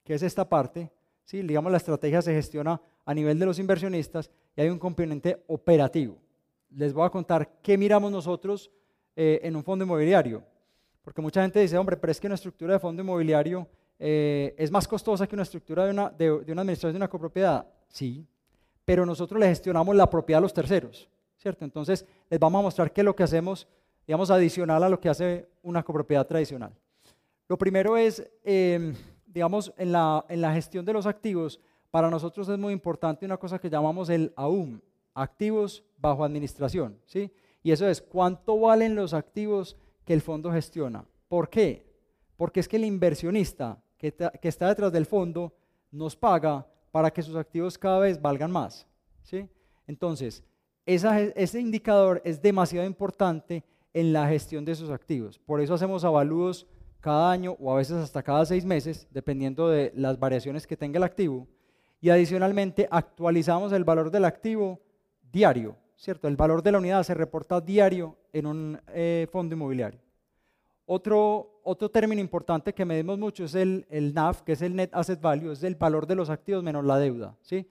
que 0.02 0.14
es 0.14 0.22
esta 0.22 0.48
parte, 0.48 0.90
¿sí? 1.24 1.40
digamos 1.42 1.72
la 1.72 1.78
estrategia 1.78 2.20
se 2.20 2.34
gestiona 2.34 2.80
a 3.04 3.14
nivel 3.14 3.38
de 3.38 3.46
los 3.46 3.58
inversionistas 3.58 4.30
y 4.56 4.60
hay 4.60 4.68
un 4.68 4.78
componente 4.78 5.42
operativo. 5.46 6.18
Les 6.70 6.92
voy 6.92 7.06
a 7.06 7.10
contar 7.10 7.60
qué 7.62 7.78
miramos 7.78 8.10
nosotros 8.10 8.70
eh, 9.16 9.40
en 9.42 9.56
un 9.56 9.64
fondo 9.64 9.84
inmobiliario, 9.84 10.42
porque 11.02 11.20
mucha 11.20 11.42
gente 11.42 11.60
dice, 11.60 11.76
hombre, 11.76 11.96
pero 11.96 12.10
es 12.10 12.20
que 12.20 12.26
una 12.26 12.34
estructura 12.34 12.74
de 12.74 12.78
fondo 12.78 13.02
inmobiliario 13.02 13.66
eh, 13.98 14.54
es 14.58 14.70
más 14.70 14.88
costosa 14.88 15.26
que 15.26 15.36
una 15.36 15.42
estructura 15.42 15.84
de 15.84 15.90
una, 15.90 16.10
de 16.10 16.30
una 16.30 16.62
administración 16.62 16.92
de 16.92 16.96
una 16.96 17.08
copropiedad. 17.08 17.66
Sí, 17.88 18.26
pero 18.84 19.06
nosotros 19.06 19.38
le 19.38 19.48
gestionamos 19.48 19.94
la 19.94 20.08
propiedad 20.08 20.38
a 20.38 20.42
los 20.42 20.52
terceros, 20.52 21.08
¿cierto? 21.36 21.64
Entonces, 21.64 22.04
les 22.28 22.40
vamos 22.40 22.58
a 22.58 22.62
mostrar 22.62 22.92
qué 22.92 23.00
es 23.02 23.04
lo 23.04 23.14
que 23.14 23.22
hacemos 23.22 23.68
digamos, 24.06 24.30
adicional 24.30 24.82
a 24.82 24.88
lo 24.88 25.00
que 25.00 25.08
hace 25.08 25.48
una 25.62 25.82
copropiedad 25.82 26.26
tradicional. 26.26 26.72
Lo 27.48 27.56
primero 27.56 27.96
es, 27.96 28.30
em, 28.42 28.94
digamos, 29.26 29.72
en 29.76 29.92
la, 29.92 30.24
en 30.28 30.40
la 30.40 30.52
gestión 30.52 30.84
de 30.84 30.92
los 30.92 31.06
activos, 31.06 31.60
para 31.90 32.10
nosotros 32.10 32.48
es 32.48 32.58
muy 32.58 32.72
importante 32.72 33.24
una 33.24 33.36
cosa 33.36 33.58
que 33.58 33.70
llamamos 33.70 34.08
el 34.08 34.32
AUM, 34.36 34.80
activos 35.14 35.84
bajo 35.96 36.24
administración, 36.24 36.98
¿sí? 37.06 37.30
Y 37.64 37.72
eso 37.72 37.88
es 37.88 38.02
cuánto 38.02 38.60
valen 38.60 38.94
los 38.94 39.14
activos 39.14 39.76
que 40.04 40.12
el 40.12 40.20
fondo 40.20 40.52
gestiona. 40.52 41.04
¿Por 41.28 41.48
qué? 41.48 41.86
Porque 42.36 42.60
es 42.60 42.68
que 42.68 42.76
el 42.76 42.84
inversionista 42.84 43.82
que, 43.96 44.14
está 44.42 44.68
detrás 44.68 44.92
del 44.92 45.06
fondo 45.06 45.50
nos 45.90 46.14
paga 46.14 46.66
para 46.92 47.10
que 47.10 47.22
sus 47.22 47.34
activos 47.34 47.78
cada 47.78 47.98
vez 48.00 48.20
valgan 48.20 48.50
más, 48.50 48.86
¿sí? 49.22 49.48
Entonces, 49.86 50.44
ese 50.84 51.58
indicador 51.58 52.20
es 52.22 52.42
demasiado 52.42 52.86
importante 52.86 53.64
en 53.94 54.12
la 54.12 54.28
gestión 54.28 54.64
de 54.66 54.72
esos 54.72 54.90
activos. 54.90 55.38
Por 55.38 55.62
eso 55.62 55.72
hacemos 55.72 56.04
avalúos 56.04 56.66
cada 57.00 57.30
año 57.30 57.56
o 57.58 57.72
a 57.72 57.76
veces 57.76 57.96
hasta 57.96 58.22
cada 58.22 58.44
seis 58.44 58.66
meses, 58.66 59.08
dependiendo 59.10 59.70
de 59.70 59.90
las 59.96 60.18
variaciones 60.18 60.66
que 60.66 60.76
tenga 60.76 60.98
el 60.98 61.04
activo. 61.04 61.46
Y 61.98 62.10
adicionalmente 62.10 62.86
actualizamos 62.90 63.72
el 63.72 63.84
valor 63.84 64.10
del 64.10 64.26
activo 64.26 64.80
diario, 65.32 65.76
¿cierto? 65.96 66.28
El 66.28 66.36
valor 66.36 66.62
de 66.62 66.72
la 66.72 66.78
unidad 66.78 67.02
se 67.02 67.14
reporta 67.14 67.60
diario 67.60 68.16
en 68.32 68.46
un 68.46 68.80
eh, 68.88 69.26
fondo 69.30 69.54
inmobiliario. 69.54 70.00
Otro, 70.86 71.60
otro 71.62 71.90
término 71.90 72.20
importante 72.20 72.74
que 72.74 72.84
medimos 72.84 73.18
mucho 73.18 73.44
es 73.44 73.54
el, 73.54 73.86
el 73.88 74.12
NAV, 74.12 74.44
que 74.44 74.52
es 74.52 74.62
el 74.62 74.76
Net 74.76 74.90
Asset 74.92 75.20
Value, 75.20 75.52
es 75.52 75.62
el 75.62 75.76
valor 75.76 76.06
de 76.06 76.14
los 76.14 76.28
activos 76.28 76.62
menos 76.62 76.84
la 76.84 76.98
deuda. 76.98 77.36
¿sí? 77.40 77.66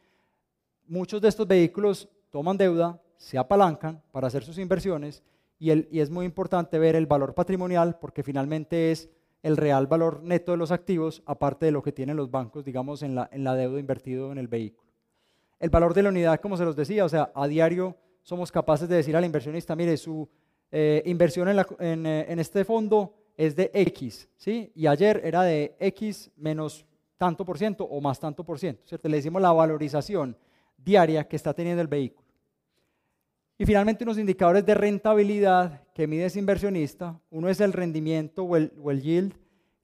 Muchos 0.87 1.21
de 1.21 1.29
estos 1.29 1.47
vehículos 1.47 2.09
toman 2.31 2.57
deuda, 2.57 2.99
se 3.17 3.37
apalancan 3.37 4.01
para 4.11 4.27
hacer 4.27 4.43
sus 4.43 4.57
inversiones 4.57 5.23
y, 5.59 5.99
es 5.99 6.09
muy 6.09 6.25
importante 6.25 6.77
ver 6.77 6.95
el 6.95 7.05
valor 7.05 7.33
patrimonial 7.33 7.97
porque 7.99 8.23
finalmente 8.23 8.91
es 8.91 9.09
el 9.43 9.55
real 9.55 9.87
valor 9.87 10.21
neto 10.23 10.51
de 10.51 10.57
los 10.57 10.71
activos, 10.71 11.21
aparte 11.25 11.67
de 11.67 11.71
lo 11.71 11.83
que 11.83 11.91
tienen 11.91 12.17
los 12.17 12.31
bancos, 12.31 12.65
digamos, 12.65 13.03
en 13.03 13.15
la, 13.15 13.29
en 13.31 13.43
la 13.43 13.55
deuda 13.55 13.79
invertido 13.79 14.31
en 14.31 14.39
el 14.39 14.47
vehículo. 14.47 14.89
El 15.59 15.69
valor 15.69 15.93
de 15.93 16.03
la 16.03 16.09
unidad, 16.09 16.41
como 16.41 16.57
se 16.57 16.65
los 16.65 16.75
decía, 16.75 17.05
o 17.05 17.09
sea, 17.09 17.31
a 17.33 17.47
diario 17.47 17.95
somos 18.23 18.51
capaces 18.51 18.89
de 18.89 18.95
decir 18.95 19.15
al 19.15 19.25
inversionista, 19.25 19.75
mire, 19.75 19.95
su 19.97 20.27
eh, 20.71 21.03
inversión 21.05 21.47
en, 21.49 22.05
eh, 22.05 22.25
en, 22.27 22.39
este 22.39 22.65
fondo 22.65 23.13
es 23.37 23.55
de 23.55 23.69
X, 23.73 24.27
¿sí? 24.37 24.71
Y 24.73 24.87
ayer 24.87 25.21
era 25.23 25.43
de 25.43 25.75
X 25.79 26.31
menos 26.35 26.85
tanto 27.17 27.45
por 27.45 27.57
ciento 27.57 27.83
o 27.83 28.01
más 28.01 28.19
tanto 28.19 28.43
por 28.43 28.57
ciento, 28.57 28.81
¿cierto? 28.85 29.07
Le 29.07 29.17
decimos 29.17 29.41
la 29.41 29.51
valorización 29.51 30.35
diaria 30.77 31.27
que 31.27 31.35
está 31.35 31.53
teniendo 31.53 31.81
el 31.81 31.87
vehículo. 31.87 32.23
Y 33.57 33.65
finalmente 33.65 34.03
unos 34.03 34.17
indicadores 34.17 34.65
de 34.65 34.73
rentabilidad 34.73 35.83
que 35.93 36.07
mide 36.07 36.25
ese 36.25 36.39
inversionista. 36.39 37.19
Uno 37.29 37.49
es 37.49 37.61
el 37.61 37.71
rendimiento 37.71 38.43
o 38.43 38.57
el, 38.57 39.01
yield, 39.01 39.33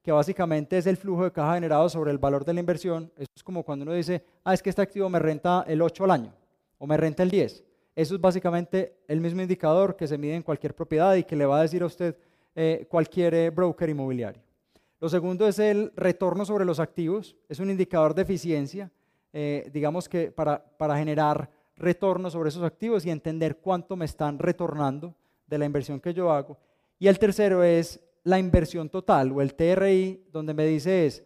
que 0.02 0.12
básicamente 0.12 0.78
es 0.78 0.88
el 0.88 0.97
flujo 0.97 1.23
de 1.23 1.32
caja 1.32 1.54
generado 1.54 1.88
sobre 1.88 2.12
el 2.12 2.17
valor 2.17 2.43
de 2.45 2.54
la 2.54 2.60
inversión. 2.62 3.12
Eso 3.15 3.30
es 3.36 3.43
como 3.43 3.63
cuando 3.63 3.84
uno 3.84 3.93
dice, 3.93 4.25
ah, 4.43 4.54
es 4.54 4.63
que 4.63 4.71
este 4.71 4.82
activo 4.82 5.08
me 5.10 5.19
renta 5.19 5.63
el 5.67 5.82
8 5.82 6.04
al 6.04 6.12
año 6.12 6.34
o 6.80 6.88
me 6.88 6.97
renta 6.97 7.21
el 7.21 7.30
10. 7.30 7.63
Eso 8.00 8.16
es 8.16 8.22
básicamente 8.22 8.96
el 9.10 9.20
mismo 9.20 9.42
indicador 9.42 9.98
que 9.98 10.08
se 10.08 10.18
mide 10.18 10.34
en 10.34 10.42
cualquier 10.42 10.74
propiedad 10.74 11.16
y 11.16 11.26
que 11.26 11.36
le 11.36 11.46
va 11.46 11.60
a 11.60 11.64
decir 11.64 11.84
a 11.84 11.86
usted 11.86 12.16
eh, 12.56 12.88
cualquier 12.90 13.34
eh, 13.34 13.50
broker 13.50 13.90
inmobiliario. 13.90 14.42
Lo 15.02 15.10
segundo 15.10 15.46
es 15.46 15.60
el 15.60 15.92
retorno 15.98 16.46
sobre 16.46 16.64
los 16.64 16.80
activos. 16.80 17.36
Es 17.50 17.60
un 17.60 17.70
indicador 17.70 18.16
de 18.16 18.22
eficiencia, 18.22 18.90
eh, 19.34 19.70
digamos 19.74 20.08
que 20.08 20.32
para, 20.32 20.64
para 20.78 20.98
generar 20.98 21.50
retorno 21.76 22.30
sobre 22.30 22.48
esos 22.48 22.64
activos 22.64 23.06
y 23.06 23.10
entender 23.10 23.58
cuánto 23.58 23.98
me 23.98 24.06
están 24.06 24.40
retornando 24.40 25.14
de 25.46 25.58
la 25.58 25.66
inversión 25.66 26.00
que 26.00 26.14
yo 26.14 26.32
hago. 26.32 26.58
Y 27.00 27.10
el 27.10 27.20
tercero 27.20 27.64
es 27.66 28.00
la 28.24 28.40
inversión 28.40 28.88
total 28.88 29.34
o 29.34 29.42
el 29.42 29.56
TRI, 29.56 30.24
donde 30.32 30.54
me 30.54 30.66
dice 30.66 31.06
es, 31.06 31.22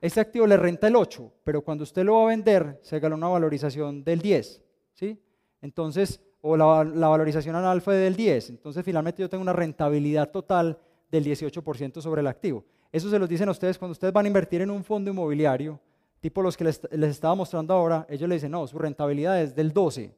este 0.00 0.20
activo 0.20 0.46
le 0.46 0.58
renta 0.58 0.86
el 0.86 0.94
8, 0.94 1.32
pero 1.42 1.62
cuando 1.62 1.82
usted 1.82 2.04
lo 2.04 2.14
va 2.14 2.22
a 2.22 2.26
vender 2.28 2.78
se 2.82 3.00
gana 3.00 3.16
una 3.16 3.26
valorización 3.26 4.04
del 4.04 4.20
10, 4.20 4.62
¿sí? 4.92 5.18
Entonces, 5.64 6.20
o 6.42 6.58
la, 6.58 7.08
valorización 7.08 7.56
anual 7.56 7.80
fue 7.80 7.96
del 7.96 8.14
10, 8.16 8.50
entonces 8.50 8.84
finalmente 8.84 9.22
yo 9.22 9.30
tengo 9.30 9.40
una 9.40 9.54
rentabilidad 9.54 10.30
total 10.30 10.78
del 11.10 11.24
18% 11.24 12.02
sobre 12.02 12.20
el 12.20 12.26
activo. 12.26 12.66
Eso 12.92 13.08
se 13.08 13.18
los 13.18 13.26
dicen 13.26 13.48
a 13.48 13.52
ustedes 13.52 13.78
cuando 13.78 13.92
ustedes 13.92 14.12
van 14.12 14.26
a 14.26 14.28
invertir 14.28 14.60
en 14.60 14.70
un 14.70 14.84
fondo 14.84 15.10
inmobiliario, 15.10 15.80
tipo 16.20 16.42
los 16.42 16.54
que 16.54 16.64
les, 16.64 16.82
estaba 16.92 17.34
mostrando 17.34 17.72
ahora, 17.72 18.06
ellos 18.10 18.28
le 18.28 18.34
dicen, 18.34 18.50
no, 18.50 18.66
su 18.66 18.78
rentabilidad 18.78 19.40
es 19.40 19.54
del 19.54 19.72
12, 19.72 20.14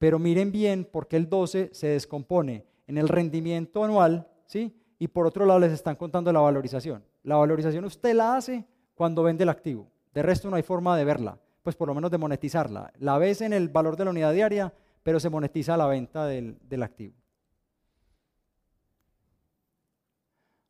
pero 0.00 0.18
miren 0.18 0.50
bien 0.50 0.84
por 0.84 1.06
qué 1.06 1.14
el 1.14 1.28
12 1.28 1.70
se 1.72 1.86
descompone 1.86 2.66
en 2.88 2.98
el 2.98 3.06
rendimiento 3.06 3.84
anual, 3.84 4.26
¿sí? 4.46 4.76
Y 4.98 5.06
por 5.06 5.28
otro 5.28 5.46
lado 5.46 5.60
les 5.60 5.70
están 5.70 5.94
contando 5.94 6.32
la 6.32 6.40
valorización. 6.40 7.04
La 7.22 7.36
valorización 7.36 7.84
usted 7.84 8.14
la 8.14 8.36
hace 8.36 8.66
cuando 8.96 9.22
vende 9.22 9.44
el 9.44 9.48
activo. 9.48 9.86
De 10.12 10.24
resto 10.24 10.50
no 10.50 10.56
hay 10.56 10.64
forma 10.64 10.96
de 10.96 11.04
verla, 11.04 11.38
pues 11.62 11.76
por 11.76 11.86
lo 11.86 11.94
menos 11.94 12.10
de 12.10 12.18
monetizarla. 12.18 12.92
La 12.98 13.16
ves 13.18 13.42
en 13.42 13.52
el 13.52 13.68
valor 13.68 13.96
de 13.96 14.04
la 14.04 14.10
unidad 14.10 14.32
diaria, 14.32 14.72
pero 15.02 15.20
se 15.20 15.30
monetiza 15.30 15.76
la 15.76 15.86
venta 15.86 16.26
del, 16.26 16.56
del 16.68 16.82
activo. 16.82 17.14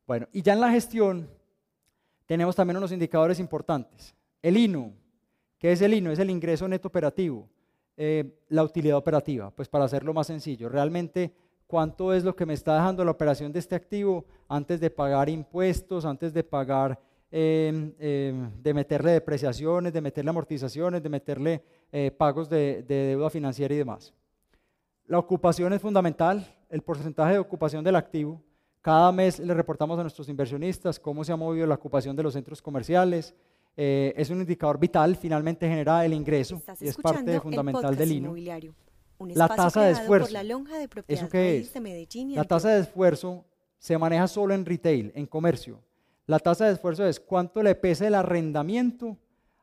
Bueno, 0.06 0.26
y 0.32 0.40
ya 0.40 0.54
en 0.54 0.60
la 0.60 0.70
gestión 0.70 1.28
tenemos 2.24 2.56
también 2.56 2.78
unos 2.78 2.92
indicadores 2.92 3.38
importantes. 3.40 4.14
El 4.40 4.56
INU, 4.56 4.92
¿qué 5.58 5.72
es 5.72 5.82
el 5.82 5.92
INU? 5.92 6.10
Es 6.10 6.18
el 6.18 6.30
ingreso 6.30 6.66
neto 6.66 6.88
operativo, 6.88 7.48
eh, 7.96 8.38
la 8.48 8.62
utilidad 8.62 8.96
operativa, 8.96 9.50
pues 9.50 9.68
para 9.68 9.84
hacerlo 9.84 10.14
más 10.14 10.28
sencillo, 10.28 10.68
realmente 10.68 11.34
cuánto 11.66 12.14
es 12.14 12.24
lo 12.24 12.34
que 12.34 12.46
me 12.46 12.54
está 12.54 12.74
dejando 12.74 13.04
la 13.04 13.10
operación 13.10 13.52
de 13.52 13.58
este 13.58 13.74
activo 13.74 14.24
antes 14.48 14.80
de 14.80 14.88
pagar 14.88 15.28
impuestos, 15.28 16.04
antes 16.04 16.32
de 16.32 16.42
pagar, 16.42 16.98
em, 17.30 17.92
em, 17.98 18.50
de 18.62 18.74
meterle 18.74 19.10
depreciaciones, 19.12 19.92
de 19.92 20.00
meterle 20.00 20.30
amortizaciones, 20.30 21.02
de 21.02 21.08
meterle 21.08 21.62
eh, 21.92 22.10
pagos 22.10 22.48
de, 22.48 22.82
de 22.82 22.94
deuda 23.08 23.28
financiera 23.30 23.74
y 23.74 23.78
demás. 23.78 24.14
La 25.08 25.18
ocupación 25.18 25.72
es 25.72 25.80
fundamental, 25.80 26.46
el 26.68 26.82
porcentaje 26.82 27.32
de 27.32 27.38
ocupación 27.38 27.82
del 27.82 27.96
activo. 27.96 28.42
Cada 28.82 29.10
mes 29.10 29.38
le 29.38 29.54
reportamos 29.54 29.98
a 29.98 30.02
nuestros 30.02 30.28
inversionistas 30.28 31.00
cómo 31.00 31.24
se 31.24 31.32
ha 31.32 31.36
movido 31.36 31.66
la 31.66 31.76
ocupación 31.76 32.14
de 32.14 32.22
los 32.22 32.34
centros 32.34 32.60
comerciales, 32.60 33.34
eh, 33.74 34.12
es 34.16 34.28
un 34.28 34.40
indicador 34.40 34.78
vital, 34.78 35.16
finalmente 35.16 35.66
genera 35.66 36.04
el 36.04 36.12
ingreso 36.12 36.60
y 36.78 36.88
es 36.88 36.96
parte 36.96 37.40
fundamental 37.40 37.96
del 37.96 38.12
INO. 38.12 38.34
La 39.34 39.48
tasa 39.48 39.82
de 39.82 39.92
esfuerzo. 39.92 40.36
¿Eso 41.06 41.28
qué 41.28 41.58
es? 41.58 41.72
la 42.34 42.44
tasa 42.44 42.70
de 42.70 42.80
esfuerzo 42.80 43.46
se 43.78 43.96
maneja 43.96 44.28
solo 44.28 44.52
en 44.52 44.66
retail, 44.66 45.10
en 45.14 45.26
comercio. 45.26 45.80
La 46.26 46.38
tasa 46.38 46.66
de 46.66 46.74
esfuerzo 46.74 47.06
es 47.06 47.18
cuánto 47.18 47.62
le 47.62 47.74
pesa 47.74 48.06
el 48.06 48.14
arrendamiento 48.14 49.16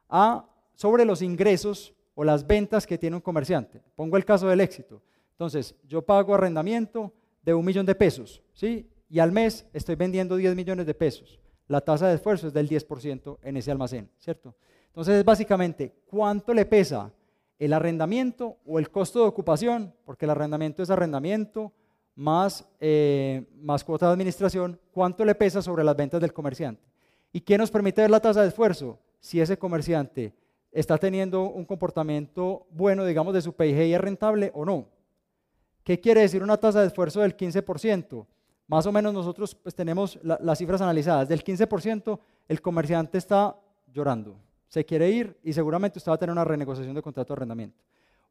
a, 0.10 0.50
sobre 0.74 1.06
los 1.06 1.22
ingresos 1.22 1.94
o 2.16 2.24
las 2.24 2.48
ventas 2.48 2.88
que 2.88 2.98
tiene 2.98 3.18
un 3.18 3.22
comerciante. 3.22 3.84
Pongo 3.96 4.18
el 4.18 4.26
caso 4.26 4.48
del 4.48 4.62
éxito. 4.62 5.04
Entonces, 5.36 5.76
yo 5.86 6.02
pago 6.02 6.34
arrendamiento 6.34 7.14
de 7.44 7.54
un 7.54 7.66
millón 7.66 7.86
de 7.86 7.94
pesos, 7.94 8.42
¿sí? 8.54 8.90
Y 9.10 9.20
al 9.20 9.34
mes 9.34 9.68
estoy 9.74 9.96
vendiendo 9.96 10.38
10 10.38 10.56
millones 10.56 10.86
de 10.86 10.94
pesos. 10.94 11.40
La 11.68 11.82
tasa 11.82 12.08
de 12.08 12.16
esfuerzo 12.16 12.48
es 12.48 12.54
del 12.54 12.70
10% 12.70 13.38
en 13.42 13.58
ese 13.58 13.70
almacén, 13.70 14.10
¿cierto? 14.18 14.56
Entonces, 14.88 15.16
es 15.16 15.26
básicamente 15.26 15.94
cuánto 16.06 16.54
le 16.54 16.66
pesa 16.66 17.12
el 17.60 17.74
arrendamiento 17.74 18.58
o 18.66 18.80
el 18.80 18.90
costo 18.90 19.20
de 19.20 19.26
ocupación, 19.26 19.94
porque 20.06 20.26
el 20.26 20.32
arrendamiento 20.32 20.82
es 20.82 20.90
arrendamiento 20.90 21.74
más, 22.16 22.66
eh, 22.80 23.46
más 23.58 23.84
cuota 23.84 24.08
de 24.08 24.14
administración, 24.14 24.80
cuánto 24.92 25.26
le 25.26 25.36
pesa 25.36 25.62
sobre 25.62 25.84
las 25.84 25.98
ventas 25.98 26.22
del 26.22 26.32
comerciante. 26.32 26.82
¿Y 27.34 27.42
qué 27.42 27.58
nos 27.58 27.72
permite 27.72 28.02
ver 28.02 28.12
la 28.12 28.22
tasa 28.22 28.42
de 28.42 28.48
esfuerzo? 28.48 29.00
Si 29.20 29.42
ese 29.42 29.58
comerciante 29.58 30.34
está 30.72 30.98
teniendo 30.98 31.44
un 31.44 31.66
comportamiento 31.66 32.68
bueno, 32.72 33.06
digamos, 33.06 33.34
de 33.34 33.42
su 33.42 33.54
PIG 33.54 33.88
y 33.88 33.94
es 33.94 34.02
rentable 34.02 34.52
o 34.54 34.64
no. 34.64 34.95
¿Qué 35.86 36.02
quiere 36.02 36.20
decir 36.20 36.44
una 36.44 36.58
tasa 36.58 36.82
de 36.82 36.88
esfuerzo 36.88 37.22
del 37.22 37.38
15%? 37.38 38.28
Más 38.68 38.86
o 38.86 38.92
menos 38.92 39.14
nosotros 39.14 39.56
pues, 39.56 39.74
tenemos 39.74 40.20
las 40.22 40.58
cifras 40.58 40.82
analizadas. 40.82 41.30
Del 41.30 41.42
15%, 41.42 42.20
el 42.50 42.62
comerciante 42.62 43.18
está 43.18 43.56
llorando 43.94 44.38
se 44.76 44.86
quiere 44.86 45.10
ir 45.10 45.38
y 45.42 45.54
seguramente 45.54 46.00
usted 46.00 46.12
va 46.12 46.16
a 46.16 46.20
tener 46.20 46.34
una 46.34 46.44
renegociación 46.44 46.96
de 46.96 47.02
contrato 47.02 47.34
de 47.34 47.38
arrendamiento. 47.38 47.82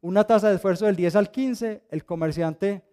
Una 0.01 0.23
tasa 0.23 0.49
de 0.49 0.55
esfuerzo 0.55 0.85
del 0.85 0.95
10 0.95 1.15
al 1.15 1.31
15, 1.31 1.83
el 1.89 2.05
comerciante 2.05 2.83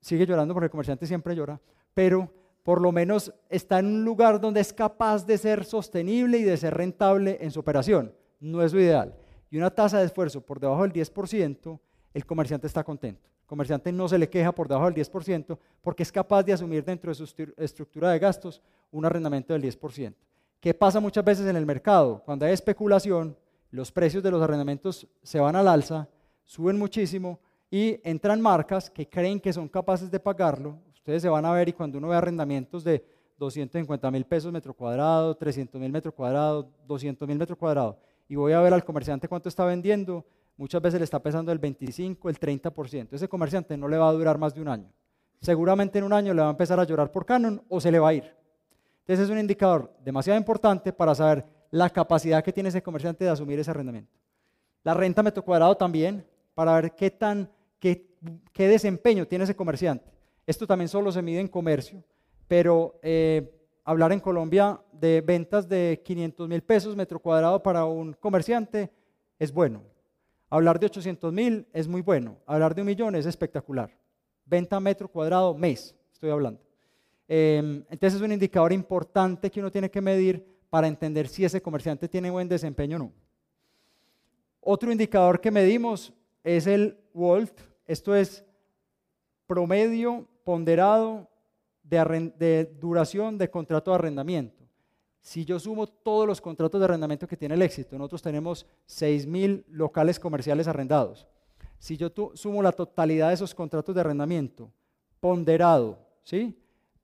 sigue 0.00 0.24
llorando 0.24 0.54
porque 0.54 0.64
el 0.64 0.70
comerciante 0.70 1.06
siempre 1.06 1.36
llora, 1.36 1.60
pero 1.92 2.32
por 2.62 2.80
lo 2.80 2.92
menos 2.92 3.30
está 3.50 3.78
en 3.78 3.86
un 3.86 4.04
lugar 4.06 4.40
donde 4.40 4.60
es 4.60 4.72
capaz 4.72 5.26
de 5.26 5.36
ser 5.36 5.66
sostenible 5.66 6.38
y 6.38 6.44
de 6.44 6.56
ser 6.56 6.72
rentable 6.72 7.36
en 7.42 7.50
su 7.50 7.60
operación. 7.60 8.14
No 8.40 8.62
es 8.62 8.72
lo 8.72 8.80
ideal. 8.80 9.14
Y 9.50 9.58
una 9.58 9.68
tasa 9.68 9.98
de 9.98 10.06
esfuerzo 10.06 10.40
por 10.40 10.58
debajo 10.58 10.82
del 10.82 10.92
10%, 10.94 11.78
el 12.14 12.24
comerciante 12.24 12.66
está 12.66 12.82
contento. 12.84 13.28
Comerciante 13.46 13.92
no 13.92 14.08
se 14.08 14.18
le 14.18 14.28
queja 14.28 14.52
por 14.52 14.68
debajo 14.68 14.90
del 14.90 14.94
10% 14.94 15.58
porque 15.82 16.02
es 16.02 16.10
capaz 16.10 16.42
de 16.42 16.52
asumir 16.52 16.84
dentro 16.84 17.10
de 17.10 17.14
su 17.14 17.24
estructura 17.56 18.10
de 18.10 18.18
gastos 18.18 18.62
un 18.90 19.04
arrendamiento 19.04 19.52
del 19.52 19.62
10%. 19.62 20.14
¿Qué 20.60 20.72
pasa 20.72 20.98
muchas 20.98 21.24
veces 21.24 21.46
en 21.46 21.56
el 21.56 21.66
mercado? 21.66 22.22
Cuando 22.24 22.46
hay 22.46 22.52
especulación, 22.52 23.36
los 23.70 23.92
precios 23.92 24.22
de 24.22 24.30
los 24.30 24.40
arrendamientos 24.40 25.06
se 25.22 25.38
van 25.38 25.56
al 25.56 25.68
alza, 25.68 26.08
suben 26.44 26.78
muchísimo 26.78 27.38
y 27.70 28.00
entran 28.02 28.40
marcas 28.40 28.88
que 28.88 29.08
creen 29.08 29.40
que 29.40 29.52
son 29.52 29.68
capaces 29.68 30.10
de 30.10 30.20
pagarlo. 30.20 30.78
Ustedes 30.92 31.20
se 31.22 31.28
van 31.28 31.44
a 31.44 31.52
ver 31.52 31.68
y 31.68 31.72
cuando 31.72 31.98
uno 31.98 32.08
ve 32.08 32.16
arrendamientos 32.16 32.82
de 32.82 33.04
250 33.38 34.10
mil 34.10 34.24
pesos 34.24 34.52
metro 34.52 34.72
cuadrado, 34.72 35.34
300 35.36 35.80
mil 35.80 35.90
metro 35.90 36.12
cuadrado, 36.12 36.70
200 36.86 37.26
mil 37.28 37.38
metro 37.38 37.56
cuadrado, 37.56 37.98
y 38.28 38.36
voy 38.36 38.52
a 38.52 38.60
ver 38.60 38.72
al 38.72 38.84
comerciante 38.84 39.28
cuánto 39.28 39.48
está 39.48 39.64
vendiendo, 39.64 40.24
muchas 40.56 40.80
veces 40.80 41.00
le 41.00 41.04
está 41.04 41.20
pesando 41.20 41.52
el 41.52 41.58
25, 41.58 42.28
el 42.28 42.38
30%. 42.38 43.08
Ese 43.12 43.28
comerciante 43.28 43.76
no 43.76 43.88
le 43.88 43.98
va 43.98 44.08
a 44.08 44.12
durar 44.12 44.38
más 44.38 44.54
de 44.54 44.60
un 44.60 44.68
año. 44.68 44.90
Seguramente 45.40 45.98
en 45.98 46.04
un 46.04 46.12
año 46.12 46.32
le 46.32 46.40
va 46.40 46.48
a 46.48 46.50
empezar 46.50 46.80
a 46.80 46.84
llorar 46.84 47.12
por 47.12 47.26
canon 47.26 47.62
o 47.68 47.80
se 47.80 47.90
le 47.90 47.98
va 47.98 48.08
a 48.08 48.14
ir. 48.14 48.34
Entonces 49.00 49.26
es 49.26 49.30
un 49.30 49.38
indicador 49.38 49.92
demasiado 50.02 50.38
importante 50.38 50.92
para 50.92 51.14
saber 51.14 51.44
la 51.70 51.90
capacidad 51.90 52.42
que 52.42 52.52
tiene 52.52 52.70
ese 52.70 52.82
comerciante 52.82 53.24
de 53.24 53.30
asumir 53.30 53.58
ese 53.58 53.70
arrendamiento. 53.70 54.10
La 54.82 54.94
renta 54.94 55.22
metro 55.22 55.44
cuadrado 55.44 55.76
también, 55.76 56.24
para 56.54 56.74
ver 56.80 56.94
qué, 56.94 57.10
tan, 57.10 57.50
qué, 57.78 58.06
desempeño 58.56 59.26
tiene 59.26 59.44
ese 59.44 59.56
comerciante. 59.56 60.10
Esto 60.46 60.66
también 60.66 60.88
solo 60.88 61.10
se 61.10 61.20
mide 61.20 61.40
en 61.40 61.48
comercio, 61.48 62.02
pero 62.48 62.98
eh, 63.02 63.54
hablar 63.84 64.12
en 64.12 64.20
Colombia 64.20 64.80
de 64.92 65.20
ventas 65.20 65.68
de 65.68 66.00
500 66.04 66.48
mil 66.48 66.62
pesos 66.62 66.96
metro 66.96 67.18
cuadrado 67.18 67.62
para 67.62 67.84
un 67.84 68.14
comerciante 68.14 68.90
es 69.38 69.52
bueno. 69.52 69.82
Hablar 70.50 70.78
de 70.78 70.86
800 70.86 71.32
mil 71.32 71.66
es 71.72 71.88
muy 71.88 72.02
bueno. 72.02 72.38
Hablar 72.46 72.74
de 72.74 72.82
un 72.82 72.86
millón 72.86 73.14
es 73.16 73.26
espectacular. 73.26 73.90
Venta 74.44 74.78
metro 74.78 75.08
cuadrado 75.08 75.54
mes, 75.54 75.94
estoy 76.12 76.30
hablando. 76.30 76.60
Em, 77.26 77.84
entonces 77.88 78.14
es 78.14 78.20
un 78.20 78.32
indicador 78.32 78.72
importante 78.72 79.50
que 79.50 79.60
uno 79.60 79.70
tiene 79.70 79.90
que 79.90 80.00
medir 80.00 80.44
para 80.68 80.86
entender 80.86 81.28
si 81.28 81.44
ese 81.44 81.62
comerciante 81.62 82.08
tiene 82.08 82.30
buen 82.30 82.48
desempeño 82.48 82.96
o 82.96 83.00
no. 83.00 83.12
Otro 84.60 84.90
indicador 84.90 85.40
que 85.40 85.50
medimos 85.50 86.12
es 86.42 86.66
el 86.66 86.98
WOLT, 87.12 87.60
esto 87.86 88.14
es 88.14 88.44
promedio 89.46 90.26
ponderado 90.42 91.28
de, 91.82 92.32
de, 92.36 92.64
duración 92.80 93.38
de 93.38 93.50
contrato 93.50 93.90
de 93.90 93.94
arrendamiento. 93.96 94.63
Si 95.24 95.42
yo 95.46 95.58
sumo 95.58 95.86
todos 95.86 96.26
los 96.26 96.38
contratos 96.38 96.78
de 96.78 96.84
arrendamiento 96.84 97.26
que 97.26 97.38
tiene 97.38 97.54
el 97.54 97.62
éxito, 97.62 97.96
nosotros 97.96 98.20
tenemos 98.20 98.66
6.000 98.86 99.64
locales 99.70 100.20
comerciales 100.20 100.68
arrendados. 100.68 101.26
Si 101.78 101.96
yo 101.96 102.12
sumo 102.34 102.62
la 102.62 102.72
totalidad 102.72 103.28
de 103.28 103.34
esos 103.34 103.54
contratos 103.54 103.94
de 103.94 104.02
arrendamiento 104.02 104.70
ponderado, 105.20 105.98
¿sí? 106.22 106.54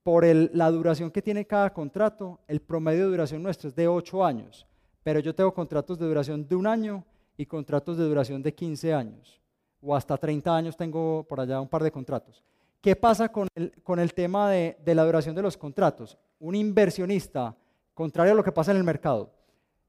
por 0.03 0.27
la 0.27 0.71
duración 0.71 1.11
que 1.11 1.23
tiene 1.23 1.47
cada 1.47 1.73
contrato, 1.73 2.39
el 2.47 2.61
promedio 2.61 3.05
de 3.05 3.12
duración 3.12 3.43
nuestro 3.43 3.71
es 3.71 3.75
de 3.75 3.89
8 3.89 4.23
años, 4.23 4.66
pero 5.03 5.21
yo 5.21 5.35
tengo 5.35 5.55
contratos 5.55 5.99
de 5.99 6.07
duración 6.07 6.47
de 6.47 6.57
un 6.57 6.66
año 6.66 7.03
y 7.39 7.47
contratos 7.47 7.97
de 7.97 8.05
duración 8.05 8.43
de 8.43 8.53
15 8.53 8.93
años, 8.93 9.41
o 9.81 9.97
hasta 9.97 10.18
30 10.18 10.55
años 10.55 10.77
tengo 10.77 11.25
por 11.27 11.41
allá 11.41 11.59
un 11.59 11.68
par 11.68 11.83
de 11.83 11.91
contratos. 11.91 12.45
¿Qué 12.83 12.95
pasa 12.95 13.31
con 13.31 13.49
el, 13.55 14.14
tema 14.14 14.51
de, 14.51 14.77
de 14.85 14.95
la 14.95 15.07
duración 15.07 15.35
de 15.35 15.41
los 15.41 15.57
contratos? 15.57 16.18
Un 16.39 16.55
inversionista, 16.55 17.57
contrario 17.95 18.32
a 18.32 18.36
lo 18.36 18.45
que 18.45 18.53
pasa 18.53 18.70
en 18.70 18.76
el 18.76 18.84
mercado, 18.84 19.32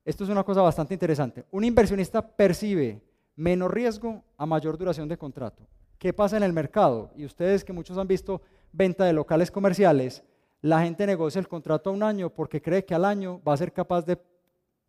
esto 0.04 0.24
es 0.24 0.30
una 0.30 0.44
cosa 0.44 0.62
bastante 0.62 0.94
interesante, 0.94 1.46
un 1.52 1.64
inversionista 1.64 2.22
percibe 2.22 3.02
menos 3.36 3.72
riesgo 3.72 4.24
a 4.38 4.46
mayor 4.46 4.78
duración 4.78 5.08
de 5.08 5.18
contrato. 5.18 5.68
¿Qué 5.98 6.14
pasa 6.14 6.38
en 6.38 6.44
el 6.44 6.54
mercado? 6.54 7.12
Y 7.16 7.26
ustedes 7.26 7.64
que 7.64 7.74
muchos 7.74 7.98
han 7.98 8.08
visto 8.08 8.42
venta 8.72 9.06
de 9.06 9.14
locales 9.14 9.52
comerciales, 9.52 10.24
la 10.62 10.82
gente 10.84 11.06
negocia 11.06 11.40
el 11.40 11.48
contrato 11.48 11.90
a 11.90 11.94
un 11.94 12.04
año 12.04 12.30
porque 12.30 12.62
cree 12.62 12.86
que 12.86 12.96
al 12.96 13.06
año 13.06 13.42
va 13.48 13.54
a 13.54 13.58
ser 13.58 13.74
capaz 13.74 14.06
de 14.06 14.20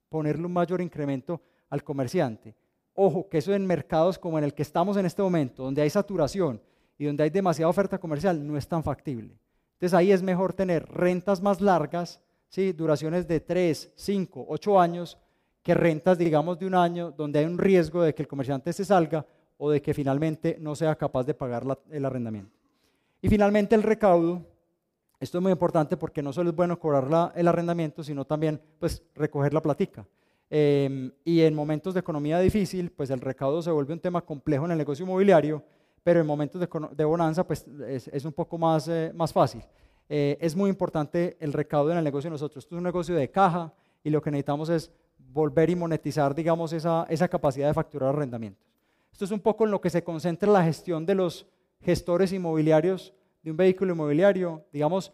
ponerle 0.08 0.46
un 0.46 0.52
mayor 0.52 0.80
incremento 0.80 1.40
al 1.70 1.82
comerciante. 1.82 2.54
Ojo, 2.94 3.28
que 3.28 3.38
eso 3.38 3.54
en 3.54 3.66
mercados 3.66 4.18
como 4.18 4.38
en 4.38 4.44
el 4.44 4.54
que 4.54 4.62
estamos 4.62 4.96
en 4.98 5.06
este 5.06 5.22
momento, 5.22 5.62
donde 5.62 5.80
hay 5.80 5.88
saturación 5.88 6.60
y 6.98 7.06
donde 7.06 7.24
hay 7.24 7.30
demasiada 7.30 7.70
oferta 7.70 7.98
comercial, 7.98 8.46
no 8.46 8.56
es 8.56 8.68
tan 8.68 8.84
factible. 8.84 9.38
Entonces 9.74 9.94
ahí 9.94 10.12
es 10.12 10.22
mejor 10.22 10.52
tener 10.52 10.86
rentas 10.88 11.40
más 11.40 11.60
largas, 11.60 12.20
¿sí? 12.52 12.72
duraciones 12.72 13.26
de 13.26 13.40
3, 13.40 13.92
5, 13.96 14.44
8 14.46 14.80
años, 14.80 15.18
que 15.62 15.72
rentas, 15.74 16.18
digamos, 16.18 16.58
de 16.58 16.66
un 16.66 16.74
año, 16.74 17.10
donde 17.10 17.38
hay 17.38 17.46
un 17.46 17.56
riesgo 17.56 18.02
de 18.02 18.14
que 18.14 18.22
el 18.22 18.28
comerciante 18.28 18.72
se 18.72 18.84
salga 18.84 19.24
o 19.56 19.70
de 19.70 19.80
que 19.80 19.94
finalmente 19.94 20.58
no 20.60 20.74
sea 20.74 20.94
capaz 20.94 21.24
de 21.24 21.32
pagar 21.32 21.64
el 21.90 22.04
arrendamiento. 22.04 22.52
Y 23.22 23.28
finalmente 23.28 23.74
el 23.74 23.82
recaudo. 23.82 24.44
Esto 25.18 25.38
es 25.38 25.42
muy 25.42 25.52
importante 25.52 25.96
porque 25.96 26.20
no 26.20 26.32
solo 26.32 26.50
es 26.50 26.56
bueno 26.56 26.78
cobrar 26.78 27.32
el 27.36 27.48
arrendamiento, 27.48 28.02
sino 28.02 28.24
también 28.24 28.60
pues, 28.78 29.02
recoger 29.14 29.54
la 29.54 29.62
platica. 29.62 30.04
Em, 30.50 31.10
y 31.24 31.40
en 31.40 31.54
momentos 31.54 31.94
de 31.94 32.00
economía 32.00 32.38
difícil, 32.40 32.90
pues 32.90 33.08
el 33.10 33.20
recaudo 33.20 33.62
se 33.62 33.70
vuelve 33.70 33.94
un 33.94 34.00
tema 34.00 34.20
complejo 34.20 34.66
en 34.66 34.72
el 34.72 34.78
negocio 34.78 35.04
inmobiliario, 35.06 35.62
pero 36.02 36.20
en 36.20 36.26
momentos 36.26 36.60
de, 36.60 37.04
bonanza 37.04 37.46
pues, 37.46 37.64
es, 37.86 38.24
un 38.24 38.32
poco 38.32 38.58
más, 38.58 38.88
eh, 38.88 39.12
más 39.14 39.32
fácil. 39.32 39.62
Eh, 40.08 40.36
es 40.40 40.54
muy 40.56 40.70
importante 40.70 41.36
el 41.40 41.52
recaudo 41.52 41.92
en 41.92 41.98
el 41.98 42.04
negocio 42.04 42.28
de 42.28 42.32
nosotros. 42.32 42.64
Esto 42.64 42.74
es 42.74 42.78
un 42.78 42.84
negocio 42.84 43.14
de 43.14 43.30
caja 43.30 43.72
y 44.04 44.10
lo 44.10 44.20
que 44.20 44.30
necesitamos 44.30 44.68
es 44.68 44.90
volver 45.18 45.70
y 45.70 45.76
monetizar, 45.76 46.34
digamos, 46.34 46.72
esa, 46.72 47.06
capacidad 47.30 47.68
de 47.68 47.74
facturar 47.74 48.10
arrendamientos. 48.10 48.66
Esto 49.10 49.24
es 49.24 49.30
un 49.30 49.40
poco 49.40 49.64
en 49.64 49.70
lo 49.70 49.80
que 49.80 49.90
se 49.90 50.04
concentra 50.04 50.50
la 50.50 50.64
gestión 50.64 51.06
de 51.06 51.14
los 51.14 51.46
gestores 51.80 52.32
inmobiliarios 52.32 53.14
de 53.42 53.50
un 53.50 53.56
vehículo 53.56 53.92
inmobiliario, 53.92 54.64
digamos, 54.72 55.12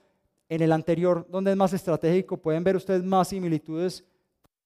en 0.49 0.63
el 0.63 0.73
anterior, 0.73 1.27
donde 1.31 1.51
es 1.51 1.57
más 1.57 1.73
estratégico, 1.73 2.37
pueden 2.37 2.65
ver 2.65 2.77
ustedes 2.77 3.03
más 3.03 3.29
similitudes 3.29 4.05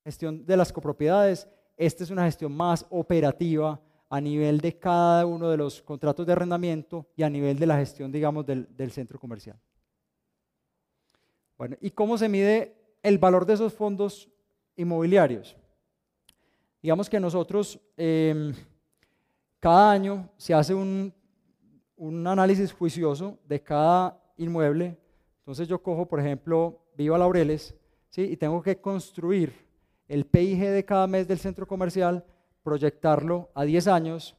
gestión 0.05 0.45
de 0.45 0.57
las 0.57 0.73
copropiedades. 0.73 1.49
Esta 1.77 2.05
es 2.05 2.11
una 2.11 2.25
gestión 2.25 2.53
más 2.53 2.87
operativa 2.91 3.81
a 4.09 4.21
nivel 4.21 4.61
de 4.61 4.79
cada 4.79 5.25
uno 5.25 5.49
de 5.49 5.57
los 5.57 5.81
contratos 5.83 6.27
de 6.27 6.33
arrendamiento 6.33 7.07
y 7.17 7.23
a 7.23 7.31
nivel 7.31 7.59
de 7.59 7.67
la 7.67 7.77
gestión, 7.77 8.13
digamos, 8.13 8.45
del, 8.45 8.91
centro 8.91 9.19
comercial. 9.19 9.57
Bueno, 11.63 11.77
¿y 11.81 11.93
cómo 11.93 12.19
se 12.19 12.29
mide 12.29 12.75
el 13.05 13.19
valor 13.19 13.47
de 13.47 13.55
esos 13.55 13.73
fondos 13.73 14.29
inmobiliarios? 14.75 15.57
Digamos 16.83 17.09
que 17.09 17.21
nosotros 17.21 17.79
em, 17.97 18.53
cada 19.61 19.93
año 19.93 20.29
se 20.37 20.55
hace 20.55 20.75
un 20.75 21.15
un 22.03 22.27
análisis 22.27 22.73
juicioso 22.73 23.39
de 23.47 23.63
cada 23.63 24.21
inmueble. 24.37 24.99
Entonces 25.39 25.69
yo 25.69 25.81
cojo, 25.81 26.09
por 26.09 26.19
ejemplo, 26.19 26.81
Viva 26.97 27.17
Laureles, 27.17 27.77
¿sí? 28.09 28.23
y 28.23 28.37
tengo 28.37 28.61
que 28.61 28.81
construir 28.81 29.53
el 30.09 30.27
PIG 30.27 30.59
de 30.59 30.85
cada 30.85 31.07
mes 31.07 31.29
del 31.29 31.39
centro 31.39 31.65
comercial, 31.65 32.25
proyectarlo 32.65 33.53
a 33.55 33.63
10 33.63 33.87
años, 33.87 34.37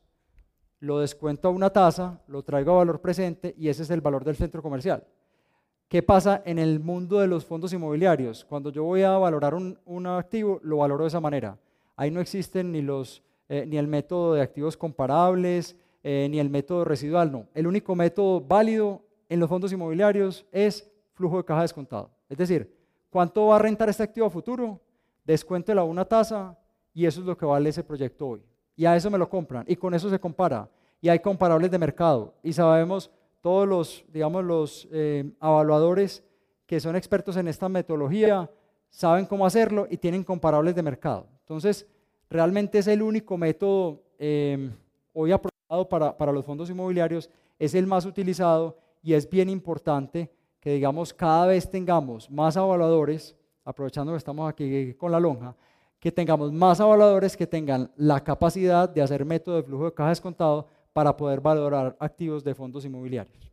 lo 0.81 0.99
descuento 0.99 1.47
a 1.47 1.51
una 1.51 1.69
tasa, 1.69 2.21
lo 2.27 2.43
traigo 2.43 2.73
a 2.73 2.79
valor 2.79 2.99
presente 2.99 3.55
y 3.57 3.69
ese 3.69 3.83
es 3.83 3.89
el 3.91 4.01
valor 4.01 4.25
del 4.25 4.35
centro 4.35 4.61
comercial. 4.61 5.07
¿Qué 5.87 6.01
pasa 6.01 6.41
en 6.45 6.57
el 6.57 6.79
mundo 6.79 7.19
de 7.19 7.27
los 7.27 7.45
fondos 7.45 7.71
inmobiliarios? 7.73 8.45
Cuando 8.45 8.71
yo 8.71 8.83
voy 8.83 9.03
a 9.03 9.11
valorar 9.17 9.53
un, 9.53 10.07
activo, 10.07 10.59
lo 10.63 10.77
valoro 10.77 11.03
de 11.03 11.09
esa 11.09 11.19
manera. 11.19 11.57
Ahí 11.95 12.09
no 12.09 12.19
existen 12.19 12.71
ni, 12.71 12.81
los, 12.81 13.21
eh, 13.47 13.65
ni 13.67 13.77
el 13.77 13.87
método 13.87 14.33
de 14.33 14.41
activos 14.41 14.75
comparables, 14.75 15.75
eh, 16.03 16.27
ni 16.29 16.39
el 16.39 16.49
método 16.49 16.83
residual, 16.83 17.31
no. 17.31 17.47
El 17.53 17.67
único 17.67 17.95
método 17.95 18.41
válido 18.41 19.01
en 19.29 19.39
los 19.39 19.49
fondos 19.49 19.71
inmobiliarios 19.71 20.45
es 20.51 20.91
flujo 21.13 21.37
de 21.37 21.45
caja 21.45 21.61
descontado. 21.61 22.09
Es 22.27 22.37
decir, 22.37 22.75
¿cuánto 23.09 23.47
va 23.47 23.57
a 23.57 23.59
rentar 23.59 23.87
este 23.89 24.03
activo 24.03 24.29
futuro? 24.29 24.81
Descuéntelo 25.23 25.81
a 25.81 25.85
una 25.85 26.05
tasa 26.05 26.57
y 26.93 27.05
eso 27.05 27.21
es 27.21 27.25
lo 27.25 27.37
que 27.37 27.45
vale 27.45 27.69
ese 27.69 27.83
proyecto 27.83 28.27
hoy. 28.27 28.41
Y 28.75 28.85
a 28.85 28.95
eso 28.95 29.09
me 29.09 29.17
lo 29.17 29.29
compran 29.29 29.63
y 29.67 29.75
con 29.75 29.93
eso 29.93 30.09
se 30.09 30.19
compara. 30.19 30.69
Y 30.99 31.09
hay 31.09 31.19
comparables 31.19 31.69
de 31.69 31.77
mercado 31.77 32.33
y 32.43 32.51
sabemos 32.53 33.11
todos 33.43 33.67
los, 33.67 34.05
digamos, 34.07 34.41
los 34.45 34.87
eh, 34.89 35.29
evaluadores 35.41 36.23
que 36.65 36.79
son 36.79 36.95
expertos 36.95 37.35
en 37.35 37.49
esta 37.49 37.67
metodología 37.67 38.49
saben 38.89 39.25
cómo 39.25 39.45
hacerlo 39.45 39.85
y 39.89 39.97
tienen 39.97 40.23
comparables 40.23 40.73
de 40.73 40.81
mercado. 40.81 41.27
Entonces, 41.41 41.85
realmente 42.29 42.79
es 42.79 42.87
el 42.87 43.01
único 43.01 43.37
método 43.37 44.01
eh, 44.17 44.71
hoy 45.11 45.33
aprobado 45.33 45.89
para, 45.89 46.17
para, 46.17 46.31
los 46.31 46.45
fondos 46.45 46.69
inmobiliarios, 46.69 47.29
es 47.59 47.75
el 47.75 47.85
más 47.85 48.05
utilizado 48.05 48.77
y 49.01 49.13
es 49.13 49.29
bien 49.29 49.49
importante 49.49 50.31
que, 50.61 50.75
digamos, 50.75 51.13
cada 51.13 51.47
vez 51.47 51.69
tengamos 51.69 52.31
más 52.31 52.55
evaluadores, 52.55 53.35
aprovechando 53.65 54.13
que 54.13 54.19
estamos 54.19 54.49
aquí 54.49 54.93
con 54.93 55.11
la 55.11 55.19
lonja, 55.19 55.53
que 55.99 56.13
tengamos 56.13 56.53
más 56.53 56.79
evaluadores 56.79 57.35
que 57.35 57.45
tengan 57.45 57.91
la 57.97 58.23
capacidad 58.23 58.87
de 58.87 59.01
hacer 59.01 59.25
método 59.25 59.57
de 59.57 59.63
flujo 59.63 59.85
de 59.85 59.93
caja 59.93 60.09
descontado 60.09 60.69
para 60.93 61.17
poder 61.17 61.41
valorar 61.41 61.97
activos 61.99 62.43
de 62.43 62.55
fondos 62.55 62.85
inmobiliarios. 62.85 63.51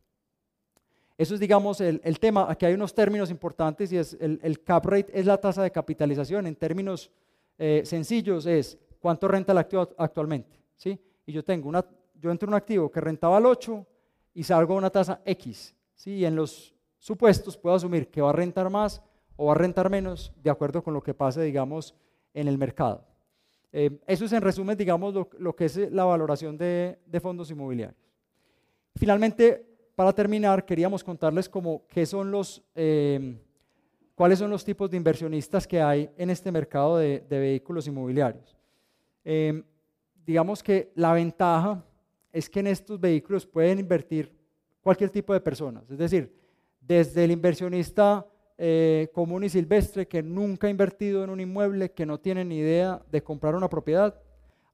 Eso 1.16 1.34
es, 1.34 1.40
digamos, 1.40 1.80
el, 1.82 2.18
tema. 2.18 2.46
Aquí 2.50 2.64
hay 2.64 2.72
unos 2.72 2.94
términos 2.94 3.30
importantes 3.30 3.92
y 3.92 3.98
es 3.98 4.16
el, 4.20 4.62
cap 4.62 4.86
rate 4.86 5.10
es 5.12 5.26
la 5.26 5.38
tasa 5.38 5.62
de 5.62 5.70
capitalización. 5.70 6.46
En 6.46 6.56
términos 6.56 7.10
eh, 7.58 7.82
sencillos 7.84 8.46
es 8.46 8.78
cuánto 8.98 9.28
renta 9.28 9.52
el 9.52 9.58
activo 9.58 9.88
actualmente. 9.98 10.58
¿sí? 10.76 10.98
Y 11.26 11.32
yo 11.32 11.44
tengo 11.44 11.68
una, 11.68 11.84
yo 12.14 12.30
entro 12.30 12.46
en 12.46 12.54
un 12.54 12.56
activo 12.56 12.90
que 12.90 13.02
rentaba 13.02 13.36
al 13.36 13.44
8 13.44 13.86
y 14.32 14.42
salgo 14.44 14.72
a 14.72 14.78
una 14.78 14.88
tasa 14.88 15.20
X. 15.26 15.74
¿sí? 15.94 16.12
Y 16.12 16.24
en 16.24 16.36
los 16.36 16.74
supuestos 16.98 17.56
puedo 17.58 17.76
asumir 17.76 18.08
que 18.10 18.22
va 18.22 18.30
a 18.30 18.34
rentar 18.34 18.70
más 18.70 19.02
o 19.36 19.46
va 19.46 19.52
a 19.52 19.56
rentar 19.56 19.90
menos 19.90 20.32
de 20.42 20.48
acuerdo 20.48 20.82
con 20.82 20.94
lo 20.94 21.02
que 21.02 21.12
pase, 21.12 21.42
digamos, 21.42 21.94
en 22.32 22.48
el 22.48 22.56
mercado. 22.56 23.04
Eh, 23.72 24.00
eso 24.06 24.24
es 24.24 24.32
en 24.32 24.42
resumen, 24.42 24.76
digamos, 24.76 25.14
lo, 25.38 25.54
que 25.54 25.66
es 25.66 25.76
la 25.92 26.04
valoración 26.04 26.56
de, 26.58 26.98
fondos 27.20 27.50
inmobiliarios. 27.50 28.00
Finalmente, 28.96 29.64
para 29.94 30.12
terminar, 30.12 30.64
queríamos 30.64 31.04
contarles 31.04 31.48
como 31.48 31.86
qué 31.86 32.04
son 32.04 32.30
los, 32.30 32.62
eh, 32.74 33.38
cuáles 34.14 34.38
son 34.38 34.50
los 34.50 34.64
tipos 34.64 34.90
de 34.90 34.96
inversionistas 34.96 35.66
que 35.66 35.80
hay 35.80 36.10
en 36.16 36.30
este 36.30 36.50
mercado 36.50 36.98
de, 36.98 37.24
vehículos 37.28 37.86
inmobiliarios. 37.86 38.56
Eh, 39.24 39.62
digamos 40.26 40.62
que 40.62 40.90
la 40.94 41.12
ventaja 41.12 41.84
es 42.32 42.48
que 42.50 42.60
en 42.60 42.68
estos 42.68 42.98
vehículos 42.98 43.46
pueden 43.46 43.78
invertir 43.78 44.34
cualquier 44.80 45.10
tipo 45.10 45.32
de 45.32 45.40
personas, 45.40 45.88
es 45.90 45.98
decir, 45.98 46.34
desde 46.80 47.24
el 47.24 47.30
inversionista 47.30 48.26
eh, 48.62 49.08
común 49.14 49.42
y 49.42 49.48
silvestre 49.48 50.06
que 50.06 50.22
nunca 50.22 50.66
ha 50.66 50.70
invertido 50.70 51.24
en 51.24 51.30
un 51.30 51.40
inmueble, 51.40 51.92
que 51.92 52.04
no 52.04 52.20
tiene 52.20 52.44
ni 52.44 52.58
idea 52.58 53.00
de 53.10 53.22
comprar 53.22 53.54
una 53.54 53.70
propiedad, 53.70 54.14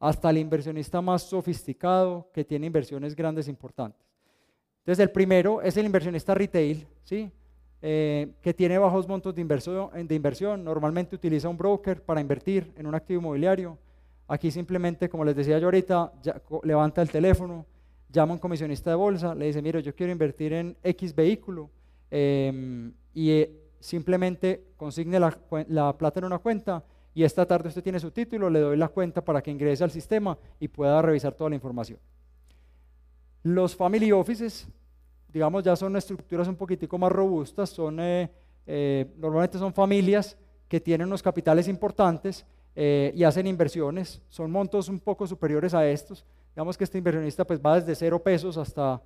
hasta 0.01 0.29
el 0.31 0.39
inversionista 0.39 1.01
más 1.01 1.23
sofisticado 1.23 2.29
que 2.35 2.45
tiene 2.45 2.67
inversiones 2.67 3.15
grandes 3.15 3.47
e 3.47 3.51
importantes. 3.51 4.05
Entonces, 4.81 5.01
el 5.05 5.13
primero 5.13 5.63
es 5.63 5.77
el 5.77 5.87
inversionista 5.87 6.35
retail, 6.35 6.85
¿sí? 7.05 7.31
Eh, 7.81 8.33
que 8.43 8.53
tiene 8.53 8.77
bajos 8.77 9.07
montos 9.07 9.33
de 9.33 9.41
inversión, 9.41 9.91
de 9.93 10.15
inversión, 10.17 10.65
normalmente 10.65 11.15
utiliza 11.15 11.49
un 11.49 11.57
broker 11.57 12.03
para 12.03 12.21
invertir 12.21 12.73
en 12.77 12.89
un 12.89 12.95
activo 12.97 13.21
inmobiliario. 13.21 13.79
Aquí 14.27 14.51
simplemente, 14.51 15.09
como 15.09 15.25
les 15.25 15.37
decía 15.37 15.61
yo 15.61 15.67
ahorita, 15.69 16.13
levanta 16.65 17.03
el 17.03 17.11
teléfono, 17.11 17.65
llama 18.11 18.33
a 18.33 18.35
un 18.35 18.41
comisionista 18.41 18.91
de 18.91 18.97
bolsa, 18.97 19.33
le 19.33 19.47
dice, 19.47 19.63
mire, 19.63 19.81
yo 19.81 19.95
quiero 19.95 20.11
invertir 20.11 20.55
en 20.55 20.77
X 20.83 21.15
vehículo 21.15 21.71
em, 22.11 22.93
y 23.15 23.31
eh, 23.31 23.66
simplemente 23.87 24.65
consigne 24.77 25.21
la, 25.21 25.31
plata 25.97 26.19
en 26.19 26.25
una 26.25 26.39
cuenta 26.39 26.83
y 27.15 27.23
esta 27.23 27.47
tarde 27.47 27.69
usted 27.69 27.85
tiene 27.85 28.01
su 28.01 28.11
título, 28.11 28.51
le 28.51 28.59
doy 28.59 28.77
la 28.77 28.89
cuenta 28.89 29.25
para 29.25 29.41
que 29.41 29.53
ingrese 29.53 29.85
al 29.85 29.93
sistema 29.93 30.37
y 30.59 30.67
pueda 30.67 31.01
revisar 31.01 31.35
toda 31.35 31.51
la 31.51 31.57
información. 31.57 32.01
Los 33.45 33.77
family 33.77 34.11
offices, 34.11 34.67
digamos, 35.33 35.63
ya 35.63 35.77
son 35.77 35.97
estructuras 35.97 36.49
un 36.49 36.57
poquitico 36.57 36.99
más 36.99 37.13
robustas, 37.13 37.71
son, 37.71 38.01
eh, 38.01 38.29
eh, 38.67 39.07
normalmente 39.19 39.57
son 39.57 39.73
familias 39.73 40.37
que 40.69 40.81
tienen 40.81 41.07
unos 41.07 41.23
capitales 41.23 41.69
importantes 41.69 42.45
eh, 42.75 43.13
y 43.15 43.23
hacen 43.23 43.47
inversiones, 43.47 44.21
son 44.29 44.51
montos 44.51 44.89
un 44.89 44.99
poco 44.99 45.29
superiores 45.29 45.75
a 45.75 45.89
estos. 45.89 46.27
Digamos 46.57 46.77
que 46.77 46.83
este 46.83 46.99
inversionista 46.99 47.47
pues 47.47 47.61
va 47.65 47.77
desde 47.79 47.95
cero 47.95 48.21
pesos 48.21 48.57
hasta, 48.57 49.01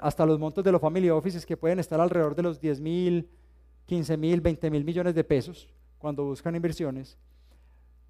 hasta 0.00 0.26
los 0.26 0.40
montos 0.40 0.64
de 0.64 0.72
los 0.72 0.80
family 0.80 1.08
offices 1.08 1.46
que 1.46 1.56
pueden 1.56 1.78
estar 1.78 2.00
alrededor 2.00 2.34
de 2.34 2.42
los 2.42 2.60
10 2.60 2.80
mil, 2.80 3.30
15 3.86 4.16
mil, 4.16 4.40
20 4.40 4.70
mil 4.70 4.84
millones 4.84 5.14
de 5.14 5.24
pesos 5.24 5.68
cuando 5.98 6.24
buscan 6.24 6.54
inversiones. 6.54 7.16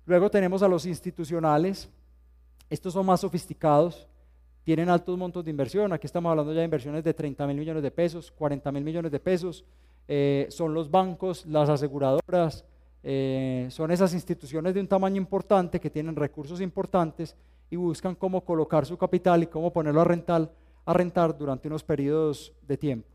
Luego 0.06 0.30
tenemos 0.30 0.62
a 0.62 0.68
los 0.68 0.86
institucionales. 0.86 1.88
Estos 2.68 2.92
son 2.92 3.06
más 3.06 3.20
sofisticados, 3.20 4.08
tienen 4.64 4.88
altos 4.88 5.16
montos 5.16 5.44
de 5.44 5.50
inversión. 5.50 5.92
Aquí 5.92 6.06
estamos 6.06 6.30
hablando 6.30 6.52
ya 6.52 6.60
de 6.60 6.64
inversiones 6.64 7.04
de 7.04 7.14
30 7.14 7.46
mil 7.46 7.56
millones 7.56 7.82
de 7.82 7.90
pesos, 7.90 8.32
40 8.32 8.72
mil 8.72 8.82
millones 8.82 9.12
de 9.12 9.20
pesos. 9.20 9.64
Eh, 10.08 10.46
son 10.50 10.74
los 10.74 10.90
bancos, 10.90 11.44
las 11.46 11.68
aseguradoras, 11.68 12.64
eh, 13.02 13.66
son 13.70 13.90
esas 13.90 14.14
instituciones 14.14 14.74
de 14.74 14.80
un 14.80 14.88
tamaño 14.88 15.16
importante 15.16 15.80
que 15.80 15.90
tienen 15.90 16.16
recursos 16.16 16.60
importantes 16.60 17.36
y 17.70 17.76
buscan 17.76 18.14
cómo 18.14 18.44
colocar 18.44 18.86
su 18.86 18.96
capital 18.96 19.42
y 19.42 19.46
cómo 19.46 19.72
ponerlo 19.72 20.00
a 20.00 20.04
rentar, 20.04 20.50
a 20.84 20.92
rentar 20.92 21.36
durante 21.36 21.68
unos 21.68 21.82
periodos 21.82 22.52
de 22.66 22.76
tiempo. 22.76 23.08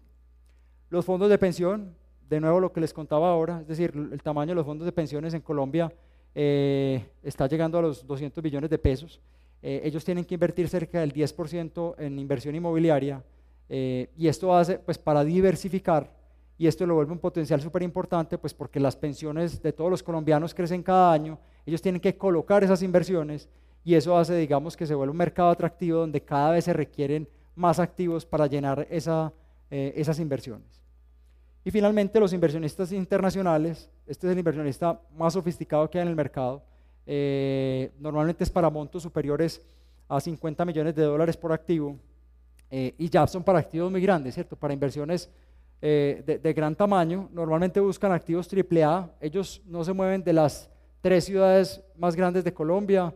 Los 0.89 1.05
fondos 1.05 1.30
de 1.30 1.38
pensión, 1.38 1.95
de 2.32 2.39
nuevo 2.39 2.61
lo 2.61 2.71
que 2.71 2.79
les 2.79 2.93
contaba 2.93 3.29
ahora, 3.29 3.59
es 3.59 3.67
decir, 3.67 3.91
el 3.93 4.23
tamaño 4.23 4.51
de 4.51 4.55
los 4.55 4.65
fondos 4.65 4.86
de 4.86 4.93
pensiones 4.93 5.34
en 5.34 5.41
Colombia 5.41 5.91
eh, 6.34 7.05
está 7.21 7.45
llegando 7.45 7.77
a 7.77 7.82
los 7.82 8.07
200 8.07 8.41
billones 8.41 8.69
de 8.69 8.77
pesos. 8.77 9.19
Eh, 9.61 9.82
ellos 9.84 10.05
tienen 10.05 10.23
que 10.23 10.36
invertir 10.36 10.69
cerca 10.69 11.01
del 11.01 11.13
10% 11.13 11.95
en 11.97 12.17
inversión 12.17 12.55
inmobiliaria 12.55 13.21
eh, 13.67 14.07
y 14.17 14.29
esto 14.29 14.55
hace 14.55 14.79
pues 14.79 14.97
para 14.97 15.25
diversificar 15.25 16.09
y 16.57 16.67
esto 16.67 16.86
lo 16.86 16.95
vuelve 16.95 17.11
un 17.11 17.19
potencial 17.19 17.59
súper 17.59 17.84
importante 17.84 18.38
pues 18.38 18.53
porque 18.53 18.79
las 18.79 18.95
pensiones 18.95 19.61
de 19.61 19.73
todos 19.73 19.91
los 19.91 20.01
colombianos 20.01 20.53
crecen 20.53 20.84
cada 20.84 21.11
año, 21.11 21.38
ellos 21.65 21.82
tienen 21.82 21.99
que 21.99 22.15
colocar 22.15 22.63
esas 22.63 22.82
inversiones 22.82 23.49
y 23.84 23.95
eso 23.95 24.17
hace 24.17 24.38
digamos 24.38 24.77
que 24.77 24.88
se 24.88 24.95
vuelve 24.95 25.11
un 25.11 25.17
mercado 25.17 25.49
atractivo 25.49 25.99
donde 25.99 26.21
cada 26.21 26.51
vez 26.51 26.63
se 26.63 26.71
requieren 26.71 27.27
más 27.55 27.77
activos 27.77 28.25
para 28.25 28.47
llenar 28.47 28.88
esa, 28.89 29.34
esas 29.69 30.17
inversiones. 30.19 30.82
Y 31.64 31.72
finalmente 31.72 32.20
los 32.20 32.34
inversionistas 32.34 32.91
internacionales, 32.91 33.89
este 34.07 34.28
es 34.28 34.34
el 34.34 34.39
inversionista 34.39 34.99
más 35.16 35.34
sofisticado 35.34 35.89
que 35.89 35.99
hay 35.99 36.03
en 36.03 36.07
el 36.07 36.16
mercado, 36.16 36.64
eh, 37.05 37.91
normalmente 37.99 38.43
es 38.43 38.49
para 38.49 38.70
montos 38.70 39.03
superiores 39.03 39.62
a 40.07 40.20
50 40.20 40.66
millones 40.66 40.95
de 40.95 41.03
dólares 41.03 41.38
por 41.38 41.51
activo 41.51 41.97
eh, 42.70 42.93
y 42.97 43.09
ya 43.09 43.28
son 43.28 43.43
para 43.43 43.59
activos 43.59 43.91
muy 43.91 44.01
grandes, 44.01 44.34
¿cierto? 44.34 44.55
Para 44.55 44.74
inversiones 44.74 45.30
eh, 45.82 46.24
de, 46.26 46.39
de, 46.39 46.53
gran 46.53 46.76
tamaño, 46.76 47.30
normalmente 47.32 47.80
buscan 47.80 48.12
activos 48.12 48.47
AAA, 48.51 49.09
ellos 49.20 49.62
no 49.66 49.84
se 49.84 49.93
mueven 49.93 50.24
de 50.24 50.34
las 50.34 50.70
tres 51.01 51.26
ciudades 51.26 51.84
más 51.97 52.16
grandes 52.16 52.43
de 52.43 52.53
Colombia, 52.53 53.14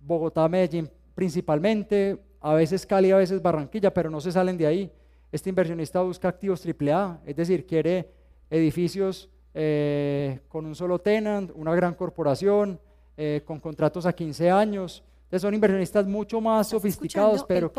Bogotá, 0.00 0.48
Medellín 0.48 0.90
principalmente, 1.14 2.16
a 2.40 2.54
veces 2.54 2.86
Cali, 2.86 3.10
a 3.10 3.16
veces 3.16 3.42
Barranquilla, 3.42 3.92
pero 3.92 4.08
no 4.08 4.20
se 4.20 4.30
salen 4.30 4.56
de 4.56 4.66
ahí. 4.66 4.92
Este 5.30 5.50
inversionista 5.50 6.00
busca 6.00 6.28
activos 6.28 6.64
AAA, 6.64 7.20
es 7.26 7.36
decir, 7.36 7.66
quiere 7.66 8.10
edificios 8.50 9.28
eh, 9.52 10.40
con 10.48 10.64
un 10.64 10.74
solo 10.74 10.98
tenant, 10.98 11.50
una 11.54 11.74
gran 11.74 11.94
corporación, 11.94 12.80
eh, 13.16 13.42
con 13.44 13.60
contratos 13.60 14.06
a 14.06 14.12
15 14.12 14.50
años. 14.50 15.02
Entonces 15.24 15.42
son 15.42 15.54
inversionistas 15.54 16.06
mucho 16.06 16.40
más 16.40 16.68
sofisticados, 16.68 17.44
pero 17.44 17.70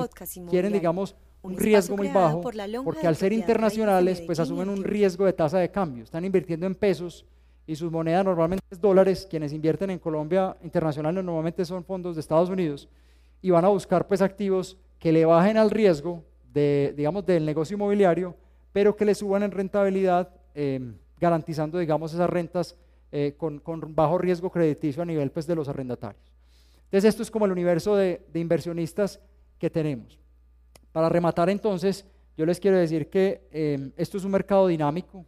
quieren, 0.49 0.73
digamos, 0.73 1.15
un, 1.41 1.57
riesgo 1.57 1.97
muy 1.97 2.09
bajo, 2.09 2.41
porque 2.83 3.07
al 3.07 3.15
ser 3.15 3.33
internacionales, 3.33 4.21
pues 4.21 4.39
asumen 4.39 4.69
un 4.69 4.83
riesgo 4.83 5.25
de 5.25 5.33
tasa 5.33 5.57
de 5.57 5.71
cambio. 5.71 6.03
Están 6.03 6.25
invirtiendo 6.25 6.67
en 6.67 6.75
pesos 6.75 7.25
y 7.65 7.75
sus 7.75 7.91
monedas 7.91 8.25
normalmente 8.25 8.65
es 8.69 8.79
dólares. 8.79 9.25
Quienes 9.27 9.53
invierten 9.53 9.89
en 9.89 9.97
Colombia 9.97 10.57
internacionales 10.61 11.23
normalmente 11.23 11.65
son 11.65 11.83
fondos 11.83 12.15
de 12.15 12.19
Estados 12.19 12.49
Unidos 12.49 12.87
y 13.41 13.49
van 13.49 13.65
a 13.65 13.69
buscar 13.69 14.07
pues 14.07 14.21
activos 14.21 14.77
que 14.99 15.11
le 15.11 15.25
bajen 15.25 15.57
al 15.57 15.71
riesgo 15.71 16.23
de, 16.53 16.93
digamos, 16.95 17.25
del 17.25 17.45
negocio 17.45 17.75
inmobiliario, 17.75 18.35
pero 18.71 18.95
que 18.95 19.05
le 19.05 19.15
suban 19.15 19.43
en 19.43 19.51
rentabilidad, 19.51 20.29
em, 20.53 20.95
garantizando, 21.19 21.77
digamos, 21.79 22.13
esas 22.13 22.29
rentas 22.29 22.75
eh, 23.11 23.35
con, 23.37 23.61
bajo 23.95 24.17
riesgo 24.17 24.51
crediticio 24.51 25.01
a 25.01 25.05
nivel 25.05 25.31
pues, 25.31 25.47
de 25.47 25.55
los 25.55 25.67
arrendatarios. 25.67 26.31
Entonces, 26.85 27.09
esto 27.09 27.23
es 27.23 27.31
como 27.31 27.45
el 27.45 27.51
universo 27.51 27.95
de, 27.95 28.21
inversionistas 28.33 29.19
que 29.57 29.69
tenemos. 29.69 30.19
Para 30.91 31.09
rematar, 31.09 31.49
entonces, 31.49 32.05
yo 32.37 32.45
les 32.45 32.59
quiero 32.59 32.77
decir 32.77 33.09
que 33.09 33.47
em, 33.51 33.91
esto 33.97 34.17
es 34.17 34.23
un 34.23 34.31
mercado 34.31 34.67
dinámico, 34.67 35.25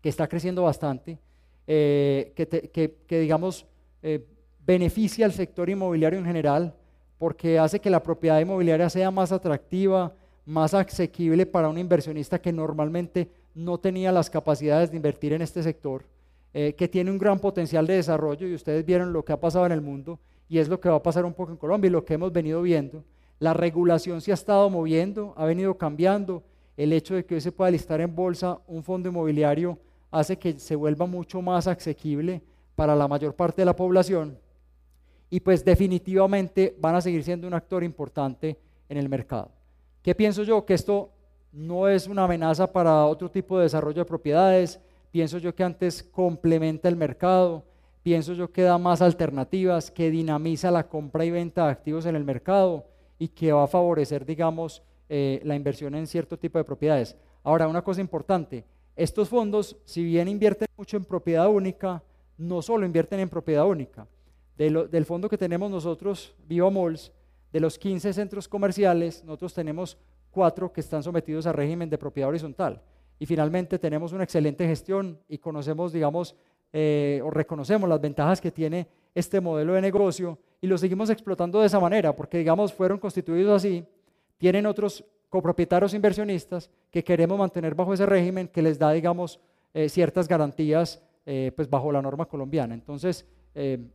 que 0.00 0.08
está 0.08 0.26
creciendo 0.26 0.62
bastante, 0.62 1.18
eh, 1.66 2.32
que, 2.34 3.20
digamos, 3.20 3.66
eh, 4.02 4.26
beneficia 4.64 5.26
al 5.26 5.32
sector 5.32 5.68
inmobiliario 5.68 6.18
en 6.18 6.24
general, 6.24 6.74
porque 7.18 7.58
hace 7.58 7.80
que 7.80 7.90
la 7.90 8.02
propiedad 8.02 8.40
inmobiliaria 8.40 8.88
sea 8.88 9.10
más 9.10 9.30
atractiva, 9.30 10.14
más 10.50 10.74
asequible 10.74 11.46
para 11.46 11.68
un 11.68 11.78
inversionista 11.78 12.40
que 12.40 12.52
normalmente 12.52 13.30
no 13.54 13.78
tenía 13.78 14.10
las 14.10 14.28
capacidades 14.28 14.90
de 14.90 14.96
invertir 14.96 15.32
en 15.32 15.42
este 15.42 15.62
sector, 15.62 16.04
eh, 16.52 16.74
que 16.76 16.88
tiene 16.88 17.10
un 17.10 17.18
gran 17.18 17.38
potencial 17.38 17.86
de 17.86 17.94
desarrollo 17.94 18.48
y 18.48 18.54
ustedes 18.54 18.84
vieron 18.84 19.12
lo 19.12 19.24
que 19.24 19.32
ha 19.32 19.40
pasado 19.40 19.64
en 19.66 19.72
el 19.72 19.80
mundo 19.80 20.18
y 20.48 20.58
es 20.58 20.68
lo 20.68 20.80
que 20.80 20.88
va 20.88 20.96
a 20.96 21.02
pasar 21.02 21.24
un 21.24 21.34
poco 21.34 21.52
en 21.52 21.56
Colombia 21.56 21.88
y 21.88 21.92
lo 21.92 22.04
que 22.04 22.14
hemos 22.14 22.32
venido 22.32 22.60
viendo. 22.62 23.04
La 23.38 23.54
regulación 23.54 24.20
se 24.20 24.32
ha 24.32 24.34
estado 24.34 24.68
moviendo, 24.68 25.32
ha 25.36 25.44
venido 25.44 25.78
cambiando. 25.78 26.42
El 26.76 26.92
hecho 26.92 27.14
de 27.14 27.24
que 27.24 27.36
hoy 27.36 27.40
se 27.40 27.52
pueda 27.52 27.70
listar 27.70 28.00
en 28.00 28.14
bolsa 28.14 28.58
un 28.66 28.82
fondo 28.82 29.08
inmobiliario 29.08 29.78
hace 30.10 30.36
que 30.36 30.58
se 30.58 30.74
vuelva 30.74 31.06
mucho 31.06 31.40
más 31.40 31.68
asequible 31.68 32.42
para 32.74 32.96
la 32.96 33.06
mayor 33.06 33.36
parte 33.36 33.62
de 33.62 33.66
la 33.66 33.76
población 33.76 34.36
y 35.30 35.38
pues 35.38 35.64
definitivamente 35.64 36.76
van 36.80 36.96
a 36.96 37.00
seguir 37.00 37.22
siendo 37.22 37.46
un 37.46 37.54
actor 37.54 37.84
importante 37.84 38.58
en 38.88 38.96
el 38.96 39.08
mercado. 39.08 39.59
¿Qué 40.02 40.14
pienso 40.14 40.42
yo? 40.44 40.64
Que 40.64 40.74
esto 40.74 41.10
no 41.52 41.88
es 41.88 42.06
una 42.06 42.24
amenaza 42.24 42.72
para 42.72 43.06
otro 43.06 43.30
tipo 43.30 43.58
de 43.58 43.64
desarrollo 43.64 44.02
de 44.02 44.08
propiedades, 44.08 44.80
pienso 45.10 45.38
yo 45.38 45.54
que 45.54 45.64
antes 45.64 46.02
complementa 46.02 46.88
el 46.88 46.96
mercado, 46.96 47.64
pienso 48.02 48.32
yo 48.32 48.50
que 48.50 48.62
da 48.62 48.78
más 48.78 49.02
alternativas, 49.02 49.90
que 49.90 50.10
dinamiza 50.10 50.70
la 50.70 50.88
compra 50.88 51.24
y 51.24 51.30
venta 51.30 51.66
de 51.66 51.72
activos 51.72 52.06
en 52.06 52.16
el 52.16 52.24
mercado 52.24 52.86
y 53.18 53.28
que 53.28 53.52
va 53.52 53.64
a 53.64 53.68
favorecer, 53.68 54.24
digamos, 54.24 54.82
eh, 55.08 55.40
la 55.44 55.54
inversión 55.54 55.94
en 55.94 56.06
cierto 56.06 56.38
tipo 56.38 56.56
de 56.56 56.64
propiedades. 56.64 57.16
Ahora, 57.42 57.68
una 57.68 57.82
cosa 57.82 58.00
importante, 58.00 58.64
estos 58.96 59.28
fondos, 59.28 59.76
si 59.84 60.04
bien 60.04 60.28
invierten 60.28 60.68
mucho 60.76 60.96
en 60.96 61.04
propiedad 61.04 61.48
única, 61.48 62.02
no 62.38 62.62
solo 62.62 62.86
invierten 62.86 63.20
en 63.20 63.28
propiedad 63.28 63.66
única. 63.66 64.06
del 64.56 65.06
fondo 65.06 65.28
que 65.28 65.38
tenemos 65.38 65.70
nosotros, 65.70 66.34
Viva 66.46 66.70
Malls, 66.70 67.12
de 67.52 67.60
los 67.60 67.78
15 67.78 68.12
centros 68.12 68.48
comerciales, 68.48 69.24
nosotros 69.24 69.54
tenemos 69.54 69.98
cuatro 70.30 70.72
que 70.72 70.80
están 70.80 71.02
sometidos 71.02 71.46
a 71.46 71.52
régimen 71.52 71.90
de 71.90 71.98
propiedad 71.98 72.28
horizontal. 72.28 72.80
Y 73.18 73.26
finalmente 73.26 73.78
tenemos 73.78 74.12
una 74.12 74.24
excelente 74.24 74.66
gestión 74.66 75.18
y 75.28 75.38
conocemos, 75.38 75.92
digamos, 75.92 76.34
eh, 76.72 77.20
o 77.24 77.30
reconocemos 77.30 77.88
las 77.88 78.00
ventajas 78.00 78.40
que 78.40 78.50
tiene 78.50 78.86
este 79.14 79.40
modelo 79.40 79.74
de 79.74 79.80
negocio 79.80 80.38
y 80.60 80.68
lo 80.68 80.78
seguimos 80.78 81.10
explotando 81.10 81.60
de 81.60 81.66
esa 81.66 81.80
manera, 81.80 82.14
porque 82.14 82.38
digamos 82.38 82.72
fueron 82.72 82.98
constituidos 82.98 83.56
así, 83.56 83.84
tienen 84.38 84.66
otros 84.66 85.04
copropietarios 85.28 85.94
inversionistas 85.94 86.70
que 86.90 87.02
queremos 87.02 87.38
mantener 87.38 87.74
bajo 87.74 87.92
ese 87.92 88.06
régimen 88.06 88.48
que 88.48 88.62
les 88.62 88.78
da, 88.78 88.92
digamos, 88.92 89.40
eh, 89.74 89.88
ciertas 89.88 90.28
garantías 90.28 91.02
eh, 91.26 91.52
pues 91.54 91.68
bajo 91.68 91.90
la 91.92 92.00
norma 92.00 92.26
colombiana. 92.26 92.74
Entonces, 92.74 93.26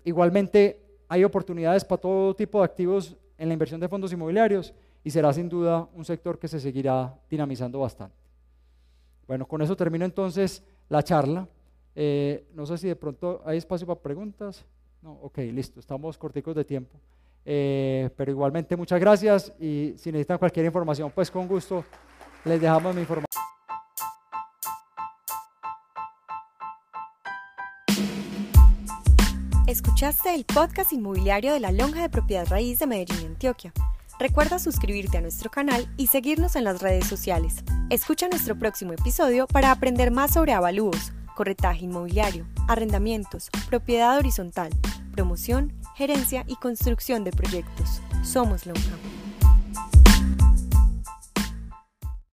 igualmente 0.04 0.82
hay 1.08 1.24
oportunidades 1.24 1.86
para 1.86 2.02
todo 2.02 2.36
tipo 2.36 2.60
de 2.60 2.66
activos 2.66 3.16
en 3.38 3.48
la 3.48 3.54
inversión 3.54 3.80
de 3.80 3.88
fondos 3.88 4.12
inmobiliarios 4.14 4.74
y 5.04 5.12
será 5.12 5.32
sin 5.34 5.50
duda 5.50 5.88
un 5.94 6.06
sector 6.06 6.40
que 6.40 6.48
se 6.48 6.60
seguirá 6.60 7.14
dinamizando 7.30 7.80
bastante. 7.80 8.16
Bueno, 9.28 9.48
con 9.48 9.62
eso 9.62 9.76
termino 9.76 10.06
entonces 10.06 10.64
la 10.90 11.04
charla. 11.04 11.48
Eh, 11.96 12.46
no 12.54 12.66
sé 12.66 12.78
si 12.78 12.88
de 12.88 12.96
pronto 12.96 13.42
hay 13.46 13.58
espacio 13.58 13.88
para 13.88 14.00
preguntas. 14.00 14.66
No, 15.02 15.14
ok, 15.22 15.38
listo, 15.54 15.80
estamos 15.80 16.18
corticos 16.18 16.56
de 16.56 16.66
tiempo. 16.66 17.00
Eh, 17.46 18.10
pero 18.18 18.32
igualmente 18.32 18.76
muchas 18.76 19.00
gracias 19.00 19.54
y 19.60 19.94
si 19.98 20.12
necesitan 20.12 20.40
cualquier 20.40 20.66
información, 20.66 21.12
pues 21.14 21.30
con 21.30 21.48
gusto 21.48 21.86
les 22.44 22.60
dejamos 22.60 22.96
mi 22.96 23.02
información. 23.02 23.25
Escuchaste 29.68 30.36
el 30.36 30.46
podcast 30.46 30.94
inmobiliario 30.94 31.52
de 31.52 31.60
la 31.60 31.72
Lonja 31.72 32.04
de 32.04 32.10
Propiedad 32.10 32.46
Raíz 32.48 32.78
de 32.78 32.86
Medellín, 32.86 33.26
Antioquia. 33.26 33.74
Recuerda 34.20 34.60
suscribirte 34.60 35.18
a 35.18 35.22
nuestro 35.22 35.50
canal 35.50 35.92
y 35.98 36.06
seguirnos 36.06 36.56
en 36.56 36.66
las 36.66 36.84
redes 36.84 37.08
sociales. 37.08 37.64
Escucha 37.90 38.28
nuestro 38.28 38.60
próximo 38.60 38.94
episodio 38.94 39.48
para 39.48 39.72
aprender 39.72 40.12
más 40.12 40.34
sobre 40.34 40.54
avalúos 40.54 41.14
corretaje 41.36 41.86
inmobiliario, 41.86 42.48
arrendamientos, 42.68 43.50
propiedad 43.68 44.18
horizontal, 44.18 44.72
promoción, 45.12 45.74
gerencia 45.96 46.46
y 46.48 46.56
construcción 46.56 47.24
de 47.24 47.32
proyectos. 47.32 48.02
Somos 48.24 48.68
Lonja. 48.68 49.15